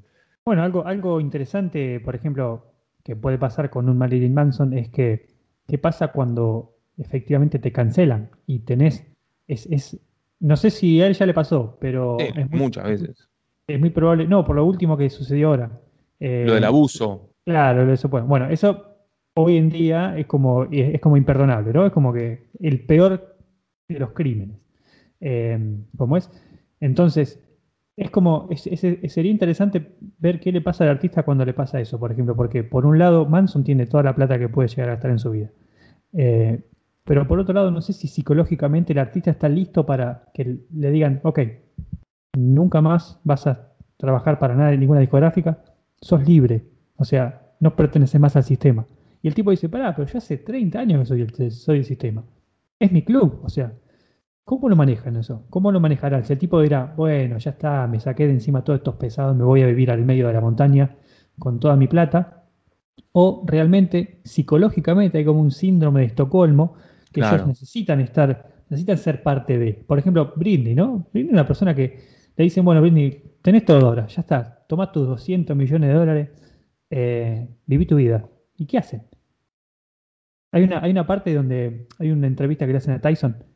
Bueno, 0.46 0.62
algo, 0.62 0.86
algo 0.86 1.20
interesante, 1.20 1.98
por 1.98 2.14
ejemplo, 2.14 2.72
que 3.02 3.16
puede 3.16 3.36
pasar 3.36 3.68
con 3.68 3.88
un 3.88 3.98
Marilyn 3.98 4.32
Manson 4.32 4.72
es 4.74 4.88
que, 4.90 5.26
¿qué 5.66 5.76
pasa 5.76 6.12
cuando 6.12 6.76
efectivamente 6.96 7.58
te 7.58 7.72
cancelan 7.72 8.30
y 8.46 8.60
tenés, 8.60 9.04
es, 9.48 9.66
es 9.66 10.00
no 10.38 10.56
sé 10.56 10.70
si 10.70 11.02
a 11.02 11.08
él 11.08 11.14
ya 11.14 11.26
le 11.26 11.34
pasó, 11.34 11.76
pero... 11.80 12.16
muchas 12.50 12.84
veces. 12.84 13.28
Es 13.66 13.80
muy 13.80 13.90
probable, 13.90 14.28
no, 14.28 14.44
por 14.44 14.54
lo 14.54 14.64
último 14.64 14.96
que 14.96 15.10
sucedió 15.10 15.48
ahora. 15.48 15.80
lo 16.20 16.54
del 16.54 16.62
eh, 16.62 16.66
abuso. 16.66 17.32
Claro, 17.44 17.92
eso. 17.92 18.08
Bueno, 18.08 18.48
eso 18.48 18.98
hoy 19.34 19.56
en 19.56 19.68
día 19.68 20.16
es 20.16 20.26
como, 20.26 20.64
es, 20.70 21.00
como 21.00 21.16
imperdonable, 21.16 21.72
¿no? 21.72 21.86
Es 21.86 21.92
como 21.92 22.12
que 22.12 22.50
el 22.60 22.86
peor 22.86 23.36
de 23.88 23.98
los 23.98 24.12
crímenes. 24.12 24.58
Eh, 25.20 25.58
¿Cómo 25.96 26.16
es? 26.16 26.30
Entonces, 26.78 27.42
es 27.96 28.10
como, 28.10 28.48
sería 28.54 29.30
interesante 29.30 29.96
ver 30.18 30.38
qué 30.38 30.52
le 30.52 30.60
pasa 30.60 30.84
al 30.84 30.90
artista 30.90 31.22
cuando 31.22 31.46
le 31.46 31.54
pasa 31.54 31.80
eso, 31.80 31.98
por 31.98 32.12
ejemplo, 32.12 32.36
porque 32.36 32.62
por 32.62 32.84
un 32.84 32.98
lado 32.98 33.24
Manson 33.24 33.64
tiene 33.64 33.86
toda 33.86 34.02
la 34.02 34.14
plata 34.14 34.38
que 34.38 34.50
puede 34.50 34.68
llegar 34.68 34.90
a 34.90 34.92
gastar 34.92 35.12
en 35.12 35.18
su 35.18 35.30
vida. 35.30 35.50
Eh, 36.12 36.60
pero 37.04 37.26
por 37.26 37.38
otro 37.38 37.54
lado, 37.54 37.70
no 37.70 37.80
sé 37.80 37.94
si 37.94 38.06
psicológicamente 38.08 38.92
el 38.92 38.98
artista 38.98 39.30
está 39.30 39.48
listo 39.48 39.86
para 39.86 40.24
que 40.34 40.58
le 40.74 40.90
digan, 40.90 41.20
ok, 41.22 41.40
nunca 42.36 42.82
más 42.82 43.18
vas 43.24 43.46
a 43.46 43.72
trabajar 43.96 44.38
para 44.38 44.54
nada 44.54 44.72
en 44.72 44.80
ninguna 44.80 45.00
discográfica, 45.00 45.62
sos 45.98 46.26
libre, 46.26 46.64
o 46.96 47.04
sea, 47.04 47.54
no 47.60 47.74
perteneces 47.76 48.20
más 48.20 48.36
al 48.36 48.44
sistema. 48.44 48.86
Y 49.22 49.28
el 49.28 49.34
tipo 49.34 49.50
dice, 49.50 49.70
pará, 49.70 49.94
pero 49.96 50.06
yo 50.06 50.18
hace 50.18 50.36
30 50.36 50.78
años 50.78 51.00
que 51.00 51.06
soy 51.06 51.20
el, 51.22 51.50
soy 51.50 51.78
el 51.78 51.84
sistema. 51.84 52.24
Es 52.78 52.92
mi 52.92 53.02
club, 53.02 53.40
o 53.42 53.48
sea, 53.48 53.72
¿Cómo 54.46 54.68
lo 54.68 54.76
manejan 54.76 55.16
eso? 55.16 55.44
¿Cómo 55.50 55.72
lo 55.72 55.80
manejarán? 55.80 56.24
Si 56.24 56.32
el 56.32 56.38
tipo 56.38 56.62
dirá, 56.62 56.94
bueno, 56.96 57.36
ya 57.36 57.50
está, 57.50 57.88
me 57.88 57.98
saqué 57.98 58.28
de 58.28 58.34
encima 58.34 58.62
todos 58.62 58.78
estos 58.78 58.94
pesados, 58.94 59.34
me 59.36 59.42
voy 59.42 59.62
a 59.62 59.66
vivir 59.66 59.90
al 59.90 60.04
medio 60.04 60.28
de 60.28 60.34
la 60.34 60.40
montaña 60.40 60.94
con 61.36 61.58
toda 61.58 61.74
mi 61.74 61.88
plata. 61.88 62.44
O 63.10 63.42
realmente, 63.44 64.20
psicológicamente, 64.22 65.18
hay 65.18 65.24
como 65.24 65.40
un 65.40 65.50
síndrome 65.50 66.02
de 66.02 66.06
Estocolmo 66.06 66.74
que 67.12 67.22
ellos 67.22 67.44
necesitan 67.44 67.98
estar, 67.98 68.62
necesitan 68.70 68.98
ser 68.98 69.24
parte 69.24 69.58
de. 69.58 69.72
Por 69.84 69.98
ejemplo, 69.98 70.32
Britney, 70.36 70.76
¿no? 70.76 71.08
Britney 71.12 71.30
es 71.30 71.32
una 71.32 71.46
persona 71.46 71.74
que 71.74 71.98
le 72.36 72.44
dicen, 72.44 72.64
bueno, 72.64 72.80
Britney, 72.80 73.38
tenés 73.42 73.64
todo 73.64 73.84
ahora, 73.84 74.06
ya 74.06 74.20
está, 74.20 74.64
toma 74.68 74.92
tus 74.92 75.08
200 75.08 75.56
millones 75.56 75.88
de 75.88 75.94
dólares, 75.96 76.28
eh, 76.90 77.48
viví 77.66 77.84
tu 77.84 77.96
vida. 77.96 78.28
¿Y 78.56 78.66
qué 78.66 78.78
hacen? 78.78 79.02
Hay 80.52 80.62
una, 80.62 80.78
hay 80.84 80.92
una 80.92 81.04
parte 81.04 81.34
donde 81.34 81.88
hay 81.98 82.12
una 82.12 82.28
entrevista 82.28 82.64
que 82.64 82.70
le 82.70 82.78
hacen 82.78 82.94
a 82.94 83.00
Tyson 83.00 83.55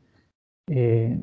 eh, 0.67 1.21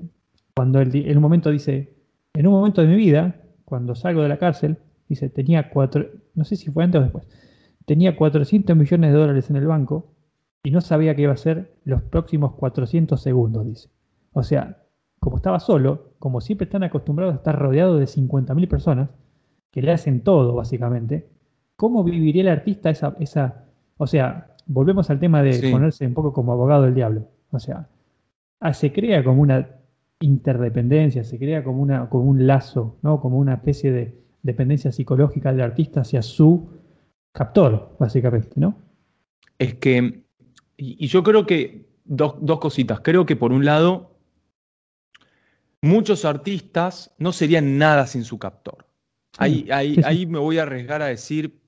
cuando 0.55 0.81
él 0.81 0.91
en 0.95 1.17
un 1.17 1.23
momento 1.23 1.51
dice, 1.51 1.95
en 2.35 2.47
un 2.47 2.53
momento 2.53 2.83
de 2.83 2.89
mi 2.89 2.97
vida, 2.97 3.43
cuando 3.65 3.95
salgo 3.95 4.23
de 4.23 4.29
la 4.29 4.39
cárcel, 4.39 4.79
dice, 5.09 5.29
tenía 5.29 5.71
cuatro, 5.71 6.07
no 6.35 6.45
sé 6.45 6.57
si 6.57 6.71
fue 6.71 6.85
antes 6.85 7.01
o 7.01 7.05
después, 7.05 7.29
tenía 7.87 8.17
400 8.17 8.77
millones 8.77 9.13
de 9.13 9.19
dólares 9.19 9.51
en 9.51 9.57
el 9.57 9.67
banco 9.67 10.13
y 10.63 10.71
no 10.71 10.81
sabía 10.81 11.15
qué 11.15 11.23
iba 11.23 11.33
a 11.33 11.37
ser 11.37 11.75
los 11.85 12.03
próximos 12.03 12.55
400 12.55 13.21
segundos, 13.21 13.67
dice. 13.67 13.89
O 14.33 14.43
sea, 14.43 14.83
como 15.21 15.37
estaba 15.37 15.61
solo, 15.61 16.13
como 16.19 16.41
siempre 16.41 16.67
están 16.67 16.83
acostumbrados 16.83 17.35
a 17.35 17.39
estar 17.39 17.59
rodeado 17.59 17.99
de 17.99 18.07
50.000 18.07 18.69
personas, 18.69 19.11
que 19.71 19.83
le 19.83 19.93
hacen 19.93 20.23
todo, 20.23 20.55
básicamente, 20.55 21.29
¿cómo 21.77 22.05
viviría 22.05 22.43
el 22.43 22.49
artista 22.49 22.91
esa, 22.91 23.17
esa... 23.21 23.65
O 23.97 24.07
sea, 24.07 24.55
volvemos 24.67 25.11
al 25.11 25.19
tema 25.19 25.43
de 25.43 25.71
ponerse 25.71 26.07
un 26.07 26.15
poco 26.15 26.33
como 26.33 26.53
abogado 26.53 26.83
del 26.83 26.95
diablo. 26.95 27.29
O 27.51 27.59
sea, 27.59 27.89
Ah, 28.61 28.75
se 28.75 28.93
crea 28.93 29.23
como 29.23 29.43
una 29.43 29.69
interdependencia, 30.21 31.23
se 31.23 31.39
crea 31.39 31.63
como, 31.63 31.81
una, 31.81 32.09
como 32.09 32.25
un 32.25 32.47
lazo, 32.47 32.99
¿no? 33.03 33.21
como 33.21 33.39
una 33.39 33.55
especie 33.55 33.93
de 33.93 34.19
dependencia 34.43 34.91
psicológica 34.91 35.53
del 35.53 35.61
artista 35.61 36.01
hacia 36.01 36.23
su 36.23 36.69
captor, 37.33 37.97
básicamente, 37.99 38.55
¿no? 38.57 38.77
Es 39.59 39.75
que, 39.75 40.25
y, 40.77 41.07
yo 41.07 41.23
creo 41.23 41.47
que 41.47 41.89
dos, 42.05 42.35
cositas, 42.61 43.01
creo 43.01 43.27
que 43.27 43.37
por 43.37 43.53
un 43.53 43.65
lado, 43.65 44.17
muchos 45.83 46.25
artistas 46.25 47.15
no 47.19 47.33
serían 47.33 47.79
nada 47.79 48.07
sin 48.07 48.25
su 48.25 48.39
captor. 48.39 48.87
Ahí, 49.37 49.69
ahí, 49.71 50.01
ahí 50.05 50.27
me 50.27 50.39
voy 50.39 50.59
a 50.59 50.63
arriesgar 50.63 51.03
a 51.03 51.07
decir 51.07 51.61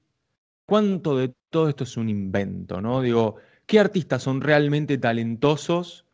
cuánto 0.67 1.17
de 1.17 1.33
todo 1.51 1.69
esto 1.69 1.85
es 1.85 1.97
un 1.97 2.09
invento, 2.09 2.81
¿no? 2.81 3.01
Digo, 3.01 3.37
¿qué 3.67 3.79
artistas 3.79 4.23
son 4.23 4.41
realmente 4.41 4.99
talentosos 4.99 6.07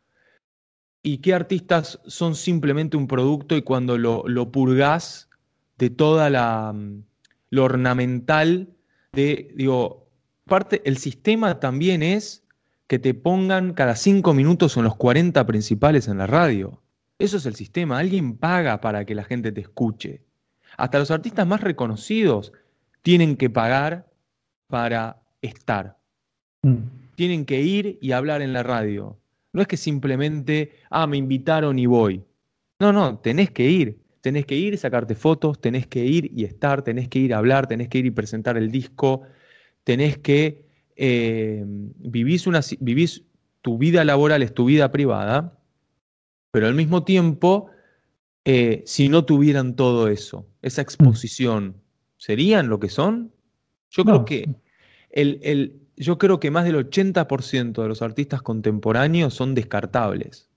y 1.07 1.19
qué 1.19 1.33
artistas 1.33 2.01
son 2.05 2.35
simplemente 2.35 2.97
un 2.97 3.07
producto 3.07 3.55
y 3.55 3.61
cuando 3.61 3.97
lo, 3.97 4.27
lo 4.27 4.51
purgás 4.51 5.29
de 5.77 5.89
toda 5.89 6.29
la 6.29 6.73
mm, 6.75 7.03
lo 7.49 7.63
ornamental 7.63 8.75
de, 9.13 9.53
digo, 9.55 10.09
parte, 10.43 10.81
el 10.83 10.97
sistema 10.97 11.61
también 11.61 12.03
es 12.03 12.43
que 12.87 12.99
te 12.99 13.13
pongan 13.13 13.73
cada 13.73 13.95
cinco 13.95 14.33
minutos 14.33 14.75
en 14.75 14.83
los 14.83 14.97
40 14.97 15.45
principales 15.45 16.09
en 16.09 16.17
la 16.17 16.27
radio. 16.27 16.81
Eso 17.19 17.37
es 17.37 17.45
el 17.45 17.55
sistema. 17.55 17.99
Alguien 17.99 18.35
paga 18.35 18.81
para 18.81 19.05
que 19.05 19.15
la 19.15 19.23
gente 19.23 19.53
te 19.53 19.61
escuche. 19.61 20.25
Hasta 20.75 20.99
los 20.99 21.09
artistas 21.09 21.47
más 21.47 21.61
reconocidos 21.61 22.51
tienen 23.01 23.37
que 23.37 23.49
pagar 23.49 24.09
para 24.67 25.21
estar. 25.41 25.97
Mm. 26.63 26.79
Tienen 27.15 27.45
que 27.45 27.61
ir 27.61 27.97
y 28.01 28.11
hablar 28.11 28.41
en 28.41 28.51
la 28.51 28.63
radio. 28.63 29.17
No 29.57 29.63
es 29.63 29.67
que 29.67 29.75
simplemente, 29.75 30.73
ah, 30.91 31.07
me 31.07 31.17
invitaron 31.17 31.79
y 31.79 31.87
voy. 31.87 32.23
No, 32.77 32.93
no, 32.93 33.17
tenés 33.17 33.49
que 33.49 33.67
ir. 33.67 33.97
Tenés 34.21 34.45
que 34.45 34.53
ir 34.53 34.75
y 34.75 34.77
sacarte 34.77 35.15
fotos, 35.15 35.59
tenés 35.59 35.87
que 35.87 36.05
ir 36.05 36.29
y 36.31 36.43
estar, 36.43 36.83
tenés 36.83 37.07
que 37.07 37.17
ir 37.17 37.33
a 37.33 37.39
hablar, 37.39 37.65
tenés 37.65 37.89
que 37.89 37.97
ir 37.97 38.05
y 38.05 38.11
presentar 38.11 38.55
el 38.55 38.69
disco, 38.69 39.23
tenés 39.83 40.19
que 40.19 40.67
eh, 40.95 41.63
vivís, 41.65 42.45
una, 42.45 42.61
vivís 42.79 43.23
tu 43.63 43.79
vida 43.79 44.05
laboral, 44.05 44.43
es 44.43 44.53
tu 44.53 44.65
vida 44.65 44.91
privada, 44.91 45.57
pero 46.51 46.67
al 46.67 46.75
mismo 46.75 47.03
tiempo, 47.03 47.71
eh, 48.45 48.83
si 48.85 49.09
no 49.09 49.25
tuvieran 49.25 49.75
todo 49.75 50.07
eso, 50.07 50.47
esa 50.61 50.83
exposición, 50.83 51.81
¿serían 52.15 52.69
lo 52.69 52.79
que 52.79 52.89
son? 52.89 53.33
Yo 53.89 54.05
creo 54.05 54.23
que 54.23 54.53
el, 55.09 55.39
el, 55.41 55.86
yo 55.97 56.19
creo 56.19 56.39
que 56.39 56.51
más 56.51 56.63
del 56.63 56.75
80% 56.75 57.81
de 57.81 57.87
los 57.87 58.01
artistas 58.01 58.41
contemporáneos 58.41 59.33
son 59.33 59.55
descartables. 59.55 60.47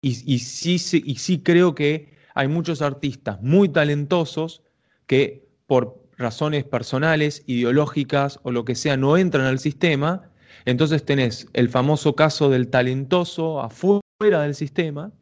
Y, 0.00 0.38
sí, 0.38 1.42
creo 1.42 1.74
que 1.74 2.14
hay 2.34 2.48
muchos 2.48 2.80
artistas 2.80 3.42
muy 3.42 3.68
talentosos 3.68 4.62
que 5.06 5.48
por 5.66 6.02
razones 6.16 6.64
personales, 6.64 7.42
ideológicas 7.46 8.38
o 8.44 8.52
lo 8.52 8.64
que 8.64 8.74
sea 8.76 8.96
no 8.96 9.16
entran 9.16 9.46
al 9.46 9.58
sistema. 9.58 10.30
Entonces 10.64 11.04
tenés 11.04 11.48
el 11.54 11.68
famoso 11.68 12.14
caso 12.14 12.48
del 12.50 12.68
talentoso 12.68 13.60
afuera 13.60 14.42
del 14.42 14.54
sistema, 14.54 15.12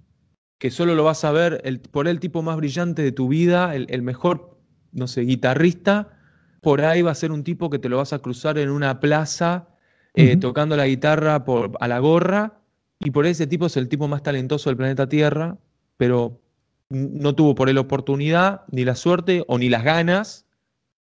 que 0.58 0.70
solo 0.70 0.94
lo 0.94 1.04
vas 1.04 1.24
a 1.24 1.32
ver 1.32 1.80
por 1.90 2.06
el 2.06 2.20
tipo 2.20 2.42
más 2.42 2.56
brillante 2.56 3.02
de 3.02 3.12
tu 3.12 3.28
vida, 3.28 3.74
el, 3.74 3.86
el 3.88 4.02
mejor, 4.02 4.58
no 4.92 5.08
sé, 5.08 5.22
guitarrista, 5.22 6.18
por 6.60 6.82
ahí 6.82 7.02
va 7.02 7.10
a 7.10 7.14
ser 7.14 7.32
un 7.32 7.42
tipo 7.42 7.70
que 7.70 7.78
te 7.78 7.88
lo 7.88 7.96
vas 7.96 8.12
a 8.12 8.18
cruzar 8.18 8.58
en 8.58 8.70
una 8.70 9.00
plaza 9.00 9.73
eh, 10.14 10.36
tocando 10.36 10.76
la 10.76 10.86
guitarra 10.86 11.44
por, 11.44 11.72
a 11.80 11.88
la 11.88 11.98
gorra, 11.98 12.60
y 13.00 13.10
por 13.10 13.26
ese 13.26 13.46
tipo 13.46 13.66
es 13.66 13.76
el 13.76 13.88
tipo 13.88 14.08
más 14.08 14.22
talentoso 14.22 14.70
del 14.70 14.76
planeta 14.76 15.08
Tierra, 15.08 15.58
pero 15.96 16.40
no 16.88 17.34
tuvo 17.34 17.54
por 17.54 17.68
él 17.68 17.78
oportunidad, 17.78 18.62
ni 18.70 18.84
la 18.84 18.94
suerte 18.94 19.44
o 19.48 19.58
ni 19.58 19.68
las 19.68 19.84
ganas 19.84 20.46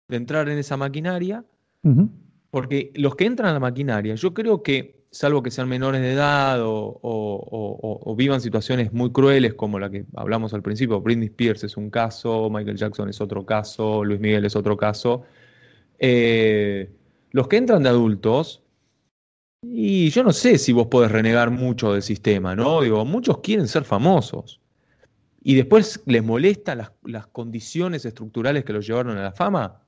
de 0.08 0.16
entrar 0.16 0.48
en 0.48 0.58
esa 0.58 0.76
maquinaria, 0.76 1.44
porque 2.50 2.92
los 2.94 3.16
que 3.16 3.24
entran 3.24 3.50
a 3.50 3.54
la 3.54 3.60
maquinaria, 3.60 4.14
yo 4.16 4.34
creo 4.34 4.62
que, 4.62 5.04
salvo 5.10 5.42
que 5.42 5.50
sean 5.50 5.68
menores 5.68 6.02
de 6.02 6.12
edad 6.12 6.58
o, 6.62 8.14
vivan 8.16 8.40
situaciones 8.40 8.92
muy 8.92 9.10
crueles 9.12 9.54
como 9.54 9.78
la 9.78 9.88
que 9.88 10.04
hablamos 10.14 10.52
al 10.52 10.62
principio, 10.62 11.00
Britney 11.00 11.28
Spears 11.28 11.64
es 11.64 11.76
un 11.76 11.90
caso, 11.90 12.50
Michael 12.50 12.76
Jackson 12.76 13.08
es 13.08 13.20
otro 13.20 13.46
caso, 13.46 14.04
Luis 14.04 14.20
Miguel 14.20 14.44
es 14.44 14.56
otro 14.56 14.76
caso, 14.76 15.22
eh, 15.98 16.90
los 17.30 17.48
que 17.48 17.56
entran 17.56 17.82
de 17.82 17.88
adultos, 17.88 18.62
y 19.62 20.08
yo 20.10 20.24
no 20.24 20.32
sé 20.32 20.58
si 20.58 20.72
vos 20.72 20.86
podés 20.86 21.10
renegar 21.12 21.50
mucho 21.50 21.92
del 21.92 22.02
sistema, 22.02 22.56
¿no? 22.56 22.80
Digo, 22.80 23.04
muchos 23.04 23.38
quieren 23.38 23.68
ser 23.68 23.84
famosos. 23.84 24.60
Y 25.42 25.54
después 25.54 26.02
les 26.06 26.22
molestan 26.22 26.78
las, 27.02 27.26
condiciones 27.28 28.04
estructurales 28.04 28.64
que 28.64 28.72
los 28.72 28.86
llevaron 28.86 29.16
a 29.16 29.22
la 29.22 29.32
fama. 29.32 29.82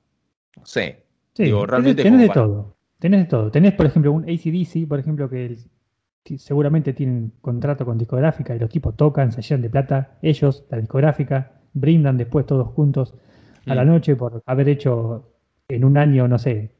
No 0.57 0.65
sé. 0.65 1.05
Sí, 1.33 1.43
Digo, 1.45 1.65
realmente 1.65 2.03
tenés, 2.03 2.27
de 2.27 2.29
todo. 2.29 2.75
Tenés 2.99 3.21
de 3.21 3.25
todo. 3.25 3.51
Tenés, 3.51 3.73
por 3.73 3.85
ejemplo, 3.85 4.11
un 4.11 4.23
ACDC, 4.23 4.87
por 4.87 4.99
ejemplo, 4.99 5.29
que 5.29 5.45
el- 5.45 6.39
seguramente 6.39 6.93
tienen 6.93 7.33
contrato 7.41 7.85
con 7.85 7.97
discográfica 7.97 8.55
y 8.55 8.59
los 8.59 8.69
tipos 8.69 8.95
tocan, 8.95 9.31
se 9.31 9.41
llenan 9.41 9.61
de 9.63 9.69
plata, 9.69 10.17
ellos, 10.21 10.63
la 10.69 10.77
discográfica, 10.77 11.51
brindan 11.73 12.17
después 12.17 12.45
todos 12.45 12.67
juntos 12.69 13.13
a 13.65 13.75
la 13.75 13.83
Mm. 13.83 13.87
noche 13.87 14.15
por 14.15 14.41
haber 14.45 14.69
hecho 14.69 15.29
en 15.67 15.83
un 15.83 15.97
año, 15.97 16.27
no 16.27 16.37
sé, 16.39 16.71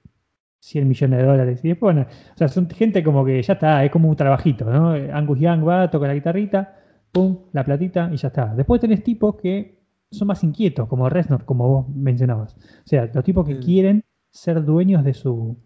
100 0.64 0.88
millones 0.88 1.20
de 1.20 1.26
dólares. 1.26 1.60
Y 1.66 1.68
después, 1.70 1.94
bueno, 1.94 2.08
o 2.34 2.38
sea, 2.38 2.48
son 2.48 2.70
gente 2.70 3.04
como 3.04 3.26
que 3.26 3.42
ya 3.42 3.54
está, 3.54 3.84
es 3.84 3.92
como 3.92 4.08
un 4.10 4.16
trabajito, 4.16 4.64
¿no? 4.66 4.92
Angus 4.92 5.40
Young 5.40 5.68
va, 5.68 5.90
toca 5.92 6.08
la 6.08 6.14
guitarrita, 6.14 6.76
pum, 7.12 7.38
la 7.52 7.66
platita 7.66 8.10
y 8.14 8.16
ya 8.18 8.30
está. 8.30 8.56
Después 8.56 8.80
tenés 8.80 9.04
tipos 9.04 9.36
que 9.36 9.80
son 10.10 10.28
más 10.30 10.42
inquietos, 10.44 10.88
como 10.88 11.10
Reznor, 11.10 11.44
como 11.44 11.68
vos 11.68 11.90
mencionabas. 11.90 12.56
O 12.56 12.88
sea, 12.88 13.10
los 13.14 13.24
tipos 13.26 13.46
que 13.46 13.56
Mm. 13.56 13.60
quieren 13.62 14.04
ser 14.32 14.64
dueños 14.64 15.04
de 15.04 15.14
su 15.14 15.58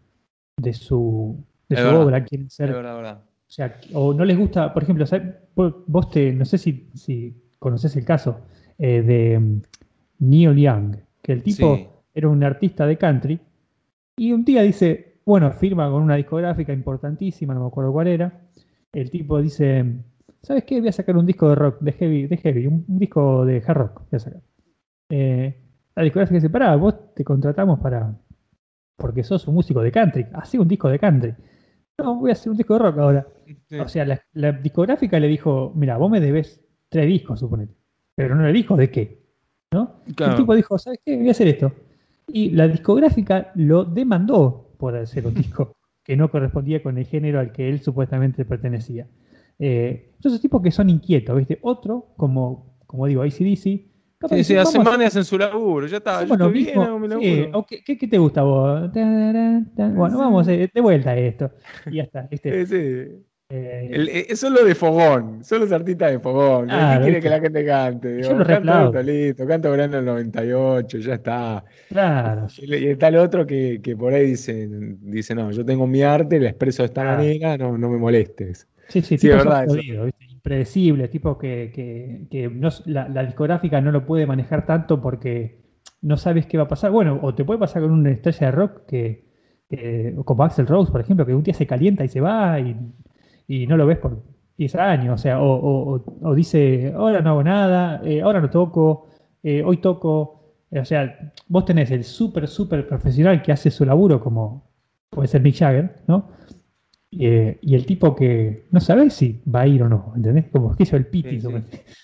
de 0.60 0.74
su, 0.74 1.45
de 1.70 1.76
Es 1.76 1.82
su 1.82 1.86
verdad. 1.88 2.02
obra, 2.04 2.24
quieren 2.24 2.50
ser 2.50 2.74
verdad, 2.74 2.95
verdad. 2.95 3.18
o 3.24 3.50
sea, 3.52 3.76
o 3.93 4.14
no 4.16 4.26
les 4.26 4.36
gusta, 4.36 4.74
por 4.74 4.82
ejemplo, 4.82 5.06
vos 5.86 6.10
te, 6.10 6.34
no 6.34 6.43
sé 6.45 6.58
si, 6.58 6.89
si 6.95 7.36
conoces 7.60 7.95
el 7.95 8.04
caso 8.04 8.39
eh, 8.80 9.04
de 9.04 9.38
mm, 9.39 9.62
Neil 10.20 10.56
Young, 10.56 10.95
que 11.22 11.34
el 11.34 11.43
tipo 11.43 11.76
Sí. 11.76 11.88
era 12.16 12.28
un 12.30 12.43
artista 12.43 12.88
de 12.88 12.98
country 12.98 13.39
y 14.18 14.34
un 14.34 14.43
día 14.43 14.63
dice, 14.63 15.20
bueno, 15.26 15.51
firma 15.51 15.89
con 15.89 16.01
una 16.01 16.15
discográfica 16.15 16.74
importantísima, 16.74 17.53
no 17.53 17.61
me 17.61 17.68
acuerdo 17.68 17.93
cuál 17.93 18.07
era. 18.07 18.41
El 18.91 19.09
tipo 19.11 19.41
dice, 19.41 19.86
¿sabes 20.41 20.63
qué? 20.63 20.80
Voy 20.80 20.89
a 20.89 20.93
sacar 20.93 21.15
un 21.15 21.26
disco 21.26 21.49
de 21.49 21.55
rock, 21.55 21.80
de 21.80 21.91
heavy, 21.91 22.28
de 22.28 22.38
heavy, 22.38 22.68
un, 22.68 22.84
un 22.88 22.99
disco 22.99 23.45
de 23.45 23.63
hard 23.65 23.78
rock, 23.78 24.01
voy 24.09 24.18
a 24.18 24.20
sacar. 24.20 24.41
Eh, 25.09 25.55
la 25.95 26.03
discográfica 26.03 26.36
dice, 26.36 26.49
pará, 26.49 26.76
vos 26.76 27.13
te 27.13 27.24
contratamos 27.24 27.80
para, 27.80 28.13
porque 28.97 29.24
sos 29.24 29.47
un 29.47 29.55
músico 29.55 29.82
de 29.82 29.91
country, 29.91 30.26
hacé 30.34 30.59
un 30.59 30.68
disco 30.68 30.89
de 30.89 30.99
country. 30.99 31.36
No, 31.99 32.15
voy 32.15 32.30
a 32.30 32.34
hacer 32.34 32.51
un 32.51 32.57
disco 32.57 32.74
de 32.74 32.80
rock 32.80 32.97
ahora. 32.99 33.28
Sí. 33.70 33.80
O 33.80 33.88
sea, 33.88 34.05
la, 34.05 34.22
la 34.34 34.51
discográfica 34.51 35.20
le 35.20 35.28
dijo, 35.28 35.72
mira, 35.76 35.97
vos 35.97 36.09
me 36.09 36.20
debes 36.20 36.63
tres 36.89 37.07
discos, 37.07 37.39
suponete. 37.39 37.74
Pero 38.15 38.36
no 38.36 38.43
le 38.45 38.53
dijo 38.53 38.76
de 38.76 38.89
qué. 38.89 39.28
¿No? 39.74 40.01
Claro. 40.15 40.34
El 40.34 40.39
tipo 40.39 40.55
dijo, 40.55 40.78
¿sabes 40.78 40.99
qué? 41.03 41.18
Voy 41.18 41.28
a 41.28 41.32
hacer 41.32 41.47
esto. 41.47 41.72
Y 42.28 42.51
la 42.51 42.67
discográfica 42.67 43.51
lo 43.55 43.86
demandó 43.86 44.73
por 44.78 44.95
hacer 44.95 45.25
un 45.25 45.34
disco 45.36 45.75
que 46.03 46.15
no 46.15 46.30
correspondía 46.32 46.82
con 46.84 46.97
el 46.97 47.05
género 47.05 47.39
al 47.39 47.51
que 47.51 47.69
él 47.69 47.82
supuestamente 47.82 48.45
pertenecía. 48.45 49.07
Eh, 49.59 50.13
esos 50.19 50.39
tipos 50.39 50.61
que 50.61 50.71
son 50.71 50.89
inquietos, 50.89 51.36
¿viste? 51.38 51.57
Otro, 51.61 52.13
como, 52.15 52.78
como 52.86 53.07
digo, 53.07 53.23
ACDC, 53.23 53.86
capaz 54.19 54.36
Sí, 54.38 54.43
sí, 54.43 54.55
hace 54.55 54.78
"Vamos 54.78 54.88
a- 54.88 54.91
manes 54.97 55.07
hacen 55.07 55.25
su 55.25 55.38
laburo, 55.38 55.88
ya 55.88 55.97
está, 55.97 56.23
yo 56.25 56.34
estoy 56.34 56.51
bien, 56.51 56.65
mismo". 56.67 56.84
hago 56.84 56.99
mi 56.99 57.07
Sí, 57.07 57.13
laburo. 57.13 57.59
o 57.59 57.65
¿qué, 57.65 57.84
qué- 57.84 57.97
qué 57.97 58.07
te 58.07 58.17
gusta 58.17 58.43
vos? 58.43 58.91
Bueno, 58.93 60.17
vamos 60.19 60.47
eh, 60.47 60.69
de 60.73 60.82
vuelta 60.82 61.11
a 61.11 61.17
esto. 61.17 61.51
Y 61.89 61.95
ya 61.97 62.03
está, 62.03 62.21
¿viste? 62.30 62.65
Sí, 62.67 62.75
sí. 62.75 63.25
Eh, 63.50 63.88
El- 63.93 64.10
eh, 64.10 64.36
son 64.36 64.54
los 64.54 64.66
de 64.66 64.76
fogón, 64.76 65.41
son 65.41 65.62
los 65.62 65.72
artistas 65.72 66.12
de 66.12 66.20
fogón. 66.20 66.66
Claro, 66.66 67.00
¿Qué 67.00 67.06
quiere 67.06 67.22
que 67.22 67.30
la 67.30 67.39
gente 67.39 67.66
cante? 67.66 68.16
Digo, 68.18 68.30
Yo 68.32 68.38
lo 68.39 68.45
canto 68.45 68.86
esto, 68.88 69.04
listo, 69.04 69.48
canto 69.48 69.72
verano 69.72 69.95
del 69.95 70.06
98, 70.06 70.98
ya 70.98 71.14
está. 71.14 71.64
claro. 71.88 72.48
Y 72.58 72.88
está 72.88 73.08
el 73.08 73.16
otro 73.16 73.48
que, 73.48 73.80
que 73.82 73.95
por 73.95 74.14
ahí 74.14 74.32
dice, 74.32 74.68
dice, 75.02 75.34
no, 75.34 75.52
yo 75.52 75.64
tengo 75.64 75.88
mi 75.88 76.02
arte, 76.04 76.41
la 76.41 76.50
expreso 76.50 76.84
de 76.84 76.88
esta 76.88 77.02
Ah. 77.14 77.16
manera, 77.18 77.58
no, 77.58 77.78
no 77.78 77.89
me 77.89 77.98
molestes. 77.98 78.68
Sí, 78.89 79.02
sí, 79.02 79.18
Sí, 79.18 79.30
es 79.30 79.43
impredecibles, 80.30 81.10
tipos 81.10 81.38
que, 81.38 81.72
que- 81.74 82.28
que 82.30 82.50
no 82.50 82.70
la, 82.86 83.08
la 83.10 83.24
discográfica 83.26 83.80
no 83.82 83.91
lo 83.91 84.06
puede 84.06 84.26
manejar 84.26 84.66
tanto 84.66 85.02
porque 85.02 85.62
no 86.02 86.16
sabes 86.18 86.45
qué 86.45 86.58
va 86.58 86.64
a 86.66 86.68
pasar. 86.68 86.91
Bueno, 86.91 87.20
o 87.22 87.34
te 87.34 87.43
puede 87.45 87.60
pasar 87.60 87.82
con 87.82 87.91
una 87.91 88.12
estrella 88.12 88.48
de 88.48 88.52
rock 88.52 88.86
que, 88.88 89.26
que- 89.70 90.16
como 90.26 90.43
Axel 90.43 90.68
Rose, 90.68 90.91
por 90.91 91.00
ejemplo, 91.02 91.26
que 91.26 91.34
un 91.34 91.43
día 91.43 91.54
se 91.54 91.66
calienta 91.68 92.04
y 92.06 92.08
se 92.10 92.22
va 92.22 92.60
y, 92.62 92.78
y 93.48 93.66
no 93.68 93.78
lo 93.78 93.86
ves 93.86 93.98
por 93.98 94.22
10 94.58 94.76
años, 94.76 95.16
o 95.16 95.18
sea, 95.22 95.41
o, 95.41 95.45
o- 95.56 95.95
o- 95.95 96.30
o 96.30 96.36
dice, 96.36 96.93
ahora 96.95 97.22
no 97.22 97.30
hago 97.32 97.43
nada, 97.43 98.02
eh, 98.04 98.22
ahora 98.22 98.41
no 98.41 98.50
toco, 98.50 99.08
eh, 99.43 99.64
hoy 99.64 99.78
toco, 99.78 100.54
o 100.72 100.86
sea, 100.86 101.32
vos 101.48 101.64
tenés 101.66 101.91
el 101.91 102.04
súper, 102.04 102.48
súper 102.48 102.88
profesional 102.88 103.41
que 103.41 103.52
hace 103.52 103.72
su 103.72 103.86
laburo 103.86 104.20
como 104.20 104.70
puede 105.10 105.28
ser 105.28 105.41
Mick 105.41 105.56
Jagger, 105.58 105.95
¿no? 106.08 106.30
Eh, 107.20 107.58
y 107.62 107.74
el 107.74 107.86
tipo 107.86 108.14
que 108.14 108.68
no 108.72 108.82
sabe 108.82 109.10
si 109.10 109.41
va 109.50 109.62
a 109.62 109.68
ir 109.68 109.82
o 109.82 109.88
no, 109.88 110.12
¿entendés? 110.16 110.45
Como 110.52 110.76
que 110.76 110.84
hizo 110.84 110.98
el 110.98 111.06
piti. 111.08 111.39
Sí, 111.39 111.48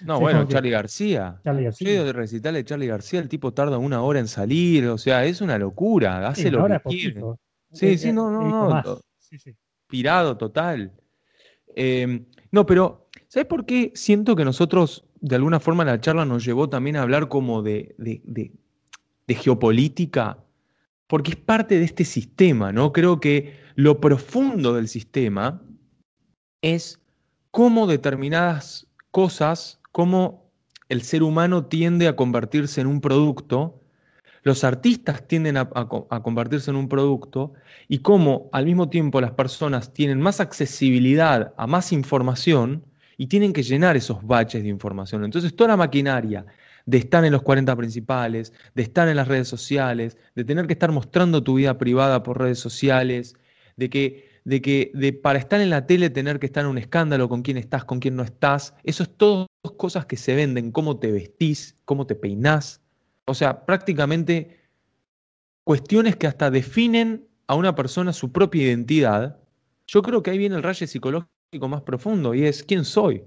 No, 0.06 0.20
bueno, 0.20 0.48
que- 0.48 0.54
Charlie 0.54 0.70
García. 0.72 1.41
Charlie 1.44 1.66
García. 1.66 2.04
de 2.06 2.14
recital 2.14 2.54
de 2.54 2.64
Charlie 2.64 2.88
García, 2.88 3.20
el 3.20 3.28
tipo 3.28 3.52
tarda 3.54 3.78
una 3.78 4.02
hora 4.02 4.20
en 4.20 4.28
salir, 4.30 4.88
o 4.88 4.98
sea, 4.98 5.26
es 5.26 5.41
una 5.41 5.58
locura, 5.58 6.26
hace 6.30 6.44
Sí, 6.44 6.50
lo 6.52 6.66
que 6.66 6.80
quiere. 6.86 7.22
Sí, 7.72 7.98
sí, 7.98 8.14
no, 8.14 8.32
no, 8.32 8.82
no. 8.82 8.98
Pirado 9.88 10.38
total. 10.38 10.91
Eh, 11.76 12.26
no, 12.51 12.65
pero 12.65 13.07
¿sabes 13.28 13.47
por 13.47 13.65
qué 13.65 13.91
siento 13.95 14.36
que 14.36 14.45
nosotros, 14.45 15.05
de 15.21 15.36
alguna 15.36 15.59
forma, 15.59 15.86
la 15.86 15.99
charla 15.99 16.26
nos 16.26 16.45
llevó 16.45 16.69
también 16.69 16.95
a 16.97 17.01
hablar 17.01 17.28
como 17.30 17.61
de- 17.61 17.95
de 17.97 19.36
geopolítica? 19.36 20.38
Porque 21.07 21.32
es 21.32 21.38
parte 21.38 21.78
de 21.80 21.86
este 21.86 22.05
sistema, 22.05 22.71
¿no? 22.71 22.91
Creo 22.93 23.19
que 23.19 23.55
lo 23.76 23.99
profundo 23.99 24.74
del 24.74 24.88
sistema 24.88 25.61
es 26.61 26.99
cómo 27.51 27.88
determinadas 27.88 28.88
cosas, 29.11 29.80
cómo 29.91 30.49
el 30.89 31.01
ser 31.01 31.24
humano 31.24 31.65
tiende 31.65 32.07
a 32.07 32.15
convertirse 32.15 32.82
en 32.82 32.88
un 32.88 33.01
producto, 33.01 33.80
los 34.44 34.64
artistas 34.64 35.28
tienden 35.28 35.58
a, 35.58 35.70
a 35.74 35.88
co- 35.88 36.08
a 36.10 36.22
convertirse 36.24 36.70
en 36.72 36.78
un 36.78 36.89
producto 36.89 37.54
y 37.88 38.00
cómo 38.00 38.50
al 38.52 38.66
mismo 38.66 38.89
tiempo 38.89 39.22
las 39.22 39.32
personas 39.32 39.94
tienen 39.94 40.20
más 40.22 40.39
accesibilidad 40.39 41.54
a 41.58 41.68
más 41.68 41.91
información 41.91 42.86
y 43.18 43.28
tienen 43.28 43.54
que 43.54 43.64
llenar 43.64 43.96
esos 43.96 44.26
baches 44.26 44.64
de 44.64 44.70
información. 44.70 45.24
Entonces 45.24 45.56
toda 45.56 45.70
la 45.70 45.78
maquinaria 45.78 46.46
de 46.86 46.98
estar 46.98 47.24
en 47.26 47.32
los 47.32 47.41
40 47.44 47.76
principales, 47.76 48.54
de 48.76 48.84
estar 48.84 49.08
en 49.08 49.16
las 49.16 49.28
redes 49.28 49.48
sociales, 49.48 50.18
de 50.36 50.44
tener 50.44 50.68
que 50.68 50.74
estar 50.74 50.91
mostrando 50.91 51.44
tu 51.44 51.56
vida 51.56 51.78
privada 51.78 52.24
por 52.24 52.39
redes 52.39 52.60
sociales, 52.60 53.36
de 53.78 53.89
que, 53.89 54.30
de 54.44 54.62
que 54.62 54.91
de 54.94 55.14
para 55.14 55.39
estar 55.39 55.62
en 55.62 55.70
la 55.70 55.86
tele 55.88 56.10
tener 56.10 56.39
que 56.39 56.46
estar 56.48 56.64
en 56.66 56.72
un 56.72 56.78
escándalo 56.78 57.30
con 57.30 57.41
quién 57.44 57.58
estás, 57.58 57.86
con 57.86 58.00
quién 58.00 58.16
no 58.16 58.24
estás, 58.24 58.76
eso 58.84 59.04
es 59.04 59.16
todo 59.18 59.48
cosas 59.78 60.06
que 60.06 60.18
se 60.18 60.36
venden, 60.36 60.72
cómo 60.72 61.00
te 61.00 61.12
vestís, 61.12 61.78
cómo 61.86 62.06
te 62.06 62.16
peinás. 62.16 62.82
O 63.26 63.34
sea, 63.34 63.65
prácticamente 63.65 64.59
cuestiones 65.63 66.15
que 66.15 66.28
hasta 66.28 66.51
definen 66.51 67.28
a 67.47 67.55
una 67.55 67.76
persona 67.76 68.13
su 68.13 68.32
propia 68.32 68.63
identidad. 68.63 69.39
Yo 69.88 70.01
creo 70.01 70.24
que 70.24 70.32
ahí 70.32 70.38
viene 70.38 70.55
el 70.55 70.63
rayo 70.63 70.88
psicológico 70.88 71.67
más 71.67 71.82
profundo 71.82 72.34
y 72.34 72.45
es 72.45 72.63
¿quién 72.63 72.86
soy? 72.86 73.24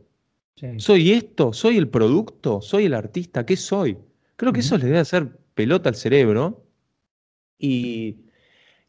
Sí. 0.57 0.69
¿Soy 0.79 1.13
esto? 1.13 1.53
¿Soy 1.53 1.77
el 1.77 1.89
producto? 1.89 2.61
¿Soy 2.63 2.87
el 2.87 2.95
artista? 2.95 3.45
¿Qué 3.45 3.57
soy? 3.57 3.99
Creo 4.37 4.53
que 4.53 4.61
eso 4.61 4.79
le 4.79 4.87
debe 4.87 4.99
hacer 4.99 5.39
pelota 5.55 5.89
al 5.89 5.97
cerebro. 5.97 6.67
Y, 7.59 8.19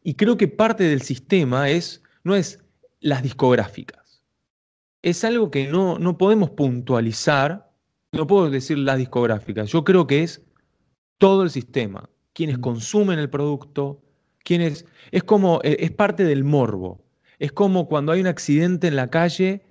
y 0.02 0.14
creo 0.14 0.36
que 0.36 0.48
parte 0.48 0.84
del 0.84 1.02
sistema 1.02 1.70
es, 1.70 2.02
no 2.24 2.34
es 2.34 2.64
las 3.00 3.22
discográficas. 3.22 4.22
Es 5.02 5.24
algo 5.24 5.50
que 5.50 5.68
no, 5.68 5.98
no 5.98 6.18
podemos 6.18 6.50
puntualizar. 6.50 7.70
No 8.12 8.26
puedo 8.26 8.50
decir 8.50 8.78
las 8.78 8.98
discográficas. 8.98 9.70
Yo 9.70 9.84
creo 9.84 10.06
que 10.06 10.22
es 10.22 10.42
todo 11.18 11.42
el 11.42 11.50
sistema. 11.50 12.08
Quienes 12.32 12.58
consumen 12.58 13.18
el 13.18 13.30
producto, 13.30 14.00
quienes. 14.44 14.86
Es 15.10 15.24
como. 15.24 15.60
eh, 15.64 15.76
Es 15.80 15.90
parte 15.90 16.24
del 16.24 16.44
morbo. 16.44 17.04
Es 17.38 17.52
como 17.52 17.88
cuando 17.88 18.12
hay 18.12 18.20
un 18.20 18.26
accidente 18.26 18.88
en 18.88 18.96
la 18.96 19.08
calle 19.10 19.62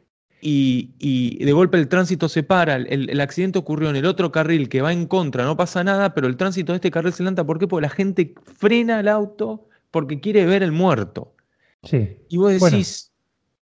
y, 0.41 0.91
y 0.99 1.43
de 1.43 1.51
golpe 1.51 1.77
el 1.77 1.87
tránsito 1.89 2.29
se 2.29 2.43
para, 2.43 2.75
el, 2.75 3.09
el 3.09 3.19
accidente 3.21 3.59
ocurrió 3.59 3.89
en 3.89 3.95
el 3.97 4.05
otro 4.05 4.31
carril 4.31 4.69
que 4.69 4.81
va 4.81 4.93
en 4.93 5.07
contra, 5.07 5.43
no 5.45 5.57
pasa 5.57 5.83
nada, 5.83 6.13
pero 6.13 6.27
el 6.27 6.37
tránsito 6.37 6.71
de 6.73 6.77
este 6.77 6.91
carril 6.91 7.11
se 7.13 7.23
levanta. 7.23 7.45
¿Por 7.45 7.59
qué? 7.59 7.67
Porque 7.67 7.81
la 7.83 7.89
gente 7.89 8.35
frena 8.45 8.99
el 8.99 9.07
auto 9.07 9.67
porque 9.91 10.19
quiere 10.21 10.45
ver 10.45 10.63
el 10.63 10.71
muerto. 10.71 11.35
Sí. 11.83 12.17
Y 12.29 12.37
vos 12.37 12.57
Bueno. 12.59 12.77
decís, 12.77 13.11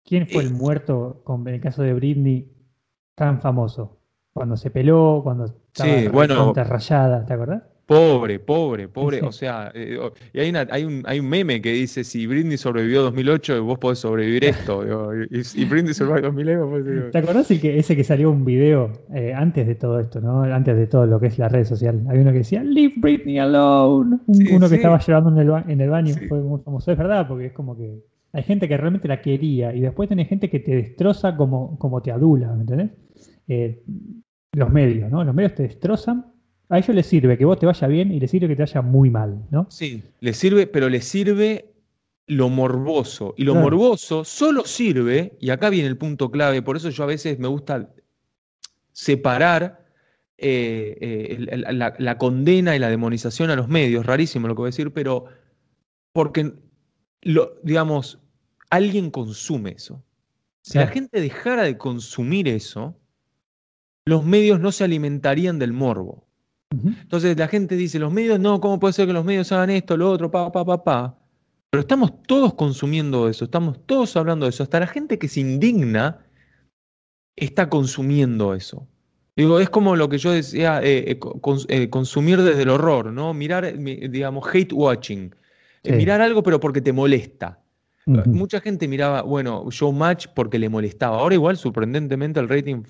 ¿Quién 0.04 0.26
fue 0.28 0.42
Eh, 0.42 0.46
el 0.46 0.50
muerto 0.50 1.22
con 1.24 1.46
en 1.48 1.54
el 1.54 1.60
caso 1.60 1.82
de 1.82 1.94
Britney 1.94 2.50
tan 3.14 3.40
famoso? 3.40 3.98
Cuando 4.32 4.56
se 4.56 4.70
peló, 4.70 5.20
cuando 5.24 5.46
estaba 5.46 6.02
Sí, 6.02 6.08
bueno. 6.08 6.52
rayada, 6.54 7.24
¿te 7.26 7.32
acordás? 7.34 7.62
Pobre, 7.94 8.38
pobre, 8.38 8.86
pobre. 8.88 9.20
O 9.22 9.32
sea, 9.32 9.72
eh, 9.74 9.98
y 10.32 10.38
hay, 10.38 10.50
una- 10.50 10.66
hay, 10.70 10.84
un, 10.84 11.02
hay 11.06 11.18
un 11.18 11.28
meme 11.28 11.60
que 11.60 11.72
dice, 11.72 12.04
si 12.04 12.26
Britney 12.26 12.56
sobrevivió 12.56 13.02
2008, 13.02 13.64
vos 13.64 13.78
podés 13.78 13.98
sobrevivir 13.98 14.44
esto. 14.44 14.84
Y, 15.30 15.62
y 15.62 15.64
Britney 15.64 15.92
sobrevivió 15.92 16.28
2008, 16.28 16.70
pues, 16.70 16.86
digo, 16.86 17.10
¿Te 17.10 17.18
acordás 17.18 17.50
el 17.50 17.60
que, 17.60 17.78
ese 17.78 17.96
que 17.96 18.04
salió 18.04 18.30
un 18.30 18.44
video 18.44 18.92
eh, 19.12 19.32
antes 19.34 19.66
de 19.66 19.74
todo 19.74 19.98
esto, 19.98 20.20
¿no? 20.20 20.42
Antes 20.42 20.76
de 20.76 20.86
todo 20.86 21.04
lo 21.06 21.18
que 21.18 21.26
es 21.26 21.38
la 21.38 21.48
red 21.48 21.64
social. 21.64 22.00
Hay 22.08 22.18
uno 22.18 22.30
que 22.30 22.38
decía, 22.38 22.62
Leave 22.62 22.94
Britney 22.96 23.38
alone. 23.38 24.18
Un- 24.26 24.34
Sí, 24.36 24.46
uno 24.54 24.68
que 24.68 24.76
estaba 24.76 24.98
llorando 25.00 25.30
en 25.32 25.38
el, 25.38 25.48
ba- 25.50 25.64
en 25.66 25.80
el 25.80 25.90
baño. 25.90 26.14
Sí. 26.14 26.26
Fue 26.28 26.40
muy 26.40 26.60
famoso. 26.64 26.92
Es 26.92 26.96
verdad, 26.98 27.26
porque 27.26 27.46
es 27.46 27.52
como 27.52 27.76
que 27.76 28.04
hay 28.32 28.42
gente 28.44 28.68
que 28.68 28.76
realmente 28.76 29.08
la 29.08 29.20
quería 29.20 29.74
y 29.74 29.80
después 29.80 30.08
tenés 30.08 30.28
gente 30.28 30.48
que 30.48 30.60
te 30.60 30.76
destroza 30.76 31.36
como, 31.36 31.76
como 31.78 32.00
te 32.00 32.12
adula, 32.12 32.54
¿me 32.54 32.60
entendés? 32.60 32.90
Eh, 33.48 33.82
los 34.52 34.70
medios, 34.70 35.10
¿no? 35.10 35.24
Los 35.24 35.34
medios 35.34 35.54
te 35.56 35.64
destrozan 35.64 36.26
a 36.70 36.78
ellos 36.78 36.94
les 36.94 37.06
sirve 37.06 37.36
que 37.36 37.44
vos 37.44 37.58
te 37.58 37.66
vaya 37.66 37.86
bien 37.88 38.12
y 38.12 38.20
les 38.20 38.30
sirve 38.30 38.48
que 38.48 38.56
te 38.56 38.62
vaya 38.62 38.80
muy 38.80 39.10
mal, 39.10 39.44
¿no? 39.50 39.66
Sí, 39.70 40.02
les 40.20 40.36
sirve, 40.36 40.66
pero 40.66 40.88
les 40.88 41.04
sirve 41.04 41.72
lo 42.26 42.48
morboso. 42.48 43.34
Y 43.36 43.42
lo 43.44 43.52
Claro. 43.52 43.64
morboso 43.66 44.24
solo 44.24 44.64
sirve, 44.64 45.36
y 45.40 45.50
acá 45.50 45.68
viene 45.68 45.88
el 45.88 45.96
punto 45.98 46.30
clave, 46.30 46.62
por 46.62 46.76
eso 46.76 46.88
yo 46.90 47.02
a 47.02 47.06
veces 47.06 47.38
me 47.40 47.48
gusta 47.48 47.92
separar 48.92 49.84
eh, 50.38 50.96
eh, 51.00 51.56
la, 51.72 51.94
la 51.98 52.18
condena 52.18 52.74
y 52.74 52.78
la 52.78 52.88
demonización 52.88 53.50
a 53.50 53.56
los 53.56 53.68
medios, 53.68 54.06
rarísimo 54.06 54.48
lo 54.48 54.54
que 54.54 54.60
voy 54.60 54.68
a 54.68 54.70
decir, 54.74 54.92
pero 54.92 55.26
porque, 56.12 56.52
lo, 57.22 57.58
digamos, 57.62 58.20
alguien 58.70 59.10
consume 59.10 59.72
eso. 59.72 60.02
Si 60.62 60.78
la 60.78 60.86
gente 60.86 61.20
dejara 61.20 61.64
de 61.64 61.76
consumir 61.76 62.46
eso, 62.48 62.96
los 64.04 64.24
medios 64.24 64.60
no 64.60 64.72
se 64.72 64.84
alimentarían 64.84 65.58
del 65.58 65.72
morbo. 65.72 66.26
Entonces 66.72 67.36
la 67.36 67.48
gente 67.48 67.76
dice, 67.76 67.98
los 67.98 68.12
medios, 68.12 68.38
no, 68.38 68.60
¿cómo 68.60 68.78
puede 68.78 68.92
ser 68.92 69.06
que 69.06 69.12
los 69.12 69.24
medios 69.24 69.50
hagan 69.52 69.70
esto, 69.70 69.96
lo 69.96 70.10
otro, 70.10 70.30
pa, 70.30 70.52
pa, 70.52 70.64
pa, 70.64 70.84
pa? 70.84 71.18
Pero 71.70 71.80
estamos 71.80 72.22
todos 72.22 72.54
consumiendo 72.54 73.28
eso, 73.28 73.44
estamos 73.44 73.84
todos 73.86 74.16
hablando 74.16 74.46
de 74.46 74.50
eso. 74.50 74.62
Hasta 74.62 74.80
la 74.80 74.86
gente 74.86 75.18
que 75.18 75.28
se 75.28 75.40
indigna 75.40 76.24
está 77.36 77.68
consumiendo 77.68 78.54
eso. 78.54 78.86
Digo, 79.36 79.58
es 79.60 79.70
como 79.70 79.96
lo 79.96 80.08
que 80.08 80.18
yo 80.18 80.32
decía, 80.32 80.80
eh, 80.82 81.12
eh, 81.12 81.18
cons- 81.18 81.66
eh, 81.68 81.88
consumir 81.88 82.42
desde 82.42 82.62
el 82.62 82.68
horror, 82.68 83.12
¿no? 83.12 83.32
Mirar, 83.34 83.76
mi- 83.78 84.08
digamos, 84.08 84.44
hate 84.52 84.72
watching. 84.72 85.34
Eh, 85.82 85.96
mirar 85.96 86.20
algo 86.20 86.42
pero 86.42 86.60
porque 86.60 86.80
te 86.80 86.92
molesta. 86.92 87.58
Mucha 88.26 88.60
gente 88.60 88.86
miraba, 88.88 89.22
bueno, 89.22 89.66
Showmatch 89.70 90.28
porque 90.34 90.58
le 90.58 90.68
molestaba. 90.68 91.18
Ahora 91.18 91.34
igual, 91.34 91.56
sorprendentemente, 91.56 92.40
el 92.40 92.48
rating 92.48 92.82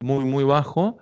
muy, 0.00 0.24
muy 0.24 0.44
bajo. 0.44 0.98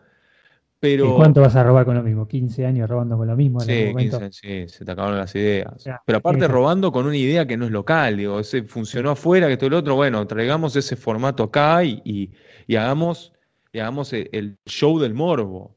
Pero... 0.81 1.07
¿Y 1.07 1.17
cuánto 1.17 1.41
vas 1.43 1.57
a 1.57 1.63
robar 1.63 1.85
con 1.85 1.95
lo 1.95 2.03
mismo? 2.03 2.27
15 2.27 2.67
años 2.67 2.89
robando 2.89 3.17
con 3.17 3.27
lo 3.27 3.37
mismo 3.37 3.63
en 3.63 3.69
Sí, 3.69 3.73
algún 3.73 3.93
momento. 3.93 4.19
15, 4.19 4.33
sí, 4.33 4.69
se 4.69 4.85
te 4.85 4.93
acabaron 4.93 5.19
las 5.19 5.35
ideas. 5.35 5.85
Ya, 5.85 6.01
Pero 6.07 6.19
aparte 6.19 6.45
eso. 6.45 6.53
robando 6.53 6.91
con 6.93 7.07
una 7.07 7.17
idea 7.17 7.47
que 7.47 7.57
no 7.57 7.67
es 7.67 7.71
local, 7.71 8.17
digo, 8.17 8.41
ese 8.41 8.63
funcionó 8.63 9.11
afuera, 9.11 9.49
que 9.49 9.57
todo 9.57 9.69
el 9.69 9.75
otro, 9.75 9.95
bueno, 9.97 10.27
traigamos 10.27 10.75
ese 10.77 10.97
formato 10.97 11.43
acá 11.45 11.85
y, 11.85 12.01
y- 12.05 12.31
y 12.67 12.77
hagamos, 12.77 13.33
y 13.73 13.79
hagamos 13.81 14.13
el, 14.13 14.29
el 14.33 14.59
show 14.67 14.99
del 14.99 15.15
morbo. 15.15 15.77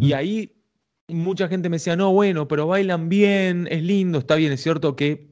Y 0.00 0.12
ahí 0.14 0.52
mucha 1.08 1.48
gente 1.48 1.68
me 1.68 1.76
decía, 1.76 1.96
no, 1.96 2.12
bueno, 2.12 2.48
pero 2.48 2.66
bailan 2.66 3.08
bien, 3.08 3.68
es 3.70 3.82
lindo, 3.82 4.18
está 4.18 4.34
bien, 4.36 4.52
es 4.52 4.62
cierto 4.62 4.96
que 4.96 5.30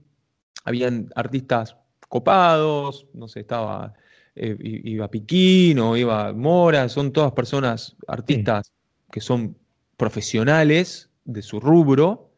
habían 0.64 1.10
artistas 1.14 1.76
copados, 2.08 3.06
no 3.14 3.28
sé, 3.28 3.40
estaba, 3.40 3.94
eh, 4.34 4.56
iba 4.60 5.10
Piquín 5.10 5.78
o 5.78 5.96
iba 5.96 6.32
Mora, 6.32 6.88
son 6.88 7.12
todas 7.12 7.32
personas, 7.32 7.96
artistas 8.06 8.72
que 9.10 9.20
son 9.20 9.56
profesionales 9.96 11.10
de 11.24 11.42
su 11.42 11.60
rubro, 11.60 12.30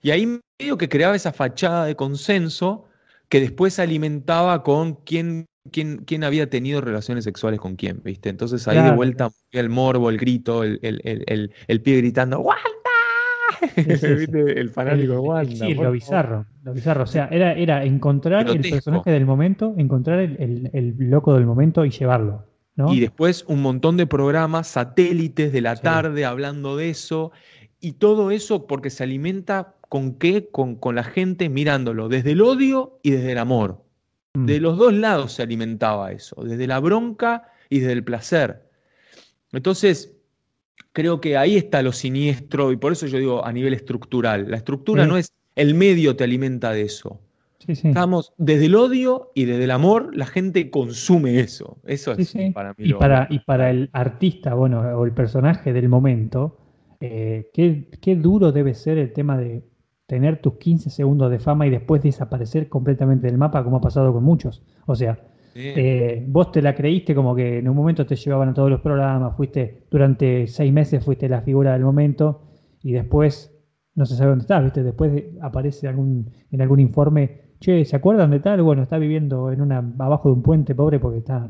y 0.00 0.10
ahí 0.10 0.26
medio 0.60 0.76
que 0.78 0.88
creaba 0.88 1.14
esa 1.14 1.32
fachada 1.32 1.84
de 1.86 1.94
consenso 1.96 2.86
que 3.28 3.40
después 3.40 3.78
alimentaba 3.78 4.62
con 4.62 4.94
quién, 5.04 5.46
quién, 5.70 5.98
quién 6.04 6.24
había 6.24 6.50
tenido 6.50 6.80
relaciones 6.80 7.24
sexuales 7.24 7.60
con 7.60 7.76
quién, 7.76 8.00
¿viste? 8.02 8.28
Entonces 8.28 8.66
ahí 8.68 8.82
de 8.82 8.90
vuelta 8.90 9.30
el 9.52 9.68
morbo, 9.68 10.10
el 10.10 10.18
grito, 10.18 10.64
el, 10.64 10.78
el, 10.82 11.00
el, 11.04 11.52
el- 11.66 11.80
pibe 11.82 11.98
gritando, 11.98 12.40
¡Wanda! 12.40 12.62
El 13.76 14.70
fanático 14.70 15.12
de 15.12 15.18
Wanda. 15.18 15.66
sí, 15.66 15.74
lo 15.74 15.92
bizarro, 15.92 16.46
lo 16.64 16.72
bizarro. 16.72 17.04
O 17.04 17.06
sea, 17.06 17.28
era, 17.30 17.52
era 17.52 17.84
encontrar 17.84 18.48
el 18.48 18.60
personaje 18.60 19.10
del 19.10 19.24
momento, 19.24 19.74
encontrar 19.78 20.18
el 20.18 20.94
loco 20.98 21.34
del 21.34 21.46
momento 21.46 21.84
y 21.84 21.90
llevarlo. 21.90 22.44
¿No? 22.76 22.92
Y 22.92 23.00
después 23.00 23.44
un 23.48 23.62
montón 23.62 23.96
de 23.96 24.06
programas, 24.06 24.68
satélites 24.68 25.52
de 25.52 25.60
la 25.60 25.76
Sí. 25.76 25.82
tarde 25.82 26.24
hablando 26.24 26.76
de 26.76 26.90
eso. 26.90 27.32
Y 27.80 27.92
todo 27.94 28.30
eso 28.30 28.66
porque 28.66 28.90
se 28.90 29.02
alimenta 29.02 29.74
con 29.88 30.14
qué? 30.14 30.48
Con, 30.50 30.76
con 30.76 30.94
la 30.94 31.04
gente 31.04 31.48
mirándolo, 31.48 32.08
desde 32.08 32.32
el 32.32 32.40
odio 32.40 32.98
y 33.02 33.10
desde 33.10 33.32
el 33.32 33.38
amor. 33.38 33.82
Mm. 34.34 34.46
De 34.46 34.60
los 34.60 34.78
dos 34.78 34.92
lados 34.94 35.32
se 35.32 35.42
alimentaba 35.42 36.12
eso, 36.12 36.42
desde 36.42 36.66
la 36.66 36.80
bronca 36.80 37.48
y 37.68 37.80
desde 37.80 37.92
el 37.92 38.04
placer. 38.04 38.62
Entonces, 39.52 40.12
creo 40.92 41.20
que 41.20 41.36
ahí 41.36 41.56
está 41.56 41.82
lo 41.82 41.92
siniestro 41.92 42.72
y 42.72 42.76
por 42.76 42.92
eso 42.92 43.06
yo 43.06 43.18
digo 43.18 43.44
a 43.44 43.52
nivel 43.52 43.74
estructural. 43.74 44.50
La 44.50 44.56
estructura 44.56 45.06
no 45.06 45.16
es 45.16 45.32
el 45.56 45.74
medio 45.74 46.16
te 46.16 46.24
alimenta 46.24 46.72
de 46.72 46.82
eso. 46.82 47.20
Sí, 47.66 47.74
sí. 47.74 47.88
Estamos 47.88 48.32
desde 48.38 48.66
el 48.66 48.74
odio 48.74 49.30
y 49.34 49.44
desde 49.44 49.64
el 49.64 49.70
amor, 49.70 50.16
la 50.16 50.26
gente 50.26 50.70
consume 50.70 51.38
eso. 51.40 51.78
Eso 51.84 52.14
Sí, 52.16 52.22
es 52.22 52.28
sí. 52.28 52.50
para 52.50 52.70
mí 52.70 52.84
Y 52.84 52.88
lo- 52.88 52.98
para, 52.98 53.26
y 53.30 53.38
para 53.40 53.70
el 53.70 53.88
artista, 53.92 54.54
bueno, 54.54 54.80
o 54.80 55.04
el 55.04 55.12
personaje 55.12 55.72
del 55.72 55.88
momento, 55.88 56.58
eh, 57.00 57.50
qué, 57.52 57.88
qué 58.00 58.16
duro 58.16 58.52
debe 58.52 58.74
ser 58.74 58.98
el 58.98 59.12
tema 59.12 59.36
de 59.38 59.64
tener 60.06 60.40
tus 60.42 60.54
15 60.58 60.90
segundos 60.90 61.30
de 61.30 61.38
fama 61.38 61.66
y 61.66 61.70
después 61.70 62.02
desaparecer 62.02 62.68
completamente 62.68 63.26
del 63.28 63.38
mapa, 63.38 63.62
como 63.64 63.76
ha 63.78 63.80
pasado 63.80 64.12
con 64.12 64.24
muchos. 64.24 64.62
O 64.86 64.94
sea, 64.94 65.18
Sí. 65.54 65.60
eh, 65.76 66.24
vos 66.28 66.50
te 66.50 66.62
la 66.62 66.74
creíste 66.74 67.14
como 67.14 67.34
que 67.34 67.58
en 67.58 67.68
un 67.68 67.76
momento 67.76 68.06
te 68.06 68.16
llevaban 68.16 68.48
a 68.48 68.54
todos 68.54 68.70
los 68.70 68.80
programas, 68.80 69.36
fuiste 69.36 69.84
durante 69.90 70.46
seis 70.46 70.72
meses, 70.72 71.04
fuiste 71.04 71.28
la 71.28 71.42
figura 71.42 71.74
del 71.74 71.82
momento 71.82 72.42
y 72.82 72.92
después 72.92 73.54
no 73.94 74.06
se 74.06 74.16
sabe 74.16 74.30
dónde 74.30 74.42
estás, 74.44 74.64
¿viste? 74.64 74.82
Después 74.82 75.12
de- 75.12 75.34
aparece 75.42 75.86
algún, 75.88 76.30
en 76.50 76.62
algún 76.62 76.80
informe, 76.80 77.51
che, 77.62 77.84
¿se 77.84 77.96
acuerdan 77.96 78.30
de 78.30 78.40
tal? 78.40 78.62
Bueno, 78.62 78.82
está 78.82 78.98
viviendo 78.98 79.50
en 79.52 79.60
una, 79.60 79.78
abajo 79.98 80.28
de 80.28 80.34
un 80.34 80.42
puente 80.42 80.74
pobre 80.74 80.98
porque 80.98 81.18
está... 81.18 81.48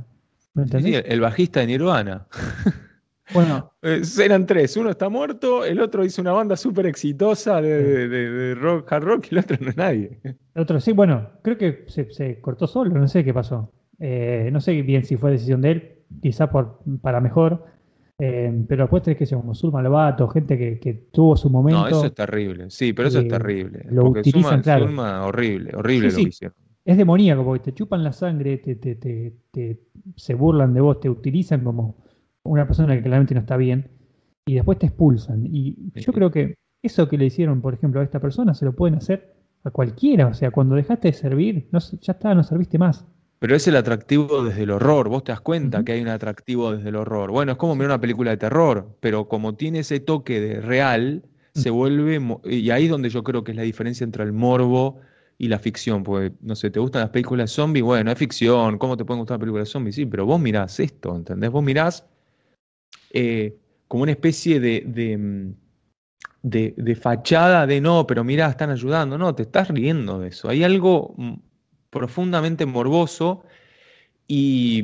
¿Me 0.54 0.66
Sí, 0.68 0.82
sí, 0.82 0.94
el, 0.94 1.20
bajista 1.20 1.60
de 1.60 1.66
Nirvana. 1.66 2.26
Bueno, 3.32 3.70
Eh, 3.82 4.02
eran 4.22 4.46
tres, 4.46 4.76
uno 4.76 4.90
está 4.90 5.08
muerto, 5.08 5.64
el 5.64 5.80
otro 5.80 6.04
hizo 6.04 6.20
una 6.22 6.32
banda 6.32 6.56
súper 6.56 6.86
exitosa 6.86 7.60
de, 7.62 7.82
de- 7.82 8.08
de- 8.08 8.30
de 8.30 8.54
rock, 8.54 8.92
hard 8.92 9.04
rock 9.04 9.26
y 9.30 9.34
el 9.34 9.38
otro 9.40 9.56
no 9.60 9.70
es 9.70 9.76
nadie. 9.76 10.20
el 10.22 10.62
otro 10.62 10.78
sí, 10.80 10.92
bueno, 10.92 11.30
creo 11.42 11.56
que 11.58 11.84
se, 11.88 12.10
se 12.12 12.40
cortó 12.40 12.66
solo, 12.66 12.90
no 12.98 13.08
sé 13.08 13.24
qué 13.24 13.32
pasó. 13.34 13.72
Eh, 13.98 14.50
no 14.52 14.60
sé 14.60 14.82
bien 14.82 15.04
si 15.04 15.16
fue 15.16 15.30
decisión 15.32 15.62
de 15.62 15.70
él, 15.70 15.92
quizá 16.20 16.50
por, 16.50 16.80
para 17.00 17.20
mejor, 17.20 17.64
eh, 18.24 18.64
pero 18.68 18.84
después 18.84 19.02
tenés 19.02 19.18
que 19.18 19.26
ser 19.26 19.38
como 19.38 19.54
Zulma 19.54 19.82
Lobato, 19.82 20.28
gente 20.28 20.56
que, 20.56 20.78
que 20.78 20.94
tuvo 21.10 21.36
su 21.36 21.50
momento. 21.50 21.80
No, 21.80 21.88
eso 21.88 22.06
es 22.06 22.14
terrible. 22.14 22.70
Sí, 22.70 22.92
pero 22.92 23.08
eso 23.08 23.18
es 23.20 23.24
eh, 23.24 23.28
terrible. 23.28 23.84
lo 23.90 24.04
porque 24.04 24.20
utilizan, 24.20 24.42
Zulma, 24.50 24.62
claro. 24.62 24.84
Zulma, 24.86 25.26
horrible, 25.26 25.72
horrible 25.74 26.10
Sí, 26.10 26.14
lo 26.14 26.18
sí. 26.18 26.22
que 26.24 26.28
hicieron. 26.28 26.56
es 26.84 26.96
demoníaco 26.96 27.44
porque 27.44 27.64
te 27.64 27.74
chupan 27.74 28.04
la 28.04 28.12
sangre, 28.12 28.58
te, 28.58 28.76
te- 28.76 28.94
te- 28.96 29.34
te- 29.50 29.80
se 30.16 30.34
burlan 30.34 30.72
de 30.74 30.80
vos, 30.80 31.00
te 31.00 31.08
utilizan 31.10 31.62
como 31.64 31.96
una 32.44 32.66
persona 32.66 32.94
que 32.94 33.02
claramente 33.02 33.34
no 33.34 33.40
está 33.40 33.56
bien 33.56 33.88
y 34.46 34.54
después 34.54 34.78
te 34.78 34.86
expulsan. 34.86 35.46
Y 35.46 35.74
Sí, 35.94 36.00
yo 36.02 36.12
creo 36.12 36.30
que 36.30 36.54
eso 36.82 37.08
que 37.08 37.16
le 37.18 37.26
hicieron, 37.26 37.60
por 37.60 37.74
ejemplo, 37.74 38.00
a 38.00 38.04
esta 38.04 38.20
persona, 38.20 38.54
se 38.54 38.64
lo 38.64 38.72
pueden 38.74 38.96
hacer 38.96 39.34
a 39.64 39.70
cualquiera. 39.70 40.26
O 40.26 40.34
sea, 40.34 40.50
cuando 40.50 40.74
dejaste 40.74 41.08
de 41.08 41.14
servir, 41.14 41.68
no, 41.72 41.78
ya 41.78 42.12
está, 42.12 42.34
no 42.34 42.42
serviste 42.42 42.78
más. 42.78 43.04
Pero 43.42 43.56
es 43.56 43.66
el 43.66 43.74
atractivo 43.74 44.44
desde 44.44 44.62
el 44.62 44.70
horror. 44.70 45.08
Vos 45.08 45.24
te 45.24 45.32
das 45.32 45.40
cuenta 45.40 45.84
que 45.84 45.90
hay 45.92 46.00
un 46.00 46.06
atractivo 46.08 46.70
desde 46.76 46.90
el 46.90 46.94
horror. 46.96 47.32
Bueno, 47.32 47.50
es 47.52 47.58
como 47.58 47.74
mirar 47.74 47.90
una 47.90 48.00
película 48.00 48.30
de 48.30 48.36
terror, 48.36 48.96
pero 49.00 49.26
como 49.28 49.56
tiene 49.56 49.80
ese 49.80 49.98
toque 49.98 50.40
de 50.40 50.60
real, 50.60 51.24
se 51.52 51.68
vuelve. 51.70 52.20
mo- 52.20 52.40
Y 52.44 52.70
ahí 52.70 52.84
es 52.84 52.90
donde 52.90 53.08
yo 53.10 53.24
creo 53.24 53.42
que 53.42 53.50
es 53.50 53.56
la 53.56 53.64
diferencia 53.64 54.04
entre 54.04 54.22
el 54.22 54.32
morbo 54.32 55.00
y 55.38 55.48
la 55.48 55.58
ficción. 55.58 56.04
Porque, 56.04 56.32
no 56.40 56.54
sé, 56.54 56.70
¿te 56.70 56.78
gustan 56.78 57.00
las 57.02 57.10
películas 57.10 57.50
zombies? 57.50 57.84
Bueno, 57.84 58.12
es 58.12 58.18
ficción. 58.18 58.78
¿Cómo 58.78 58.96
te 58.96 59.04
pueden 59.04 59.18
gustar 59.18 59.34
las 59.38 59.40
películas 59.40 59.68
zombies? 59.68 59.96
Sí, 59.96 60.06
pero 60.06 60.24
vos 60.24 60.40
mirás 60.40 60.78
esto, 60.78 61.16
¿entendés? 61.16 61.50
Vos 61.50 61.64
mirás 61.64 62.06
eh, 63.12 63.56
como 63.88 64.04
una 64.04 64.12
especie 64.12 64.60
de, 64.60 64.84
de, 64.86 65.18
mm, 65.18 65.54
de- 66.42 66.74
de 66.76 66.96
fachada 66.96 67.66
de 67.66 67.80
no, 67.80 68.06
pero 68.06 68.24
mirá, 68.24 68.48
están 68.48 68.70
ayudando. 68.70 69.18
No, 69.18 69.34
te 69.34 69.42
estás 69.44 69.68
riendo 69.68 70.18
de 70.20 70.28
eso. 70.28 70.48
Hay 70.48 70.64
algo 70.64 71.14
mm, 71.16 71.34
profundamente 71.92 72.64
morboso 72.64 73.44
y, 74.26 74.80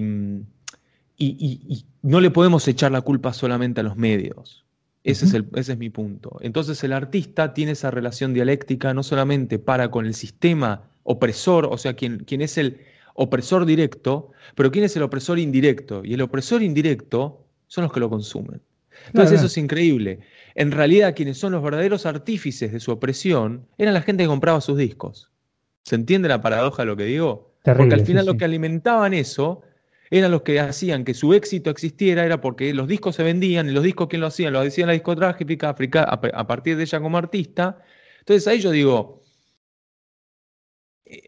y- 1.16 1.26
y- 1.26 1.60
y 1.68 1.84
no 2.02 2.20
le 2.20 2.30
podemos 2.30 2.68
echar 2.68 2.92
la 2.92 3.00
culpa 3.00 3.32
solamente 3.32 3.80
a 3.80 3.84
los 3.84 3.96
medios. 3.96 4.64
Ese, 5.04 5.24
es 5.24 5.32
el- 5.32 5.46
ese 5.54 5.72
es 5.72 5.78
mi 5.78 5.88
punto. 5.88 6.36
Entonces 6.42 6.84
el 6.84 6.92
artista 6.92 7.54
tiene 7.54 7.72
esa 7.72 7.90
relación 7.90 8.34
dialéctica 8.34 8.92
no 8.92 9.02
solamente 9.02 9.58
para 9.58 9.90
con 9.90 10.04
el 10.04 10.12
sistema 10.14 10.90
opresor, 11.02 11.66
o 11.70 11.78
sea, 11.78 11.94
quien, 11.94 12.18
quien 12.24 12.42
es 12.42 12.58
el 12.58 12.80
opresor 13.14 13.64
directo, 13.64 14.32
pero 14.54 14.70
quién 14.70 14.84
es 14.84 14.94
el 14.96 15.02
opresor 15.02 15.38
indirecto. 15.38 16.02
Y 16.04 16.12
el 16.12 16.20
opresor 16.20 16.62
indirecto 16.62 17.46
son 17.68 17.84
los 17.84 17.92
que 17.92 18.00
lo 18.00 18.10
consumen. 18.10 18.60
Entonces 19.06 19.38
eso 19.38 19.46
es 19.46 19.56
increíble. 19.56 20.20
En 20.54 20.72
realidad 20.72 21.14
quienes 21.16 21.38
son 21.38 21.52
los 21.52 21.62
verdaderos 21.62 22.04
artífices 22.04 22.70
de 22.70 22.80
su 22.80 22.90
opresión 22.92 23.66
eran 23.78 23.94
la 23.94 24.02
gente 24.02 24.24
que 24.24 24.28
compraba 24.28 24.60
sus 24.60 24.76
discos. 24.76 25.30
¿Se 25.88 25.94
entiende 25.94 26.28
la 26.28 26.42
paradoja 26.42 26.82
de 26.82 26.86
lo 26.86 26.96
que 26.98 27.04
digo? 27.04 27.54
Terrible, 27.62 27.84
Porque 27.84 27.94
al 27.94 28.06
final 28.06 28.24
sí. 28.24 28.30
lo 28.30 28.36
que 28.36 28.44
alimentaban 28.44 29.14
eso 29.14 29.62
eran 30.10 30.30
los 30.30 30.42
que 30.42 30.60
hacían 30.60 31.02
que 31.02 31.14
su 31.14 31.32
éxito 31.32 31.70
existiera, 31.70 32.26
era 32.26 32.42
porque 32.42 32.74
los 32.74 32.88
discos 32.88 33.16
se 33.16 33.22
vendían 33.22 33.70
y 33.70 33.72
los 33.72 33.82
discos, 33.82 34.08
¿quién 34.08 34.20
lo 34.20 34.26
hacían? 34.26 34.52
Lo 34.52 34.60
hacían 34.60 34.88
la 34.88 34.92
discográfica 34.92 35.70
a 35.70 36.46
partir 36.46 36.76
de 36.76 36.82
ella 36.82 37.00
como 37.00 37.16
artista. 37.16 37.82
Entonces 38.18 38.46
ahí 38.46 38.60
yo 38.60 38.70
digo, 38.70 39.22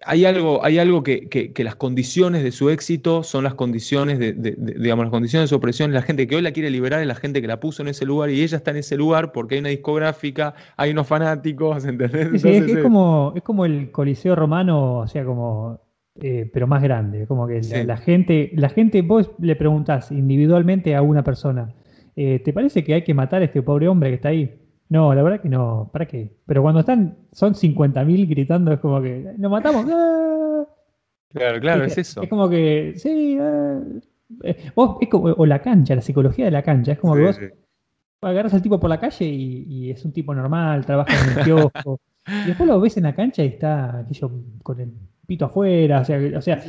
hay 0.04 0.24
algo, 0.24 0.64
hay 0.64 0.78
algo 0.78 1.02
que, 1.02 1.28
que, 1.28 1.64
las 1.64 1.74
condiciones 1.74 2.42
de 2.42 2.52
su 2.52 2.70
éxito 2.70 3.22
son 3.22 3.44
las 3.44 3.54
condiciones 3.54 4.18
de, 4.18 4.32
digamos, 4.32 5.06
las 5.06 5.10
condiciones 5.10 5.44
de 5.44 5.48
su 5.48 5.56
opresión. 5.56 5.92
La 5.92 6.02
gente 6.02 6.26
que 6.26 6.36
hoy 6.36 6.42
la 6.42 6.52
quiere 6.52 6.70
liberar 6.70 7.00
es 7.00 7.06
la 7.06 7.14
gente 7.14 7.40
que 7.40 7.48
la 7.48 7.60
puso 7.60 7.82
en 7.82 7.88
ese 7.88 8.04
lugar 8.04 8.30
y 8.30 8.42
ella 8.42 8.56
está 8.56 8.70
en 8.72 8.78
ese 8.78 8.96
lugar 8.96 9.32
porque 9.32 9.54
hay 9.54 9.60
una 9.60 9.70
discográfica, 9.70 10.54
hay 10.76 10.90
unos 10.90 11.06
fanáticos, 11.06 11.84
¿entendés? 11.86 12.44
es, 12.44 12.78
como, 12.78 13.32
es 13.34 13.42
como 13.42 13.64
el 13.64 13.90
Coliseo 13.90 14.36
romano, 14.36 14.98
o 14.98 15.08
sea, 15.08 15.24
como 15.24 15.80
eh, 16.20 16.50
pero 16.52 16.66
más 16.66 16.82
grande. 16.82 17.26
Como 17.26 17.46
que 17.46 17.60
la, 17.86 17.96
gente, 17.96 18.50
la 18.54 18.68
gente, 18.68 19.02
vos 19.02 19.30
le 19.38 19.56
preguntás 19.56 20.10
individualmente 20.12 20.94
a 20.94 21.02
una 21.02 21.24
persona, 21.24 21.74
eh, 22.16 22.40
¿te 22.40 22.52
parece 22.52 22.84
que 22.84 22.94
hay 22.94 23.04
que 23.04 23.14
matar 23.14 23.42
a 23.42 23.46
este 23.46 23.62
pobre 23.62 23.88
hombre 23.88 24.10
que 24.10 24.16
está 24.16 24.28
ahí? 24.28 24.59
No, 24.90 25.14
la 25.14 25.22
verdad 25.22 25.40
que 25.40 25.48
no, 25.48 25.88
¿para 25.92 26.06
qué? 26.06 26.36
Pero 26.46 26.62
cuando 26.62 26.80
están, 26.80 27.16
son 27.30 27.54
50.000 27.54 28.28
gritando, 28.28 28.72
es 28.72 28.80
como 28.80 29.00
que, 29.00 29.34
¡nos 29.38 29.50
matamos! 29.50 29.86
¡Ah! 29.90 30.26
Claro, 31.32 31.60
claro, 31.60 31.84
es, 31.84 31.96
eso. 31.96 32.22
Es 32.22 32.28
como 32.28 32.48
que, 32.48 32.94
sí, 32.96 33.38
ah". 33.40 33.80
eh, 34.42 34.72
es 35.00 35.08
como, 35.08 35.28
o 35.28 35.46
la 35.46 35.62
cancha, 35.62 35.94
la 35.94 36.00
psicología 36.00 36.46
de 36.46 36.50
la 36.50 36.64
cancha, 36.64 36.90
es 36.90 36.98
como 36.98 37.14
que 37.14 37.22
vos 37.22 37.38
agarras 38.20 38.52
al 38.52 38.62
tipo 38.62 38.80
por 38.80 38.90
la 38.90 38.98
calle 38.98 39.26
y, 39.26 39.90
es 39.92 40.04
un 40.04 40.12
tipo 40.12 40.34
normal, 40.34 40.84
trabaja 40.84 41.14
en 41.14 41.38
el 41.38 41.44
kiosco, 41.44 42.00
y 42.44 42.48
después 42.48 42.68
lo 42.68 42.80
ves 42.80 42.96
en 42.96 43.04
la 43.04 43.14
cancha 43.14 43.44
y 43.44 43.46
está, 43.46 44.04
con 44.64 44.80
el 44.80 44.92
pito 45.24 45.44
afuera, 45.44 46.00
o 46.00 46.04
sea, 46.04 46.18
o 46.36 46.42
sea 46.42 46.60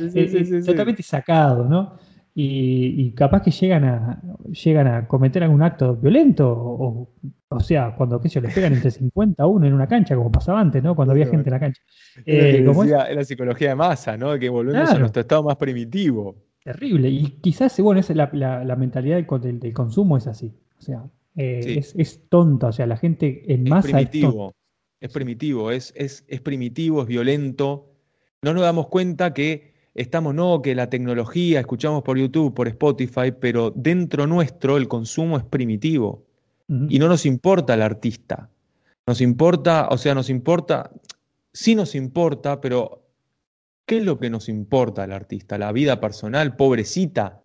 totalmente 0.64 1.02
sacado, 1.02 1.64
¿no? 1.68 1.96
Y, 2.32 3.10
capaz 3.12 3.42
que 3.42 3.50
llegan 3.50 3.84
a, 3.84 4.22
llegan 4.64 4.86
a 4.86 5.08
cometer 5.08 5.42
algún 5.42 5.62
acto 5.62 5.96
violento, 5.96 6.48
o, 6.50 7.10
o 7.54 7.60
sea, 7.60 7.94
cuando 7.96 8.20
que 8.20 8.28
se 8.28 8.40
les 8.40 8.54
pegan 8.54 8.72
entre 8.72 8.90
50 8.90 9.42
a 9.42 9.46
1 9.46 9.66
en 9.66 9.72
una 9.72 9.86
cancha, 9.86 10.16
como 10.16 10.30
pasaba 10.30 10.60
antes, 10.60 10.82
¿no? 10.82 10.94
Cuando 10.94 11.12
había 11.12 11.26
gente 11.26 11.48
en 11.48 11.52
la 11.52 11.60
cancha. 11.60 11.82
Eh, 12.26 12.64
es 12.66 13.16
la 13.16 13.24
psicología 13.24 13.70
de 13.70 13.74
masa, 13.74 14.16
¿no? 14.16 14.38
Que 14.38 14.48
volvemos 14.48 14.90
a 14.90 14.98
nuestro 14.98 15.20
estado 15.20 15.42
más 15.42 15.56
primitivo. 15.56 16.36
Terrible. 16.64 17.08
Y 17.08 17.38
quizás, 17.40 17.78
bueno, 17.80 18.00
es 18.00 18.10
la, 18.10 18.30
la, 18.32 18.76
mentalidad 18.76 19.16
del, 19.16 19.72
consumo 19.72 20.16
es 20.16 20.26
así. 20.26 20.52
O 20.78 20.80
sea, 20.80 21.04
eh, 21.36 21.78
es, 21.78 21.94
es, 21.96 22.28
tonta. 22.28 22.68
O 22.68 22.72
sea, 22.72 22.86
la 22.86 22.96
gente 22.96 23.52
en 23.52 23.64
masa. 23.64 23.88
Es 23.88 23.92
primitivo. 23.94 24.54
Es, 25.00 25.12
primitivo, 25.12 25.70
es, 25.72 25.92
es, 25.96 26.24
es 26.28 26.40
primitivo, 26.40 27.02
es 27.02 27.08
violento. 27.08 27.92
No 28.42 28.54
nos 28.54 28.62
damos 28.62 28.88
cuenta 28.88 29.34
que 29.34 29.72
estamos, 29.94 30.34
no, 30.34 30.62
que 30.62 30.74
la 30.74 30.88
tecnología, 30.88 31.60
escuchamos 31.60 32.02
por 32.02 32.18
YouTube, 32.18 32.54
por 32.54 32.68
Spotify, 32.68 33.32
pero 33.38 33.72
dentro 33.74 34.26
nuestro 34.26 34.76
el 34.76 34.88
consumo 34.88 35.36
es 35.38 35.44
primitivo. 35.44 36.26
Y 36.68 36.98
no 36.98 37.08
nos 37.08 37.26
importa 37.26 37.74
el 37.74 37.82
artista. 37.82 38.48
Nos 39.06 39.20
importa, 39.20 39.88
o 39.90 39.98
sea, 39.98 40.14
nos 40.14 40.30
importa, 40.30 40.90
sí 41.52 41.74
nos 41.74 41.94
importa, 41.94 42.60
pero 42.60 43.02
¿qué 43.84 43.98
es 43.98 44.04
lo 44.04 44.18
que 44.18 44.30
nos 44.30 44.48
importa 44.48 45.02
al 45.02 45.12
artista? 45.12 45.58
La 45.58 45.72
vida 45.72 46.00
personal, 46.00 46.56
pobrecita. 46.56 47.42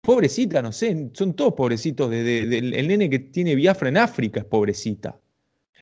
Pobrecita, 0.00 0.62
no 0.62 0.70
sé, 0.72 1.10
son 1.12 1.34
todos 1.34 1.54
pobrecitos. 1.54 2.12
el 2.12 2.88
nene 2.88 3.10
que 3.10 3.18
tiene 3.18 3.54
Biafra 3.54 3.88
en 3.88 3.96
África 3.96 4.40
es 4.40 4.46
pobrecita. 4.46 5.18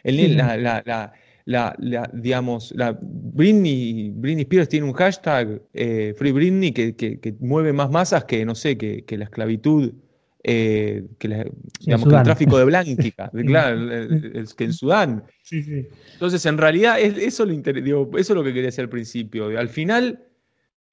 El 0.03 0.37
la, 1.47 2.09
digamos, 2.13 2.73
la 2.77 2.99
Britney, 3.01 4.11
Britney 4.11 4.43
Spears 4.43 4.69
tiene 4.69 4.87
un 4.87 4.93
hashtag, 4.95 5.63
eh, 5.73 6.13
Free 6.17 6.33
Britney, 6.33 6.73
que, 6.73 7.37
mueve 7.41 7.73
más 7.73 7.91
masas 7.91 8.25
que, 8.25 8.45
no 8.45 8.55
sé, 8.55 8.77
que, 8.77 9.05
que 9.05 9.17
la 9.17 9.25
esclavitud 9.25 9.93
eh, 10.49 11.03
que, 11.19 11.51
digamos, 11.81 12.13
el 12.13 12.23
tráfico 12.23 12.57
de 12.57 12.67
blánquica, 12.67 13.33
claro, 13.47 13.93
es 13.93 14.55
que 14.55 14.63
en 14.63 14.73
Sudán. 14.73 15.25
Entonces, 15.51 16.47
en 16.47 16.57
realidad, 16.57 17.01
eso, 17.01 17.45
lo 17.45 17.53
eso 17.53 18.11
es 18.17 18.31
lo 18.31 18.45
que 18.45 18.51
quería 18.51 18.67
decir 18.67 18.83
al 18.83 18.89
principio. 18.89 19.59
Al 19.59 19.69
final, 19.69 20.25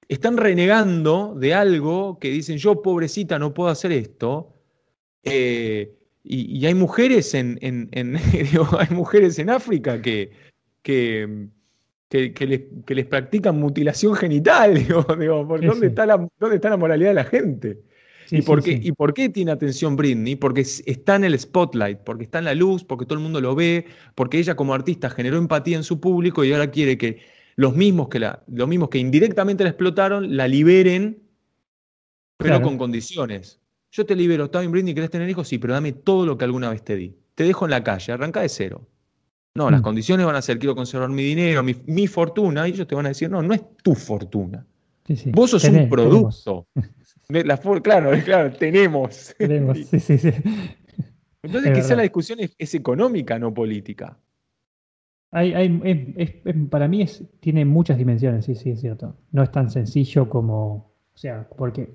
están 0.08 0.38
renegando 0.38 1.36
de 1.38 1.54
algo 1.54 2.18
que 2.18 2.32
dicen, 2.32 2.58
yo 2.58 2.82
pobrecita 2.82 3.38
no 3.38 3.54
puedo 3.54 3.70
hacer 3.70 3.92
esto. 3.92 4.56
Eh, 5.22 6.00
y, 6.24 6.66
hay 6.66 6.74
mujeres 6.74 7.36
en, 7.36 7.60
hay 7.94 8.88
mujeres 8.90 9.38
en 9.38 9.52
África 9.52 10.02
que, 10.02 10.32
que, 10.82 11.48
que, 12.10 12.96
les, 12.96 13.06
practican 13.06 13.60
mutilación 13.60 14.16
genital. 14.16 14.74
Digo, 14.80 15.04
¿dónde, 15.04 15.86
Está 15.86 16.08
la, 16.08 16.28
¿dónde 16.40 16.56
está 16.56 16.72
la 16.72 16.78
moralidad 16.78 17.10
de 17.10 17.16
la 17.16 17.26
gente? 17.26 17.93
¿Y, 18.38 18.42
por 18.42 18.64
qué, 18.64 18.80
¿Y 18.82 18.92
por 18.94 19.14
qué 19.14 19.30
tiene 19.30 19.52
atención 19.52 19.96
Britney? 19.96 20.36
Porque 20.36 20.62
está 20.62 21.16
en 21.16 21.24
el 21.24 21.38
spotlight, 21.38 22.00
porque 22.00 22.24
está 22.24 22.40
en 22.40 22.46
la 22.46 22.56
luz, 22.56 22.84
porque 22.84 23.06
todo 23.06 23.16
el 23.16 23.24
mundo 23.24 23.40
lo 23.40 23.54
ve, 23.54 23.86
porque 24.16 24.40
ella 24.40 24.56
como 24.56 24.74
artista 24.74 25.10
generó 25.10 25.38
empatía 25.38 25.78
en 25.78 25.84
su 25.84 26.00
público 26.00 26.44
y 26.44 26.52
ahora 26.52 26.72
quiere 26.72 26.98
que 26.98 27.20
los 27.56 27.76
mismos 27.76 28.10
que, 28.10 28.20
la, 28.20 28.44
los 28.48 28.68
mismos 28.68 28.90
que 28.90 28.98
indirectamente 28.98 29.64
la 29.64 29.70
explotaron 29.70 30.36
la 30.36 30.48
liberen, 30.48 31.22
pero 32.38 32.62
con 32.62 32.78
condiciones. 32.78 33.60
Yo 33.92 34.06
te 34.06 34.16
libero, 34.16 34.46
está 34.46 34.62
bien 34.62 34.72
Britney, 34.72 34.96
¿querés 34.96 35.12
tener 35.12 35.30
hijos? 35.30 35.48
Sí, 35.48 35.60
pero 35.60 35.74
dame 35.74 35.94
todo 35.94 36.26
lo 36.26 36.36
que 36.36 36.46
alguna 36.46 36.72
vez 36.72 36.84
te 36.84 36.96
di. 36.96 37.16
Te 37.36 37.44
dejo 37.44 37.66
en 37.66 37.72
la 37.72 37.84
calle, 37.84 38.14
arranca 38.14 38.42
de 38.42 38.50
cero. 38.50 38.88
No, 39.56 39.70
las 39.70 39.82
mm. 39.82 39.84
condiciones 39.84 40.26
van 40.26 40.36
a 40.36 40.42
ser, 40.42 40.58
quiero 40.58 40.76
conservar 40.76 41.10
mi 41.10 41.22
dinero, 41.22 41.62
mi, 41.64 42.08
fortuna, 42.08 42.68
y 42.68 42.72
ellos 42.72 42.88
te 42.88 42.96
van 42.96 43.06
a 43.06 43.10
decir, 43.10 43.30
no, 43.30 43.44
no 43.44 43.54
es 43.54 43.62
tu 43.84 43.94
fortuna. 43.94 44.66
Vos 45.28 45.52
sos 45.52 45.64
un 45.66 45.88
producto. 45.88 46.66
claro, 47.82 48.12
claro, 48.26 48.52
tenemos. 48.54 49.36
Entonces, 51.44 51.74
quizá 51.74 51.96
la 51.96 52.04
discusión 52.04 52.40
es, 52.40 52.74
económica, 52.74 53.38
no 53.38 53.54
política. 53.54 54.18
para 56.70 56.88
mí 56.88 57.02
es, 57.02 57.24
tiene 57.42 57.66
muchas 57.66 57.98
dimensiones, 57.98 58.46
sí, 58.46 58.56
sí, 58.56 58.72
es 58.72 58.80
cierto. 58.80 59.18
No 59.32 59.44
es 59.44 59.52
tan 59.52 59.70
sencillo 59.70 60.30
como, 60.30 60.94
o 61.14 61.18
sea, 61.18 61.50
porque, 61.58 61.94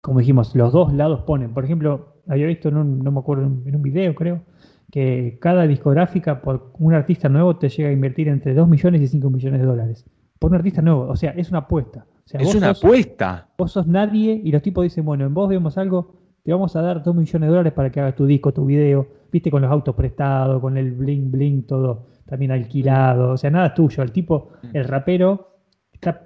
como 0.00 0.18
dijimos, 0.18 0.54
los 0.56 0.72
dos 0.72 0.92
lados 0.92 1.22
ponen. 1.22 1.54
Por 1.54 1.64
ejemplo, 1.64 2.16
había 2.26 2.46
visto, 2.46 2.68
en 2.68 2.78
un, 2.78 2.98
no 2.98 3.12
me 3.12 3.20
acuerdo, 3.20 3.44
en 3.44 3.76
un 3.76 3.82
video 3.82 4.14
creo, 4.14 4.42
que 4.90 5.38
cada 5.40 5.68
discográfica 5.68 6.42
por 6.42 6.72
un 6.80 6.94
artista 6.94 7.28
nuevo 7.28 7.56
te 7.56 7.68
llega 7.68 7.90
a 7.90 7.92
invertir 7.92 8.26
entre 8.26 8.54
2 8.54 8.68
millones 8.68 9.02
y 9.02 9.06
5 9.06 9.30
millones 9.30 9.60
de 9.60 9.66
dólares. 9.66 10.04
Por 10.40 10.50
un 10.50 10.56
artista 10.56 10.82
nuevo, 10.82 11.06
o 11.08 11.14
sea, 11.14 11.30
es 11.32 11.50
una 11.50 11.60
apuesta 11.60 12.06
es 12.32 12.54
una 12.54 12.70
apuesta. 12.70 13.48
Vos 13.58 13.72
sos 13.72 13.86
nadie 13.86 14.40
y 14.42 14.52
los 14.52 14.62
tipos 14.62 14.84
dicen, 14.84 15.04
bueno, 15.04 15.26
en 15.26 15.34
vos 15.34 15.48
vemos 15.48 15.76
algo, 15.78 16.14
te 16.42 16.52
vamos 16.52 16.74
a 16.76 16.82
dar 16.82 17.02
dos 17.02 17.14
millones 17.14 17.48
de 17.48 17.50
dólares 17.50 17.72
para 17.72 17.90
que 17.90 18.00
hagas 18.00 18.14
tu 18.14 18.26
disco, 18.26 18.52
tu 18.52 18.66
video, 18.66 19.06
viste, 19.30 19.50
con 19.50 19.62
los 19.62 19.70
autos 19.70 19.94
prestados, 19.94 20.60
con 20.60 20.76
el 20.76 20.92
bling 20.92 21.30
bling, 21.30 21.66
todo 21.66 22.06
también 22.26 22.52
alquilado, 22.52 23.32
o 23.32 23.36
sea, 23.36 23.50
nada 23.50 23.74
tuyo. 23.74 24.02
El 24.02 24.12
tipo, 24.12 24.50
mm. 24.62 24.76
el 24.76 24.84
rapero, 24.84 25.48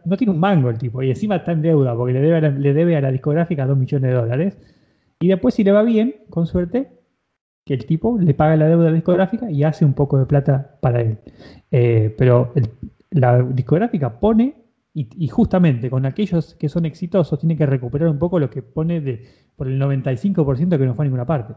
no 0.04 0.16
tiene 0.16 0.32
un 0.32 0.38
mango 0.38 0.70
el 0.70 0.78
tipo, 0.78 1.02
y 1.02 1.10
encima 1.10 1.36
está 1.36 1.52
en 1.52 1.62
deuda 1.62 1.96
porque 1.96 2.12
le 2.12 2.20
debe 2.20 2.36
a 2.36 2.40
la, 2.40 2.50
le 2.50 2.74
debe 2.74 2.96
a 2.96 3.00
la 3.00 3.10
discográfica 3.10 3.66
dos 3.66 3.76
millones 3.76 4.10
de 4.10 4.16
dólares. 4.16 4.58
Y 5.20 5.28
después, 5.28 5.54
si 5.54 5.64
le 5.64 5.72
va 5.72 5.82
bien, 5.82 6.14
con 6.28 6.46
suerte, 6.46 6.90
que 7.64 7.74
el 7.74 7.86
tipo 7.86 8.18
le 8.18 8.34
paga 8.34 8.56
la 8.56 8.68
deuda 8.68 8.88
a 8.88 8.90
la 8.90 8.94
discográfica 8.94 9.50
y 9.50 9.64
hace 9.64 9.84
un 9.84 9.94
poco 9.94 10.18
de 10.18 10.26
plata 10.26 10.76
para 10.80 11.00
él. 11.00 11.18
Eh, 11.70 12.14
pero 12.18 12.52
la 13.10 13.42
discográfica 13.42 14.20
pone 14.20 14.63
y, 14.94 15.26
justamente 15.26 15.90
con 15.90 16.06
aquellos 16.06 16.54
que 16.54 16.68
son 16.68 16.84
exitosos 16.84 17.40
tiene 17.40 17.56
que 17.56 17.66
recuperar 17.66 18.08
un 18.08 18.18
poco 18.18 18.38
lo 18.38 18.48
que 18.48 18.62
pone 18.62 19.00
de, 19.00 19.28
por 19.56 19.66
el 19.66 19.80
95% 19.80 20.78
que 20.78 20.86
no 20.86 20.94
fue 20.94 21.04
a 21.04 21.06
ninguna 21.06 21.26
parte. 21.26 21.54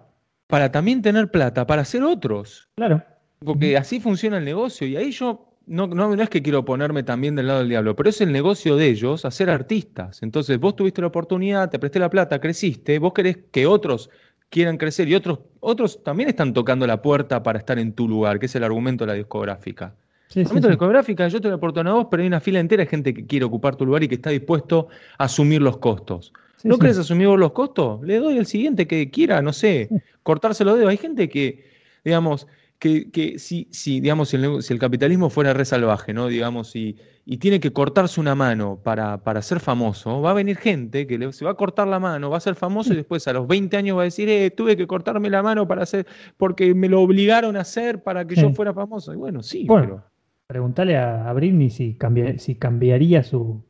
Para 0.47 0.71
también 0.71 1.03
tener 1.03 1.29
plata, 1.29 1.67
para 1.67 1.83
hacer 1.83 2.01
otros. 2.03 2.69
Claro. 2.75 3.03
Porque 3.39 3.77
así 3.77 3.99
funciona 3.99 4.39
el 4.39 4.45
negocio. 4.45 4.87
Y 4.87 4.95
ahí 4.95 5.11
yo 5.11 5.47
no, 5.67 5.85
no, 5.85 6.15
no, 6.15 6.23
es 6.23 6.29
que 6.29 6.41
quiero 6.41 6.65
ponerme 6.65 7.03
también 7.03 7.35
del 7.35 7.47
lado 7.47 7.59
del 7.59 7.69
diablo, 7.69 7.95
pero 7.95 8.09
es 8.09 8.19
el 8.21 8.31
negocio 8.31 8.75
de 8.75 8.87
ellos 8.87 9.23
hacer 9.23 9.51
artistas. 9.51 10.23
Entonces 10.23 10.59
vos 10.59 10.75
tuviste 10.75 11.01
la 11.01 11.07
oportunidad, 11.07 11.69
te 11.69 11.77
presté 11.77 11.99
la 11.99 12.09
plata, 12.09 12.39
creciste, 12.39 12.97
vos 12.97 13.13
querés 13.13 13.37
que 13.51 13.67
otros 13.67 14.09
quieran 14.49 14.77
crecer 14.77 15.09
y 15.09 15.15
otros, 15.15 15.39
otros 15.59 16.03
también 16.03 16.29
están 16.29 16.53
tocando 16.53 16.87
la 16.87 17.01
puerta 17.01 17.43
para 17.43 17.59
estar 17.59 17.77
en 17.77 17.93
tu 17.93 18.07
lugar, 18.07 18.39
que 18.39 18.45
es 18.47 18.55
el 18.55 18.63
argumento 18.63 19.05
de 19.05 19.11
la 19.11 19.13
discográfica. 19.13 19.95
Sí, 20.27 20.43
sí, 20.43 20.59
discográfica, 20.59 21.27
yo 21.29 21.39
te 21.39 21.47
la 21.47 21.55
aporto 21.55 21.79
a 21.79 21.93
vos, 21.93 22.07
pero 22.11 22.21
hay 22.21 22.27
una 22.27 22.41
fila 22.41 22.59
entera 22.59 22.83
de 22.83 22.89
gente 22.89 23.13
que 23.13 23.25
quiere 23.25 23.45
ocupar 23.45 23.75
tu 23.75 23.85
lugar 23.85 24.03
y 24.03 24.07
que 24.07 24.15
está 24.15 24.29
dispuesto 24.29 24.89
a 25.17 25.25
asumir 25.25 25.61
los 25.61 25.77
costos. 25.77 26.33
¿No 26.63 26.77
querés 26.77 26.97
asumir 26.97 27.27
vos 27.27 27.39
los 27.39 27.51
costos? 27.53 28.01
Le 28.03 28.17
doy 28.17 28.37
al 28.37 28.45
siguiente 28.45 28.87
que 28.87 29.09
quiera, 29.09 29.41
no 29.41 29.53
sé, 29.53 29.89
cortárselo 30.23 30.73
de 30.73 30.79
dedo. 30.79 30.89
Hay 30.89 30.97
gente 30.97 31.29
que, 31.29 31.65
digamos, 32.03 32.47
que, 32.79 33.09
que 33.09 33.39
si, 33.39 33.67
si, 33.71 33.99
digamos, 33.99 34.29
si 34.29 34.37
el, 34.37 34.79
capitalismo 34.79 35.29
fuera 35.29 35.53
re 35.53 35.65
salvaje, 35.65 36.13
¿no? 36.13 36.27
Digamos, 36.27 36.75
y, 36.75 36.97
y 37.25 37.37
tiene 37.37 37.59
que 37.59 37.71
cortarse 37.71 38.19
una 38.19 38.35
mano 38.35 38.79
para, 38.83 39.23
para, 39.23 39.41
ser 39.41 39.59
famoso, 39.59 40.21
va 40.21 40.31
a 40.31 40.33
venir 40.33 40.57
gente 40.57 41.07
que 41.07 41.17
le, 41.17 41.31
se 41.31 41.45
va 41.45 41.51
a 41.51 41.55
cortar 41.55 41.87
la 41.87 41.99
mano, 41.99 42.29
va 42.29 42.37
a 42.37 42.41
ser 42.41 42.55
famoso 42.55 42.93
y 42.93 42.97
después 42.97 43.27
a 43.27 43.33
los 43.33 43.47
20 43.47 43.77
años 43.77 43.97
va 43.97 44.01
a 44.01 44.05
decir, 44.05 44.29
eh, 44.29 44.51
tuve 44.51 44.75
que 44.75 44.85
cortarme 44.85 45.29
la 45.29 45.41
mano 45.41 45.67
para 45.67 45.83
hacer, 45.83 46.05
porque 46.37 46.73
me 46.75 46.89
lo 46.89 47.01
obligaron 47.01 47.55
a 47.55 47.61
hacer 47.61 48.03
para 48.03 48.25
que 48.27 48.35
yo 48.35 48.51
fuera 48.51 48.73
famoso. 48.73 49.13
Y 49.13 49.15
bueno, 49.15 49.41
sí, 49.41 49.65
pero 49.67 50.03
Preguntarle 50.47 50.97
a, 50.97 51.31
Britney 51.33 51.69
si, 51.69 51.97
si 52.37 52.55
cambiaría 52.55 53.23
su, 53.23 53.63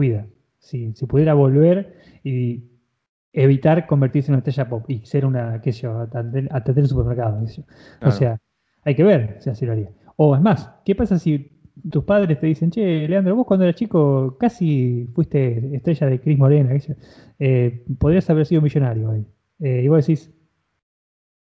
vida, 0.00 0.26
si, 0.58 0.92
pudiera 1.08 1.34
volver 1.34 1.96
y 2.24 2.64
evitar 3.32 3.86
convertirse 3.86 4.30
en 4.30 4.34
una 4.34 4.38
estrella 4.38 4.68
pop 4.68 4.84
y 4.88 5.06
ser 5.06 5.24
una, 5.24 5.60
qué 5.60 5.72
sé 5.72 5.82
yo, 5.82 5.98
atender, 6.00 6.48
el 6.50 6.88
supermercado. 6.88 7.44
O 8.02 8.10
sea, 8.10 8.40
hay 8.82 8.94
que 8.96 9.04
ver 9.04 9.36
si 9.40 9.50
así 9.50 9.64
lo 9.64 9.72
haría. 9.72 9.90
O 10.16 10.34
es 10.34 10.40
más, 10.42 10.70
¿qué 10.84 10.94
pasa 10.96 11.18
si 11.18 11.60
tus 11.88 12.04
padres 12.04 12.38
te 12.38 12.46
dicen, 12.46 12.70
che, 12.70 13.08
Leandro, 13.08 13.36
vos 13.36 13.46
cuando 13.46 13.64
eras 13.64 13.76
chico 13.76 14.36
casi 14.38 15.08
fuiste 15.14 15.74
estrella 15.74 16.08
de 16.08 16.20
Cris 16.20 16.38
Morena, 16.38 16.76
eh, 17.38 17.84
podrías 17.98 18.28
haber 18.30 18.46
sido 18.46 18.60
millonario 18.60 19.10
ahí. 19.10 19.26
Eh, 19.60 19.82
y 19.84 19.88
vos 19.88 20.06
decís, 20.06 20.30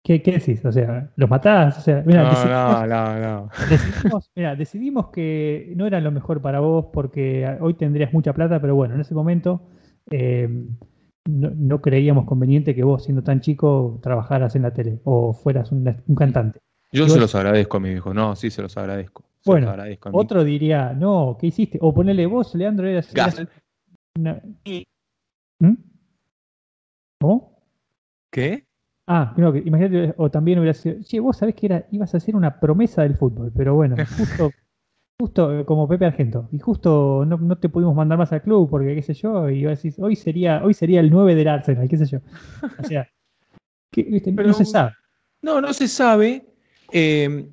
¿qué, 0.05 0.21
¿qué, 0.21 0.33
decís? 0.33 0.63
O 0.63 0.71
sea, 0.71 1.11
¿los 1.15 1.29
matás? 1.29 1.79
O 1.79 1.81
sea, 1.81 2.03
mira, 2.05 2.23
no, 2.23 2.29
decidimos, 2.29 2.87
no, 2.87 2.87
no, 2.87 3.19
no. 3.19 3.49
Decidimos, 3.69 4.31
mira, 4.35 4.55
decidimos 4.55 5.07
que 5.07 5.73
no 5.75 5.87
era 5.87 5.99
lo 5.99 6.11
mejor 6.11 6.41
para 6.41 6.59
vos 6.59 6.85
porque 6.93 7.57
hoy 7.59 7.73
tendrías 7.73 8.13
mucha 8.13 8.31
plata, 8.31 8.61
pero 8.61 8.75
bueno, 8.75 8.93
en 8.93 9.01
ese 9.01 9.15
momento 9.15 9.67
eh, 10.11 10.47
no, 11.27 11.49
no, 11.49 11.81
creíamos 11.81 12.25
conveniente 12.25 12.75
que 12.75 12.83
vos, 12.83 13.03
siendo 13.03 13.23
tan 13.23 13.41
chico, 13.41 13.99
trabajaras 14.03 14.55
en 14.55 14.61
la 14.61 14.73
tele 14.73 14.99
o 15.05 15.33
fueras 15.33 15.71
un, 15.71 16.03
un 16.07 16.15
cantante. 16.15 16.59
Yo 16.91 17.09
se 17.09 17.19
los 17.19 17.33
agradezco 17.33 17.77
a 17.77 17.79
mi 17.79 17.89
hijo, 17.89 18.13
no, 18.13 18.35
sí 18.35 18.51
se 18.51 18.61
los 18.61 18.77
agradezco. 18.77 19.23
Se 19.41 19.49
bueno, 19.49 19.65
los 19.65 19.73
agradezco 19.73 20.11
otro 20.13 20.43
diría, 20.43 20.93
no, 20.93 21.35
¿qué 21.39 21.47
hiciste? 21.47 21.79
O 21.81 21.93
ponele 21.95 22.27
vos, 22.27 22.53
Leandro, 22.53 22.87
eras... 22.87 23.11
Gas. 23.11 23.43
Una... 24.17 24.39
¿Mm? 25.59 25.73
¿Cómo? 27.19 27.59
¿Qué? 28.31 28.65
Ah, 29.07 29.33
no, 29.37 29.53
que 29.53 29.59
imagínate, 29.59 30.15
o 30.17 30.31
también 30.31 30.57
hubiera 30.59 30.73
sido, 30.73 30.95
che, 31.03 31.19
vos 31.19 31.37
sabés 31.37 31.55
que 31.55 31.67
era, 31.67 31.85
ibas 31.91 32.15
a 32.15 32.19
ser 32.19 32.35
una 32.35 32.59
promesa 32.59 33.03
del 33.03 33.15
fútbol, 33.15 33.51
pero 33.55 33.75
bueno, 33.75 33.95
justo, 34.17 34.51
justo 35.19 35.59
eh, 35.59 35.65
como 35.65 35.87
Pepe 35.87 36.05
Argento, 36.05 36.49
y 36.51 36.57
justo 36.57 37.23
no, 37.25 37.37
no, 37.37 37.57
te 37.57 37.69
pudimos 37.69 37.95
mandar 37.95 38.17
más 38.17 38.31
al 38.31 38.41
club 38.41 38.67
porque 38.69 38.95
qué 38.95 39.01
sé 39.03 39.13
yo, 39.13 39.47
y 39.49 39.63
decís, 39.63 39.99
hoy 39.99 40.15
sería, 40.15 40.63
hoy 40.63 40.73
sería 40.73 41.01
el 41.01 41.11
9 41.11 41.35
del 41.35 41.47
Arsenal, 41.47 41.87
qué 41.87 41.97
sé 41.97 42.07
yo. 42.07 42.19
O 42.79 42.83
sea, 42.83 43.07
que, 43.91 44.03
¿viste? 44.03 44.33
Pero, 44.33 44.47
no 44.47 44.53
se 44.55 44.65
sabe. 44.65 44.93
No, 45.41 45.61
no 45.61 45.71
se 45.73 45.87
sabe. 45.87 46.43
Eh, 46.91 47.47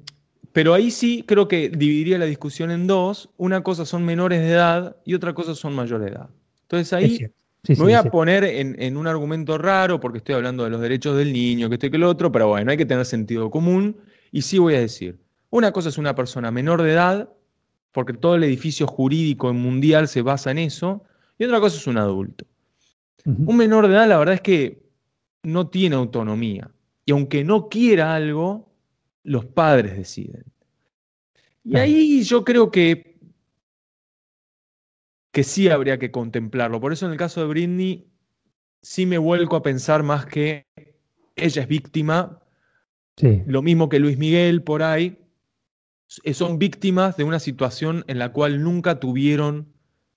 pero 0.53 0.75
ahí 0.75 0.91
sí 0.91 1.25
creo 1.27 1.49
que 1.49 1.71
dividiría 1.71 2.19
la 2.19 2.27
discusión 2.27 2.71
en 2.71 2.87
dos. 2.87 3.31
Una 3.37 3.63
cosa 3.63 3.87
son 3.87 4.05
menores 4.05 4.41
de 4.41 4.51
edad 4.51 4.97
y 5.05 5.15
otra 5.15 5.35
cosa 5.35 5.55
son 5.55 5.75
mayores 5.75 6.07
de 6.07 6.13
edad. 6.13 6.31
Entonces 6.63 6.93
ahí 6.93 7.27
Sí, 7.65 7.73
me 7.73 7.77
sí, 7.77 7.83
voy 7.83 7.93
a 7.93 8.03
sí. 8.03 8.11
poner 8.11 8.45
en, 8.45 8.75
en 8.81 8.97
un 8.97 9.07
argumento 9.07 9.57
raro 9.57 10.01
porque 10.01 10.19
estoy 10.19 10.35
hablando 10.35 10.65
de 10.65 10.71
los 10.71 10.81
derechos 10.81 11.17
del 11.17 11.33
niño, 11.33 11.69
que 11.69 11.77
esto 11.77 11.87
y 11.87 11.91
que 11.91 11.99
lo 11.99 12.09
otro, 12.09 12.33
pero 12.33 12.49
bueno, 12.49 12.71
hay 12.71 12.77
que 12.77 12.87
tener 12.87 13.05
sentido 13.05 13.51
común. 13.51 13.97
Y 14.33 14.43
sí 14.43 14.59
voy 14.59 14.75
a 14.75 14.81
decir, 14.81 15.19
una 15.51 15.71
cosa 15.73 15.91
es 15.91 15.99
una 15.99 16.15
persona 16.15 16.51
menor 16.51 16.83
de 16.83 16.93
edad, 16.93 17.29
porque 17.93 18.15
todo 18.15 18.35
el 18.35 18.45
edificio 18.45 18.87
jurídico 18.87 19.53
mundial 19.53 20.09
se 20.09 20.23
basa 20.23 20.51
en 20.51 20.59
eso, 20.59 21.05
y 21.39 21.45
otra 21.45 21.61
cosa 21.61 21.77
es 21.77 21.87
un 21.87 21.99
adulto. 21.99 22.47
Un 23.25 23.57
menor 23.57 23.87
de 23.87 23.95
edad, 23.95 24.09
la 24.09 24.19
verdad 24.19 24.35
es 24.35 24.41
que 24.41 24.83
no 25.45 25.69
tiene 25.69 25.95
autonomía. 25.95 26.71
Y 27.05 27.13
aunque 27.13 27.45
no 27.45 27.69
quiera 27.69 28.15
algo, 28.15 28.73
los 29.23 29.45
padres 29.45 29.97
deciden. 29.97 30.45
Y 31.65 31.77
ahí 31.77 32.23
yo 32.23 32.45
creo 32.45 32.71
que, 32.71 33.12
que 35.33 35.43
sí 35.45 35.69
habría 35.69 35.99
que 35.99 36.11
contemplarlo. 36.11 36.81
Por 36.81 36.93
eso 36.93 37.07
en 37.07 37.13
el 37.13 37.19
caso 37.19 37.41
de 37.41 37.47
Britney, 37.47 38.07
sí 38.83 39.07
me 39.07 39.19
vuelco 39.19 39.57
a 39.57 39.63
pensar 39.63 40.03
más 40.03 40.27
que 40.27 40.67
ella 41.37 41.63
es 41.63 41.69
víctima, 41.69 42.39
Sí, 43.19 43.43
lo 43.47 43.61
mismo 43.61 43.89
que 43.91 43.99
Luis 43.99 44.17
Miguel 44.17 44.63
por 44.63 44.83
ahí, 44.83 45.19
s- 46.09 46.33
son 46.35 46.59
víctimas 46.59 47.17
de 47.19 47.25
una 47.25 47.41
situación 47.41 48.05
en 48.09 48.19
la 48.19 48.33
cual 48.33 48.63
nunca 48.63 49.01
tuvieron 49.01 49.69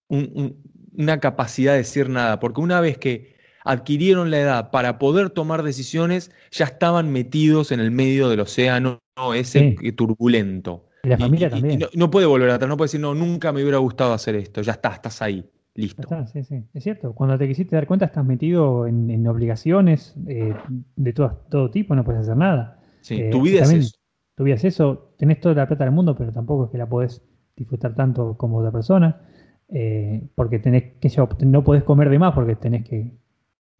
un- 0.07 0.31
un- 0.33 0.63
una 0.97 1.19
capacidad 1.19 1.73
de 1.73 1.79
decir 1.79 2.07
nada, 2.09 2.39
porque 2.39 2.61
una 2.61 2.79
vez 2.79 2.97
que 2.97 3.35
adquirieron 3.65 4.31
la 4.31 4.39
edad 4.39 4.71
para 4.71 4.97
poder 4.97 5.29
tomar 5.29 5.61
decisiones, 5.63 6.31
ya 6.51 6.65
estaban 6.65 7.11
metidos 7.11 7.71
en 7.73 7.81
el 7.81 7.91
medio 7.91 8.29
del 8.29 8.39
océano 8.39 9.01
ese 9.35 9.75
Sí. 9.79 9.91
turbulento. 9.91 10.85
Y 11.05 11.09
la 11.09 11.17
familia 11.17 11.45
y- 11.45 11.47
y 11.47 11.51
también. 11.51 11.79
no, 11.79 11.87
no 11.93 12.11
puede 12.11 12.25
volver 12.25 12.49
atrás, 12.49 12.67
no 12.69 12.77
puede 12.77 12.85
decir, 12.87 12.99
no, 12.99 13.13
nunca 13.15 13.51
me 13.51 13.61
hubiera 13.61 13.77
gustado 13.77 14.13
hacer 14.13 14.35
esto, 14.35 14.61
ya 14.61 14.73
está, 14.73 14.89
estás 14.93 15.21
ahí, 15.21 15.45
listo. 15.75 16.01
está, 16.01 16.25
sí, 16.27 16.43
sí. 16.43 16.63
Es 16.73 16.83
cierto, 16.83 17.13
cuando 17.13 17.37
te 17.37 17.47
quisiste 17.47 17.75
dar 17.75 17.87
cuenta 17.87 18.05
estás 18.05 18.25
metido 18.25 18.87
en, 18.87 19.09
en 19.09 19.27
obligaciones 19.27 20.15
eh, 20.27 20.53
de 20.95 21.13
todo, 21.13 21.41
todo 21.49 21.69
tipo, 21.71 21.95
no 21.95 22.03
puedes 22.03 22.21
hacer 22.21 22.37
nada. 22.37 22.79
Sí, 23.01 23.15
Eh, 23.15 23.29
tu 23.31 23.41
vida 23.41 23.61
es 23.61 23.71
eso. 23.71 23.97
Tu 24.35 24.43
vida 24.43 24.55
es 24.55 24.65
eso, 24.65 25.13
tenés 25.17 25.39
toda 25.39 25.55
la 25.55 25.67
plata 25.67 25.85
del 25.85 25.93
mundo, 25.93 26.13
pero 26.15 26.31
tampoco 26.31 26.65
es 26.65 26.71
que 26.71 26.77
la 26.77 26.87
podés 26.89 27.21
disfrutar 27.55 27.95
tanto 27.95 28.35
como 28.35 28.57
otra 28.57 28.71
persona, 28.71 29.21
eh, 29.69 30.21
porque 30.35 30.59
tenés 30.59 30.83
que 30.99 31.09
no 31.45 31.63
podés 31.63 31.83
comer 31.83 32.09
de 32.09 32.19
más 32.19 32.33
porque 32.33 32.55
tenés 32.57 32.83
que 32.83 33.11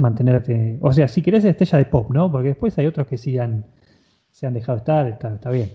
mantenerte, 0.02 0.78
o 0.82 0.92
sea, 0.94 1.08
si 1.08 1.22
querés 1.22 1.44
estrella 1.46 1.78
de 1.78 1.86
pop, 1.86 2.10
¿no? 2.12 2.32
Porque 2.32 2.50
después 2.50 2.78
hay 2.78 2.86
otros 2.86 3.08
que 3.08 3.18
sí 3.18 3.38
han, 3.38 3.66
se 4.32 4.48
han 4.48 4.54
dejado 4.54 4.78
estar, 4.78 5.08
está, 5.08 5.36
está 5.36 5.50
bien. 5.52 5.72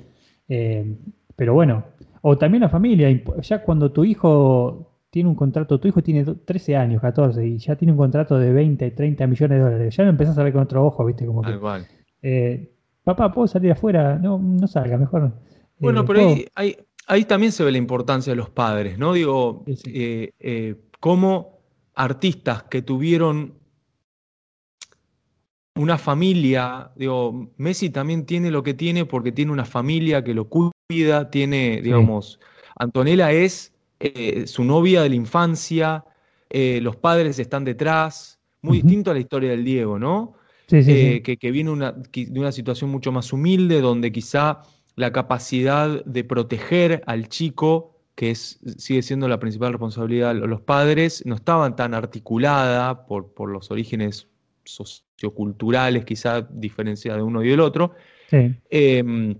Eh, 0.49 0.97
pero 1.41 1.55
bueno, 1.55 1.85
o 2.21 2.37
también 2.37 2.61
la 2.61 2.69
familia, 2.69 3.09
ya 3.41 3.63
cuando 3.63 3.91
tu 3.93 4.05
hijo 4.05 4.99
tiene 5.09 5.27
un 5.31 5.35
contrato, 5.35 5.81
tu 5.81 5.89
hijo 5.89 6.03
tiene 6.03 6.23
do- 6.23 6.37
13 6.37 6.77
años, 6.77 7.01
14, 7.01 7.47
y 7.47 7.57
ya 7.57 7.77
tiene 7.77 7.93
un 7.93 7.97
contrato 7.99 8.39
de 8.39 8.53
20, 8.53 8.91
30 8.91 9.27
millones 9.27 9.57
de 9.57 9.65
dólares, 9.65 9.97
ya 9.97 10.05
lo 10.05 10.11
empezás 10.11 10.37
a 10.37 10.43
ver 10.43 10.53
con 10.53 10.61
otro 10.65 10.85
ojo, 10.85 11.03
¿viste? 11.07 11.25
Como 11.25 11.41
que, 11.41 11.53
eh, 12.21 12.75
papá, 13.03 13.33
¿puedo 13.33 13.47
salir 13.49 13.73
afuera? 13.73 14.19
No, 14.19 14.39
no 14.39 14.67
salga, 14.67 14.99
mejor. 14.99 15.33
Bueno, 15.79 16.03
eh, 16.03 16.05
pero 16.07 16.21
ahí, 16.21 16.45
ahí- 16.55 16.77
ahí 17.07 17.25
también 17.25 17.53
se 17.53 17.65
ve 17.65 17.73
la 17.73 17.79
importancia 17.79 18.33
de 18.33 18.37
los 18.37 18.51
padres, 18.51 18.99
¿no? 18.99 19.15
Digo, 19.15 19.63
Sí, 19.67 19.77
sí. 19.77 19.93
eh, 19.95 20.31
eh, 20.41 20.75
cómo 21.01 21.61
artistas 21.95 22.65
que 22.65 22.83
tuvieron 22.83 23.55
una 25.77 25.97
familia, 25.97 26.91
digo, 26.97 27.51
Messi 27.57 27.89
también 27.89 28.27
tiene 28.27 28.51
lo 28.51 28.63
que 28.63 28.75
tiene 28.75 29.07
porque 29.07 29.33
tiene 29.33 29.53
una 29.53 29.65
familia 29.65 30.23
que 30.23 30.35
lo 30.35 30.45
cuida, 30.51 30.73
tiene, 31.31 31.81
digamos, 31.83 32.41
Antonella 32.77 33.31
es 33.33 33.73
eh, 34.01 34.47
su 34.47 34.65
novia 34.65 35.03
de 35.03 35.09
la 35.11 35.15
infancia, 35.15 36.05
eh, 36.49 36.81
los 36.83 36.97
padres 36.97 37.39
están 37.39 37.65
detrás, 37.65 38.39
muy 38.63 38.79
distinto 38.83 39.11
a 39.11 39.15
la 39.15 39.21
historia 39.21 39.51
del 39.51 39.65
Diego, 39.65 39.99
¿no? 39.99 40.35
Sí, 40.67 40.83
sí, 40.83 40.91
eh, 40.93 41.13
sí. 41.17 41.23
que, 41.23 41.37
que 41.37 41.51
viene 41.51 41.71
una- 41.71 41.93
de 41.93 42.41
una 42.41 42.53
situación 42.53 42.91
mucho 42.91 43.13
más 43.13 43.33
humilde, 43.33 43.81
donde 43.81 44.11
quizá 44.13 44.61
la 44.97 45.13
capacidad 45.13 46.05
de 46.05 46.25
proteger 46.25 47.03
al 47.07 47.29
chico, 47.29 47.97
que 48.15 48.31
es, 48.33 48.59
sigue 48.77 49.03
siendo 49.03 49.29
la 49.29 49.39
principal 49.39 49.73
responsabilidad 49.73 50.35
de 50.35 50.47
los 50.47 50.61
padres, 50.61 51.25
no 51.25 51.37
estaba 51.37 51.75
tan 51.77 51.95
articulada 51.95 53.07
por, 53.07 53.33
por 53.33 53.51
los 53.51 53.71
orígenes 53.71 54.27
socioculturales, 54.65 56.05
quizá 56.05 56.43
diferenciada 56.43 57.19
de 57.19 57.23
uno 57.23 57.43
y 57.43 57.49
del 57.49 57.61
otro. 57.61 57.93
Sí, 58.29 58.55
Eh, 58.71 59.37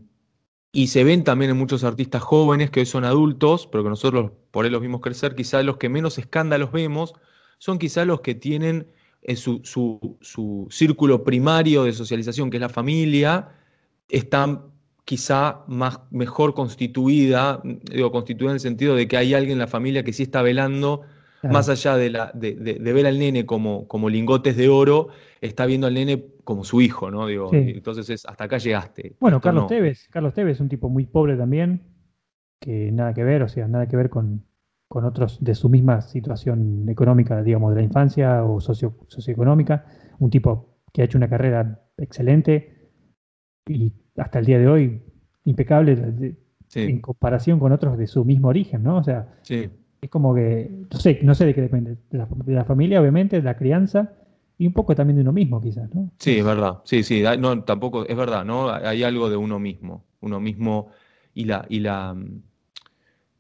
y 0.73 0.89
se 0.89 1.05
ven 1.05 1.25
también 1.25 1.51
en 1.51 1.57
muchos 1.57 1.85
artistas 1.85 2.23
jóvenes 2.23 2.71
que 2.71 2.81
hoy 2.81 2.87
son 2.87 3.05
adultos, 3.05 3.67
pero 3.67 3.83
que 3.85 3.91
nosotros 3.91 4.33
por 4.51 4.65
ahí 4.65 4.71
los 4.71 4.81
vimos 4.83 5.01
crecer, 5.01 5.35
quizá 5.35 5.63
los 5.63 5.77
que 5.79 5.89
menos 5.89 6.19
escándalos 6.19 6.73
vemos 6.73 7.15
son 7.59 7.79
quizá 7.79 8.05
los 8.05 8.21
que 8.21 8.35
tienen 8.35 8.87
eh, 9.23 9.37
su, 9.37 9.61
su- 9.65 10.17
su 10.21 10.67
círculo 10.71 11.25
primario 11.25 11.85
de 11.85 11.93
socialización, 11.93 12.51
que 12.51 12.57
es 12.59 12.61
la 12.61 12.69
familia, 12.69 13.51
están 14.09 14.63
quizá 15.05 15.65
más, 15.69 16.01
mejor 16.11 16.55
constituida, 16.55 17.61
digo 17.65 18.13
constituida 18.13 18.51
en 18.53 18.55
el 18.57 18.61
sentido 18.61 18.95
de 18.95 19.09
que 19.09 19.17
hay 19.17 19.35
alguien 19.35 19.55
en 19.55 19.59
la 19.61 19.67
familia 19.67 20.05
que 20.05 20.13
sí 20.13 20.23
está 20.25 20.43
velando, 20.43 21.03
claro. 21.41 21.53
más 21.55 21.69
allá 21.69 21.97
de, 21.97 22.11
la, 22.11 22.31
de, 22.35 22.55
de- 22.55 22.75
de 22.75 22.93
ver 22.93 23.07
al 23.07 23.19
nene 23.19 23.47
como, 23.47 23.87
como 23.89 24.09
lingotes 24.09 24.57
de 24.57 24.69
oro, 24.69 25.09
está 25.41 25.67
viendo 25.67 25.87
al 25.87 25.95
nene 25.95 26.25
como 26.45 26.65
su 26.65 26.81
hijo, 26.81 27.11
¿no? 27.11 27.27
Digo, 27.27 27.51
Sí. 27.51 27.57
entonces 27.77 28.09
es, 28.11 28.27
hasta 28.27 28.45
acá 28.45 28.59
llegaste. 28.59 29.17
Bueno, 29.21 29.41
Carlos 29.41 29.65
no. 29.65 29.69
Tevez, 29.69 30.09
Carlos 30.11 30.35
Tevez 30.35 30.57
es 30.57 30.61
un 30.61 30.69
tipo 30.69 30.89
muy 30.89 31.07
pobre 31.07 31.37
también, 31.37 31.83
que 32.61 32.91
nada 32.93 33.15
que 33.15 33.25
ver, 33.25 33.43
o 33.43 33.49
sea, 33.49 33.67
nada 33.69 33.89
que 33.89 33.97
ver 33.97 34.11
con, 34.11 34.45
con 34.89 35.05
otros 35.05 35.43
de 35.43 35.55
su 35.55 35.69
misma 35.69 36.01
situación 36.03 36.89
económica, 36.89 37.43
digamos, 37.43 37.71
de 37.75 37.81
la 37.81 37.85
infancia 37.87 38.45
o 38.45 38.61
socio, 38.61 38.97
socioeconómica. 39.09 39.87
Un 40.19 40.29
tipo 40.31 40.79
que 40.93 41.03
ha 41.03 41.05
hecho 41.05 41.17
una 41.19 41.29
carrera 41.31 41.81
excelente 41.97 42.91
y 43.69 43.93
hasta 44.17 44.41
el 44.41 44.45
día 44.47 44.59
de 44.59 44.69
hoy 44.69 45.03
impecable 45.45 46.37
en 46.75 47.01
comparación 47.01 47.59
con 47.59 47.73
otros 47.73 47.97
de 47.97 48.07
su 48.07 48.25
mismo 48.25 48.49
origen, 48.49 48.83
¿no? 48.83 48.99
O 48.99 49.03
sea, 49.05 49.39
sí. 49.43 49.71
Es 50.01 50.11
como 50.11 50.35
que, 50.35 50.71
no 50.93 50.99
sé, 50.99 51.21
no 51.23 51.35
sé 51.35 51.47
de 51.47 51.55
qué 51.55 51.63
depende, 51.63 51.97
de 52.11 52.19
la, 52.19 52.29
de 52.31 52.53
la 52.55 52.65
familia, 52.65 53.01
obviamente, 53.01 53.37
de 53.37 53.43
la 53.43 53.57
crianza 53.57 54.13
y 54.59 54.67
un 54.67 54.73
poco 54.73 54.95
también 54.95 55.17
de 55.17 55.23
uno 55.23 55.33
mismo, 55.33 55.61
quizás, 55.61 55.95
¿no? 55.95 56.11
Sí, 56.19 56.39
es 56.39 56.45
verdad. 56.45 56.83
Sí, 56.85 57.03
sí. 57.03 57.23
No, 57.39 57.65
tampoco, 57.65 58.07
es 58.07 58.17
verdad, 58.17 58.45
¿no? 58.45 58.71
Hay 58.71 59.03
algo 59.05 59.31
de 59.31 59.37
uno 59.37 59.59
mismo. 59.59 60.05
Uno 60.21 60.39
mismo 60.41 60.91
y 61.35 61.45
la, 61.47 61.65
y 61.69 61.81
la. 61.81 62.13
mm, 62.15 62.43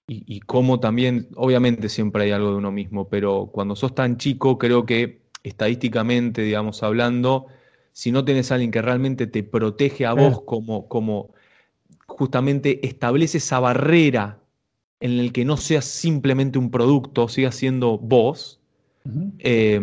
Y, 0.06 0.24
y 0.36 0.40
cómo 0.40 0.80
también, 0.80 1.28
obviamente 1.36 1.88
siempre 1.88 2.24
hay 2.24 2.32
algo 2.32 2.50
de 2.50 2.56
uno 2.56 2.72
mismo, 2.72 3.08
pero 3.08 3.50
cuando 3.52 3.76
sos 3.76 3.94
tan 3.94 4.16
chico, 4.16 4.58
creo 4.58 4.84
que 4.84 5.22
estadísticamente, 5.44 6.42
digamos, 6.42 6.82
hablando, 6.82 7.46
si 7.92 8.10
no 8.12 8.24
tenés 8.24 8.50
a 8.50 8.54
alguien 8.54 8.70
que 8.72 8.82
realmente 8.82 9.26
te 9.28 9.44
protege 9.44 10.06
a 10.06 10.12
Claro. 10.12 10.30
vos 10.30 10.42
como, 10.44 10.88
como 10.88 11.32
justamente 12.06 12.86
establece 12.86 13.38
esa 13.38 13.60
barrera 13.60 14.39
en 15.00 15.18
el 15.18 15.32
que 15.32 15.44
no 15.44 15.56
seas 15.56 15.84
simplemente 15.86 16.58
un 16.58 16.70
producto, 16.70 17.28
sigas 17.28 17.54
siendo 17.56 17.98
vos, 17.98 18.60
eh, 19.38 19.80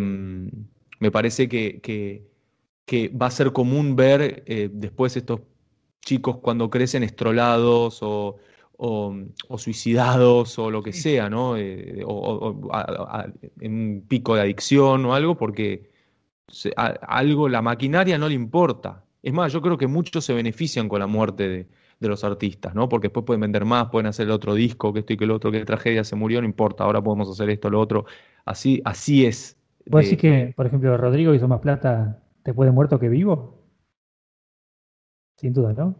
me 0.99 1.11
parece 1.11 1.47
que, 1.49 1.81
que- 1.81 2.25
que 2.85 3.09
va 3.09 3.27
a 3.27 3.31
ser 3.31 3.53
común 3.53 3.95
ver 3.95 4.43
eh, 4.47 4.69
después 4.73 5.17
estos 5.17 5.41
chicos 6.01 6.37
cuando 6.39 6.69
crecen 6.69 7.03
estrolados 7.03 7.99
o, 8.03 8.37
o, 8.77 9.15
suicidados 9.57 10.57
o 10.59 10.71
lo 10.71 10.83
que 10.83 10.93
sea, 10.93 11.29
¿no? 11.29 11.57
Eh, 11.57 12.03
o, 12.05 12.55
en 13.61 13.73
un 13.73 14.05
pico 14.07 14.35
de 14.35 14.41
adicción 14.41 15.05
o 15.05 15.13
algo, 15.13 15.37
porque 15.37 15.89
algo, 17.07 17.49
la 17.49 17.61
maquinaria 17.61 18.17
no 18.17 18.27
le 18.29 18.35
importa. 18.35 19.03
Es 19.21 19.33
más, 19.33 19.51
yo 19.53 19.61
creo 19.61 19.77
que 19.77 19.87
muchos 19.87 20.23
se 20.25 20.33
benefician 20.33 20.87
con 20.89 20.99
la 20.99 21.07
muerte 21.07 21.47
de, 21.49 21.67
los 21.99 22.23
artistas, 22.23 22.75
¿no? 22.75 22.87
Porque 22.87 23.07
después 23.07 23.25
pueden 23.25 23.41
vender 23.41 23.65
más, 23.65 23.89
pueden 23.89 24.07
hacer 24.07 24.27
el 24.27 24.31
otro 24.31 24.53
disco, 24.53 24.93
que 24.93 24.99
esto 24.99 25.13
y 25.13 25.17
que 25.17 25.23
el 25.23 25.31
otro, 25.31 25.51
que 25.51 25.65
tragedia 25.65 26.03
se 26.03 26.15
murió, 26.15 26.41
no 26.41 26.47
importa, 26.47 26.83
ahora 26.83 27.01
podemos 27.01 27.29
hacer 27.29 27.49
esto, 27.49 27.69
lo 27.69 27.79
otro. 27.79 28.05
Así, 28.45 28.81
así 28.85 29.25
es. 29.25 29.57
¿Vos 29.87 30.03
decís 30.03 30.19
que, 30.19 30.53
por 30.55 30.67
ejemplo, 30.67 30.95
Rodrigo 30.97 31.33
hizo 31.33 31.47
más 31.47 31.59
plata 31.59 32.21
después 32.43 32.67
de 32.67 32.71
muerto 32.71 32.99
que 32.99 33.09
vivo? 33.09 33.63
Sin 35.37 35.53
duda, 35.53 35.73
¿no? 35.73 35.95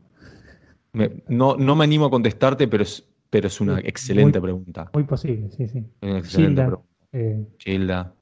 no, 1.28 1.58
no 1.58 1.76
me 1.76 1.84
animo 1.84 2.06
a 2.06 2.10
contestarte, 2.10 2.68
pero 2.68 2.84
es, 2.84 3.08
pero 3.30 3.48
es 3.48 3.62
una 3.62 3.80
excelente 3.80 4.42
pregunta. 4.42 4.90
Muy 4.94 5.04
posible, 5.04 5.50
sí, 5.52 5.68
sí. 5.68 5.86
Una 6.02 6.20
excelente 6.20 6.64
pregunta. 6.64 6.88
Eh, 7.12 7.48
Gilda. 7.60 8.14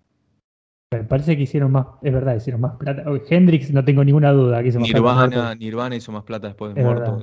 Me 0.98 1.04
parece 1.04 1.36
que 1.38 1.44
hicieron 1.44 1.72
más, 1.72 1.88
es 2.02 2.14
verdad, 2.14 2.36
hicieron 2.36 2.62
más 2.62 2.76
plata. 2.78 3.04
Hendrix, 3.30 3.72
no 3.72 3.84
tengo 3.84 4.04
ninguna 4.04 4.32
duda. 4.32 4.62
Que 4.62 4.70
hizo 4.70 4.80
más 4.80 4.88
Nirvana, 4.88 5.28
plata 5.30 5.56
Nirvana 5.56 5.96
hizo 5.96 6.12
más 6.12 6.24
plata 6.24 6.48
después 6.48 6.74
de 6.74 6.84
muerto. 6.84 7.20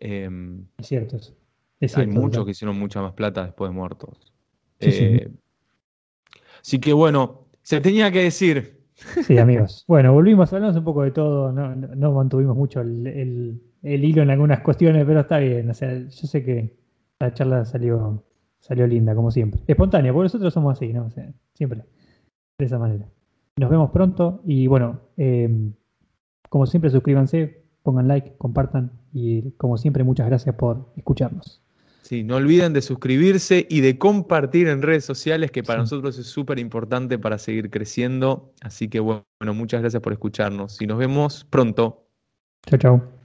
Em, 0.00 0.66
es 0.78 0.86
cierto 0.86 1.18
hay 1.96 2.06
muchos 2.06 2.44
que 2.44 2.52
hicieron 2.52 2.78
mucha 2.78 3.02
más 3.02 3.12
plata 3.12 3.44
después 3.44 3.70
de 3.70 3.74
muertos. 3.76 4.32
Eh, 4.80 5.30
así 6.60 6.78
que 6.78 6.92
bueno, 6.92 7.46
se 7.62 7.80
tenía 7.80 8.10
que 8.10 8.22
decir. 8.22 8.80
Sí, 8.94 9.38
amigos. 9.38 9.84
Bueno, 9.88 10.12
volvimos, 10.12 10.52
hablamos 10.52 10.76
un 10.76 10.84
poco 10.84 11.02
de 11.02 11.10
todo. 11.10 11.52
No, 11.52 11.74
no, 11.74 12.12
mantuvimos 12.12 12.56
mucho 12.56 12.80
el, 12.80 13.60
hilo 13.82 14.22
en 14.22 14.30
algunas 14.30 14.60
cuestiones, 14.60 15.04
pero 15.04 15.20
está 15.20 15.38
bien. 15.38 15.68
O 15.70 15.74
sea, 15.74 15.98
yo 15.98 16.26
sé 16.26 16.44
que 16.44 16.76
la 17.18 17.32
charla 17.34 17.64
salió, 17.64 18.24
salió 18.60 18.86
linda, 18.86 19.14
como 19.14 19.30
siempre. 19.30 19.60
Espontánea, 19.66 20.12
porque 20.12 20.24
nosotros 20.24 20.54
somos 20.54 20.76
así, 20.76 20.92
¿no? 20.92 21.10
siempre 21.54 21.82
de 22.64 22.66
esa 22.66 22.78
manera. 22.78 23.06
Nos 23.56 23.70
vemos 23.70 23.90
pronto 23.90 24.42
y 24.44 24.66
bueno, 24.66 25.00
eh, 25.16 25.48
como 26.48 26.66
siempre 26.66 26.90
suscríbanse, 26.90 27.62
pongan 27.82 28.08
like, 28.08 28.34
compartan 28.38 28.92
y 29.12 29.52
como 29.52 29.76
siempre 29.76 30.02
muchas 30.04 30.26
gracias 30.26 30.54
por 30.56 30.92
escucharnos. 30.96 31.60
Sí, 32.02 32.22
no 32.22 32.36
olviden 32.36 32.74
de 32.74 32.82
suscribirse 32.82 33.66
y 33.70 33.80
de 33.80 33.96
compartir 33.96 34.68
en 34.68 34.82
redes 34.82 35.06
sociales, 35.06 35.50
que 35.50 35.62
para 35.62 35.80
nosotros 35.80 36.18
es 36.18 36.26
súper 36.26 36.58
importante 36.58 37.18
para 37.18 37.38
seguir 37.38 37.70
creciendo. 37.70 38.52
Así 38.60 38.88
que 38.88 39.00
bueno, 39.00 39.24
muchas 39.54 39.80
gracias 39.80 40.02
por 40.02 40.12
escucharnos 40.12 40.82
y 40.82 40.86
nos 40.86 40.98
vemos 40.98 41.46
pronto. 41.48 42.04
Chao, 42.66 42.78
chao. 42.78 43.23